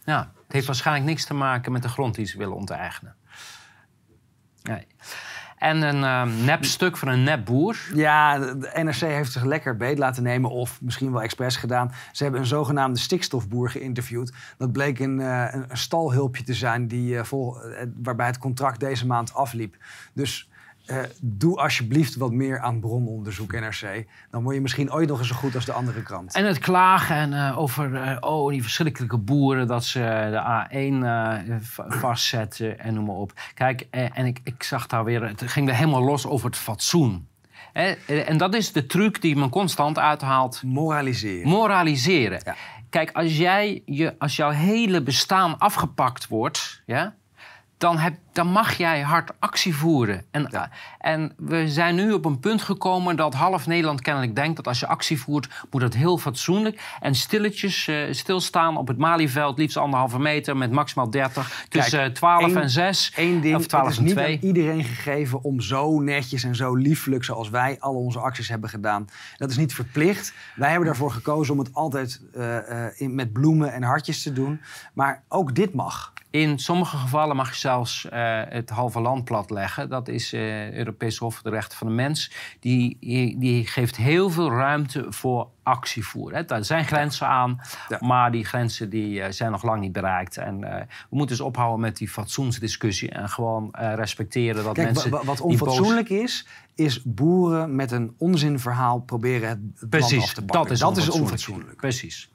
ja. 0.05 0.33
Het 0.45 0.53
heeft 0.53 0.67
waarschijnlijk 0.67 1.07
niks 1.07 1.25
te 1.25 1.35
maken 1.35 1.73
met 1.73 1.83
de 1.83 1.89
grond 1.89 2.15
die 2.15 2.27
ze 2.27 2.39
willen 2.39 2.57
onteigenen. 2.57 3.15
Nee. 4.63 4.87
En 5.59 5.83
een 5.83 6.29
uh, 6.29 6.45
nep 6.45 6.65
stuk 6.65 6.97
van 6.97 7.09
een 7.09 7.23
nep 7.23 7.45
boer. 7.45 7.77
Ja, 7.95 8.39
de 8.39 8.71
NRC 8.75 9.01
heeft 9.01 9.33
zich 9.33 9.45
lekker 9.45 9.77
beet 9.77 9.99
laten 9.99 10.23
nemen, 10.23 10.51
of 10.51 10.81
misschien 10.81 11.13
wel 11.13 11.23
expres 11.23 11.57
gedaan. 11.57 11.93
Ze 12.13 12.23
hebben 12.23 12.41
een 12.41 12.47
zogenaamde 12.47 12.99
stikstofboer 12.99 13.71
geïnterviewd. 13.71 14.33
Dat 14.59 14.73
bleek 14.73 14.99
een, 14.99 15.19
uh, 15.19 15.47
een 15.51 15.77
stalhulpje 15.77 16.43
te 16.43 16.55
zijn 16.55 16.89
die, 16.89 17.15
uh, 17.15 17.23
vol, 17.23 17.57
waarbij 18.03 18.27
het 18.27 18.39
contract 18.39 18.81
deze 18.81 19.07
maand 19.07 19.35
afliep. 19.35 19.77
Dus 20.13 20.48
uh, 20.91 20.99
doe 21.21 21.57
alsjeblieft 21.57 22.17
wat 22.17 22.33
meer 22.33 22.61
aan 22.61 22.81
brononderzoek 22.81 23.53
NRC. 23.53 24.07
Dan 24.31 24.43
word 24.43 24.55
je 24.55 24.61
misschien 24.61 24.93
ooit 24.93 25.09
nog 25.09 25.19
eens 25.19 25.29
zo 25.29 25.35
goed 25.35 25.55
als 25.55 25.65
de 25.65 25.73
andere 25.73 26.03
krant. 26.03 26.35
En 26.35 26.47
het 26.47 26.59
klagen 26.59 27.17
en, 27.17 27.33
uh, 27.33 27.59
over 27.59 27.91
uh, 27.91 28.17
oh, 28.21 28.51
die 28.51 28.63
verschrikkelijke 28.63 29.19
boeren... 29.19 29.67
dat 29.67 29.85
ze 29.85 29.99
de 30.31 30.67
A1 30.67 31.65
vastzetten 31.89 32.79
en 32.79 32.95
noem 32.95 33.05
maar 33.05 33.15
op. 33.15 33.33
Kijk, 33.55 33.87
en 33.91 34.27
ik, 34.27 34.41
ik 34.45 34.63
zag 34.63 34.87
daar 34.87 35.05
weer... 35.05 35.23
Het 35.23 35.43
ging 35.47 35.69
er 35.69 35.75
helemaal 35.75 36.03
los 36.03 36.27
over 36.27 36.47
het 36.47 36.59
fatsoen. 36.59 37.29
En 38.07 38.37
dat 38.37 38.55
is 38.55 38.73
de 38.73 38.87
truc 38.87 39.21
die 39.21 39.37
men 39.37 39.49
constant 39.49 39.99
uithaalt. 39.99 40.63
Moraliseren. 40.63 41.49
Moraliseren. 41.49 42.41
Ja. 42.45 42.55
Kijk, 42.91 43.13
als, 43.13 43.37
jij 43.37 43.83
je, 43.85 44.15
als 44.19 44.37
jouw 44.37 44.51
hele 44.51 45.03
bestaan 45.03 45.59
afgepakt 45.59 46.29
wordt... 46.29 46.83
Ja, 46.87 47.15
dan, 47.79 47.99
heb, 47.99 48.15
dan 48.33 48.47
mag 48.47 48.77
jij 48.77 49.01
hard 49.01 49.31
actie 49.39 49.75
voeren. 49.75 50.25
En, 50.31 50.71
en 50.99 51.33
we 51.37 51.69
zijn 51.69 51.95
nu 51.95 52.13
op 52.13 52.25
een 52.25 52.41
punt 52.41 52.63
gekomen 52.63 53.17
dat 53.17 53.35
half 53.35 53.67
Nederland 53.67 54.01
kennelijk 54.01 54.35
denkt 54.35 54.57
dat 54.57 54.67
als 54.67 54.81
je 54.81 54.87
actie 54.87 55.21
voert, 55.21 55.49
moet 55.71 55.81
dat 55.81 55.95
heel 55.95 56.19
fatsoenlijk 56.19 56.83
en 57.01 57.15
stilletjes 57.15 57.87
uh, 57.87 58.13
stilstaan 58.13 58.77
op 58.77 58.89
het 58.89 58.99
Malieveld, 58.99 59.59
liefst 59.59 59.77
anderhalve 59.77 60.19
meter 60.19 60.57
met 60.57 60.71
maximaal 60.71 61.11
30, 61.11 61.67
tussen 61.69 62.13
12 62.13 62.55
en 62.55 62.71
6. 62.71 63.13
Eén 63.17 63.41
ding, 63.41 63.57
of 63.57 63.67
12 63.67 63.85
het 63.85 63.95
is 63.95 64.01
niet 64.01 64.13
2. 64.13 64.37
aan 64.37 64.43
iedereen 64.43 64.85
gegeven 64.85 65.43
om 65.43 65.61
zo 65.61 66.01
netjes 66.01 66.45
en 66.45 66.57
zo 66.57 66.75
lieflijk 66.75 67.25
zoals 67.25 67.51
wij 67.51 67.77
al 67.81 67.95
onze 67.95 68.19
acties 68.19 68.49
hebben 68.49 68.71
gedaan. 68.71 69.09
Dat 69.37 69.51
is 69.51 69.57
niet 69.57 69.75
verplicht. 69.75 70.33
Wij 70.55 70.69
hebben 70.69 70.87
daarvoor 70.87 71.11
gekozen 71.11 71.53
om 71.53 71.59
het 71.59 71.75
altijd 71.75 72.21
uh, 72.37 72.57
uh, 72.57 72.87
in, 72.97 73.15
met 73.15 73.33
bloemen 73.33 73.73
en 73.73 73.83
hartjes 73.83 74.23
te 74.23 74.33
doen. 74.33 74.61
Maar 74.93 75.23
ook 75.29 75.55
dit 75.55 75.75
mag. 75.75 76.13
In 76.31 76.59
sommige 76.59 76.97
gevallen 76.97 77.37
mag 77.37 77.49
je 77.49 77.59
zelfs 77.59 78.05
uh, 78.05 78.41
het 78.49 78.71
halve 78.71 79.01
land 79.01 79.25
platleggen. 79.25 79.89
Dat 79.89 80.09
is 80.09 80.33
uh, 80.33 80.73
Europees 80.73 81.17
Hof 81.19 81.35
voor 81.35 81.43
de 81.43 81.51
Rechten 81.51 81.79
van 81.79 81.87
de 81.87 81.93
Mens. 81.93 82.33
Die, 82.61 82.97
die 83.39 83.67
geeft 83.67 83.97
heel 83.97 84.31
veel 84.31 84.51
ruimte 84.51 85.07
voor 85.09 85.49
actievoer. 85.63 86.33
Hè. 86.33 86.43
Er 86.43 86.65
zijn 86.65 86.85
grenzen 86.85 87.27
aan, 87.27 87.61
ja. 87.89 87.99
maar 88.01 88.33
die 88.33 88.45
grenzen 88.45 88.91
die, 88.91 89.19
uh, 89.19 89.27
zijn 89.31 89.51
nog 89.51 89.63
lang 89.63 89.81
niet 89.81 89.93
bereikt. 89.93 90.37
En 90.37 90.61
we 90.61 90.87
moeten 91.11 91.37
dus 91.37 91.47
ophouden 91.47 91.81
met 91.81 91.97
die 91.97 92.09
fatsoensdiscussie 92.09 93.11
en 93.11 93.29
gewoon 93.29 93.69
respecteren 93.71 94.65
dat 94.65 94.75
Kijk, 94.75 94.87
mensen. 94.87 95.25
Wat 95.25 95.41
onfatsoenlijk 95.41 96.09
boos... 96.09 96.19
is, 96.19 96.47
is 96.75 97.03
boeren 97.05 97.77
met 97.77 97.91
een 97.91 98.15
onzinverhaal 98.19 99.01
proberen 99.01 99.49
het 99.49 99.91
Precies, 99.91 100.13
land 100.13 100.25
af 100.25 100.33
te 100.35 100.43
bakken. 100.43 100.63
Dat 100.63 100.71
is, 100.71 100.79
dat 100.79 100.89
onfatsoenlijk. 100.89 101.11
is 101.11 101.21
onfatsoenlijk. 101.21 101.77
Precies. 101.77 102.31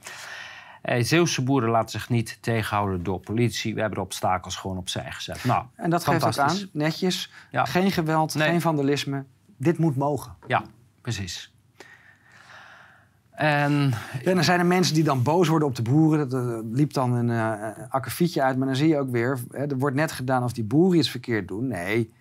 Eh, 0.83 1.03
Zeeuwse 1.03 1.43
boeren 1.43 1.69
laten 1.69 1.89
zich 1.89 2.09
niet 2.09 2.37
tegenhouden 2.41 3.03
door 3.03 3.19
politie. 3.19 3.73
We 3.73 3.79
hebben 3.79 3.99
de 3.99 4.05
obstakels 4.05 4.55
gewoon 4.55 4.77
opzij 4.77 5.11
gezet. 5.11 5.43
Nou, 5.43 5.65
en 5.75 5.89
dat 5.89 6.03
geeft 6.03 6.25
ook 6.25 6.37
aan, 6.37 6.57
netjes. 6.71 7.31
Ja. 7.51 7.65
Geen 7.65 7.91
geweld, 7.91 8.35
nee. 8.35 8.49
geen 8.49 8.61
vandalisme. 8.61 9.25
Dit 9.57 9.77
moet 9.77 9.95
mogen. 9.95 10.35
Ja, 10.47 10.63
precies. 11.01 11.53
En, 13.31 13.93
ja, 14.23 14.33
dan 14.33 14.43
zijn 14.43 14.59
er 14.59 14.65
mensen 14.65 14.93
die 14.93 15.03
dan 15.03 15.23
boos 15.23 15.47
worden 15.47 15.67
op 15.67 15.75
de 15.75 15.81
boeren. 15.81 16.31
Er 16.31 16.63
liep 16.71 16.93
dan 16.93 17.13
een 17.13 17.29
uh, 17.29 17.69
akkefietje 17.89 18.41
uit, 18.41 18.57
maar 18.57 18.67
dan 18.67 18.75
zie 18.75 18.87
je 18.87 18.97
ook 18.97 19.09
weer... 19.09 19.39
Hè, 19.51 19.65
er 19.65 19.77
wordt 19.77 19.95
net 19.95 20.11
gedaan 20.11 20.43
of 20.43 20.53
die 20.53 20.63
boeren 20.63 20.99
iets 20.99 21.09
verkeerd 21.09 21.47
doen. 21.47 21.67
Nee, 21.67 22.13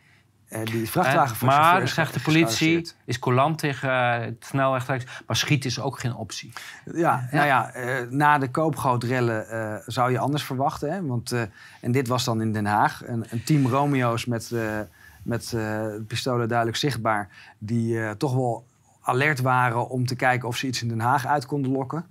die 0.64 0.90
vrachtwagen 0.90 1.46
Maar, 1.46 1.88
zegt 1.88 2.14
de 2.14 2.20
politie, 2.20 2.88
is 3.04 3.18
collant 3.18 3.58
tegen 3.58 3.88
uh, 3.88 4.24
het 4.24 4.44
snelwegrechts. 4.44 5.22
Maar 5.26 5.36
schieten 5.36 5.70
is 5.70 5.80
ook 5.80 5.98
geen 5.98 6.14
optie. 6.14 6.52
Ja, 6.94 7.28
nou 7.30 7.46
ja, 7.46 7.72
na 8.10 8.38
de 8.38 8.50
koopgrootrellen 8.50 9.82
zou 9.86 10.10
je 10.10 10.18
anders 10.18 10.44
verwachten. 10.44 10.92
Hè? 10.92 11.06
Want, 11.06 11.32
en 11.80 11.92
dit 11.92 12.08
was 12.08 12.24
dan 12.24 12.40
in 12.40 12.52
Den 12.52 12.66
Haag. 12.66 13.02
Een, 13.06 13.26
een 13.30 13.44
team 13.44 13.66
Romeo's 13.66 14.26
met, 14.26 14.50
met 15.22 15.56
pistolen 16.06 16.48
duidelijk 16.48 16.78
zichtbaar... 16.78 17.28
die 17.58 18.16
toch 18.16 18.34
wel 18.34 18.66
alert 19.02 19.40
waren 19.40 19.88
om 19.88 20.06
te 20.06 20.16
kijken 20.16 20.48
of 20.48 20.56
ze 20.56 20.66
iets 20.66 20.82
in 20.82 20.88
Den 20.88 21.00
Haag 21.00 21.26
uit 21.26 21.46
konden 21.46 21.72
lokken. 21.72 22.06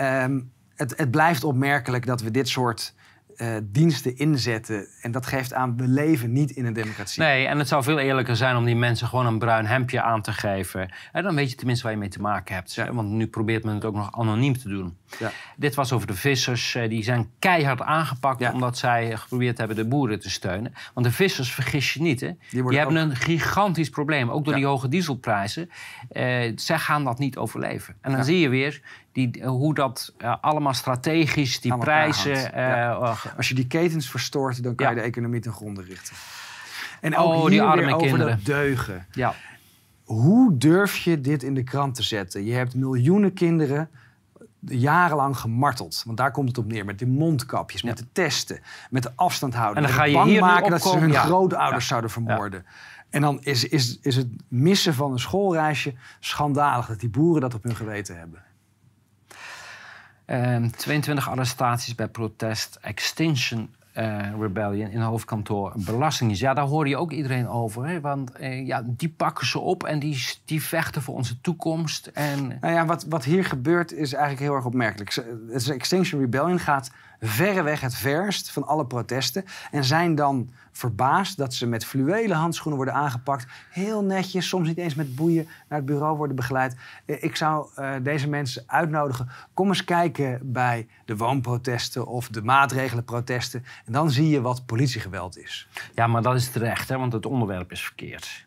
Um, 0.00 0.52
het, 0.74 0.94
het 0.96 1.10
blijft 1.10 1.44
opmerkelijk 1.44 2.06
dat 2.06 2.20
we 2.20 2.30
dit 2.30 2.48
soort 2.48 2.94
uh, 3.42 3.56
diensten 3.62 4.16
inzetten. 4.16 4.86
En 5.00 5.12
dat 5.12 5.26
geeft 5.26 5.54
aan, 5.54 5.76
we 5.76 5.88
leven 5.88 6.32
niet 6.32 6.50
in 6.50 6.64
een 6.64 6.72
democratie. 6.72 7.22
Nee, 7.22 7.46
en 7.46 7.58
het 7.58 7.68
zou 7.68 7.82
veel 7.82 7.98
eerlijker 7.98 8.36
zijn 8.36 8.56
om 8.56 8.64
die 8.64 8.76
mensen 8.76 9.06
gewoon 9.06 9.26
een 9.26 9.38
bruin 9.38 9.66
hemdje 9.66 10.02
aan 10.02 10.22
te 10.22 10.32
geven. 10.32 10.92
En 11.12 11.22
dan 11.22 11.34
weet 11.34 11.50
je 11.50 11.56
tenminste 11.56 11.84
waar 11.84 11.92
je 11.92 11.98
mee 11.98 12.08
te 12.08 12.20
maken 12.20 12.54
hebt. 12.54 12.74
Ja. 12.74 12.92
Want 12.92 13.08
nu 13.08 13.26
probeert 13.26 13.64
men 13.64 13.74
het 13.74 13.84
ook 13.84 13.94
nog 13.94 14.18
anoniem 14.18 14.58
te 14.58 14.68
doen. 14.68 14.96
Ja. 15.18 15.30
Dit 15.56 15.74
was 15.74 15.92
over 15.92 16.06
de 16.06 16.14
vissers. 16.14 16.74
Eh, 16.74 16.88
die 16.88 17.02
zijn 17.02 17.30
keihard 17.38 17.80
aangepakt 17.80 18.40
ja. 18.40 18.52
omdat 18.52 18.78
zij 18.78 19.16
geprobeerd 19.16 19.58
hebben 19.58 19.76
de 19.76 19.86
boeren 19.86 20.20
te 20.20 20.30
steunen. 20.30 20.74
Want 20.94 21.06
de 21.06 21.12
vissers, 21.12 21.52
vergis 21.52 21.94
je 21.94 22.02
niet, 22.02 22.20
hè, 22.20 22.30
die, 22.50 22.62
die 22.68 22.78
hebben 22.78 22.96
ook... 22.96 23.10
een 23.10 23.16
gigantisch 23.16 23.90
probleem. 23.90 24.30
Ook 24.30 24.44
door 24.44 24.54
die 24.54 24.66
hoge 24.66 24.88
dieselprijzen. 24.88 25.70
Uh, 26.12 26.52
zij 26.54 26.78
gaan 26.78 27.04
dat 27.04 27.18
niet 27.18 27.36
overleven. 27.36 27.96
En 28.00 28.12
dan 28.12 28.24
zie 28.24 28.38
je 28.38 28.48
weer 28.48 28.80
die, 29.12 29.44
hoe 29.44 29.74
dat 29.74 30.12
uh, 30.18 30.36
allemaal 30.40 30.74
strategisch, 30.74 31.60
die 31.60 31.78
prijzen. 31.78 32.36
Uh, 32.36 32.52
ja. 32.52 33.16
Als 33.36 33.48
je 33.48 33.54
die 33.54 33.66
ketens 33.66 34.10
verstoort, 34.10 34.62
dan 34.62 34.74
kan 34.74 34.86
ja. 34.86 34.92
je 34.92 34.98
de 34.98 35.06
economie 35.06 35.40
ten 35.40 35.52
gronde 35.52 35.82
richten. 35.82 36.14
En 37.00 37.16
ook 37.16 37.34
oh, 37.34 37.46
die 37.46 37.62
arme 37.62 37.84
weer 37.84 37.94
over 37.94 38.06
kinderen. 38.06 38.36
dat 38.36 38.44
deugen. 38.44 39.06
Ja. 39.12 39.34
Hoe 40.04 40.56
durf 40.56 40.96
je 40.96 41.20
dit 41.20 41.42
in 41.42 41.54
de 41.54 41.62
krant 41.62 41.94
te 41.94 42.02
zetten? 42.02 42.44
Je 42.44 42.52
hebt 42.52 42.74
miljoenen 42.74 43.32
kinderen 43.32 43.90
jarenlang 44.60 45.36
gemarteld. 45.36 46.02
Want 46.06 46.16
daar 46.16 46.30
komt 46.30 46.48
het 46.48 46.58
op 46.58 46.66
neer. 46.66 46.84
Met 46.84 46.98
de 46.98 47.06
mondkapjes, 47.06 47.82
met 47.82 47.98
de 47.98 48.06
testen, 48.12 48.60
met 48.90 49.02
de 49.02 49.12
afstand 49.14 49.54
houden. 49.54 49.76
En 49.76 49.88
dan 49.88 49.98
ga 49.98 50.04
je 50.04 50.14
bang 50.14 50.28
hier 50.28 50.40
maken 50.40 50.70
dat 50.70 50.82
ze 50.82 50.98
hun 50.98 51.12
Ja. 51.12 51.22
grootouders 51.24 51.86
zouden 51.86 52.10
vermoorden. 52.10 52.64
En 53.10 53.20
dan 53.20 53.38
is, 53.42 53.68
is, 53.68 53.98
is 54.02 54.16
het 54.16 54.28
missen 54.48 54.94
van 54.94 55.12
een 55.12 55.18
schoolreisje 55.18 55.94
schandalig 56.20 56.86
dat 56.86 57.00
die 57.00 57.08
boeren 57.08 57.40
dat 57.40 57.54
op 57.54 57.62
hun 57.62 57.76
geweten 57.76 58.18
hebben. 58.18 58.42
Um, 60.32 60.70
22 60.70 61.28
arrestaties 61.28 61.94
bij 61.94 62.08
protest 62.08 62.78
Extinction 62.80 63.70
Rebellion 64.40 64.90
in 64.90 65.00
hoofdkantoor 65.00 65.72
Belastingdienst. 65.76 66.42
Ja, 66.42 66.54
daar 66.54 66.64
hoor 66.64 66.88
je 66.88 66.96
ook 66.96 67.12
iedereen 67.12 67.48
over. 67.48 67.86
Hè? 67.86 68.00
Want 68.00 68.32
ja, 68.64 68.82
die 68.86 69.08
pakken 69.08 69.46
ze 69.46 69.58
op 69.58 69.84
en 69.84 69.98
die, 69.98 70.26
die 70.44 70.62
vechten 70.62 71.02
voor 71.02 71.14
onze 71.14 71.40
toekomst. 71.40 72.06
En... 72.06 72.58
Nou 72.60 72.74
ja, 72.74 72.86
wat, 72.86 73.04
wat 73.08 73.24
hier 73.24 73.44
gebeurt 73.44 73.92
is 73.92 74.12
eigenlijk 74.12 74.42
heel 74.42 74.54
erg 74.54 74.64
opmerkelijk. 74.64 75.16
Extinction 75.68 76.20
Rebellion 76.20 76.58
gaat 76.58 76.90
verreweg 77.20 77.80
het 77.80 77.94
verst 77.94 78.50
van 78.50 78.66
alle 78.66 78.86
protesten. 78.86 79.44
En 79.70 79.84
zijn 79.84 80.14
dan 80.14 80.50
verbaasd 80.72 81.36
dat 81.36 81.54
ze 81.54 81.66
met 81.66 81.84
fluwelen 81.84 82.36
handschoenen 82.36 82.76
worden 82.76 82.94
aangepakt. 82.94 83.46
Heel 83.70 84.04
netjes, 84.04 84.48
soms 84.48 84.68
niet 84.68 84.78
eens 84.78 84.94
met 84.94 85.14
boeien 85.14 85.48
naar 85.68 85.78
het 85.78 85.86
bureau 85.86 86.16
worden 86.16 86.36
begeleid. 86.36 86.76
Eh, 87.04 87.22
ik 87.22 87.36
zou 87.36 87.68
uh, 87.78 87.92
deze 88.02 88.28
mensen 88.28 88.62
uitnodigen. 88.66 89.28
Kom 89.54 89.68
eens 89.68 89.84
kijken 89.84 90.52
bij 90.52 90.88
de 91.04 91.16
woonprotesten 91.16 92.06
of 92.06 92.28
de 92.28 92.42
maatregelenprotesten. 92.42 93.64
En 93.86 93.92
dan 93.92 94.10
zie 94.10 94.28
je 94.28 94.40
wat 94.40 94.66
politiegeweld 94.66 95.38
is. 95.38 95.68
Ja, 95.94 96.06
maar 96.06 96.22
dat 96.22 96.34
is 96.34 96.50
terecht, 96.50 96.88
hè, 96.88 96.98
want 96.98 97.12
het 97.12 97.26
onderwerp 97.26 97.72
is 97.72 97.82
verkeerd. 97.82 98.46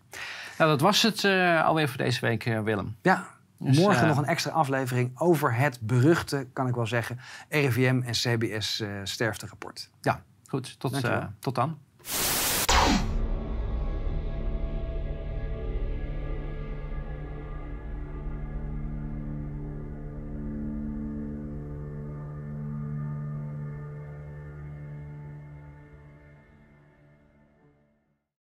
Nou, 0.58 0.70
dat 0.70 0.82
was 0.82 1.02
het 1.02 1.24
uh, 1.24 1.66
alweer 1.66 1.90
voor 1.90 1.98
deze 1.98 2.20
week, 2.20 2.44
Willem. 2.44 2.96
Ja, 3.02 3.28
dus, 3.64 3.78
Morgen 3.78 4.07
nog 4.07 4.18
een 4.18 4.26
extra 4.26 4.51
aflevering 4.51 5.20
over 5.20 5.55
het 5.55 5.80
beruchte, 5.82 6.47
kan 6.53 6.68
ik 6.68 6.76
wel 6.76 6.88
zeggen, 6.88 7.20
RIVM 7.49 8.01
en 8.05 8.11
CBS 8.11 8.80
uh, 8.80 8.89
sterfterapport. 9.03 9.89
Ja, 10.01 10.24
goed. 10.45 10.80
Tot, 10.80 11.01
tot 11.39 11.55
dan. 11.55 11.78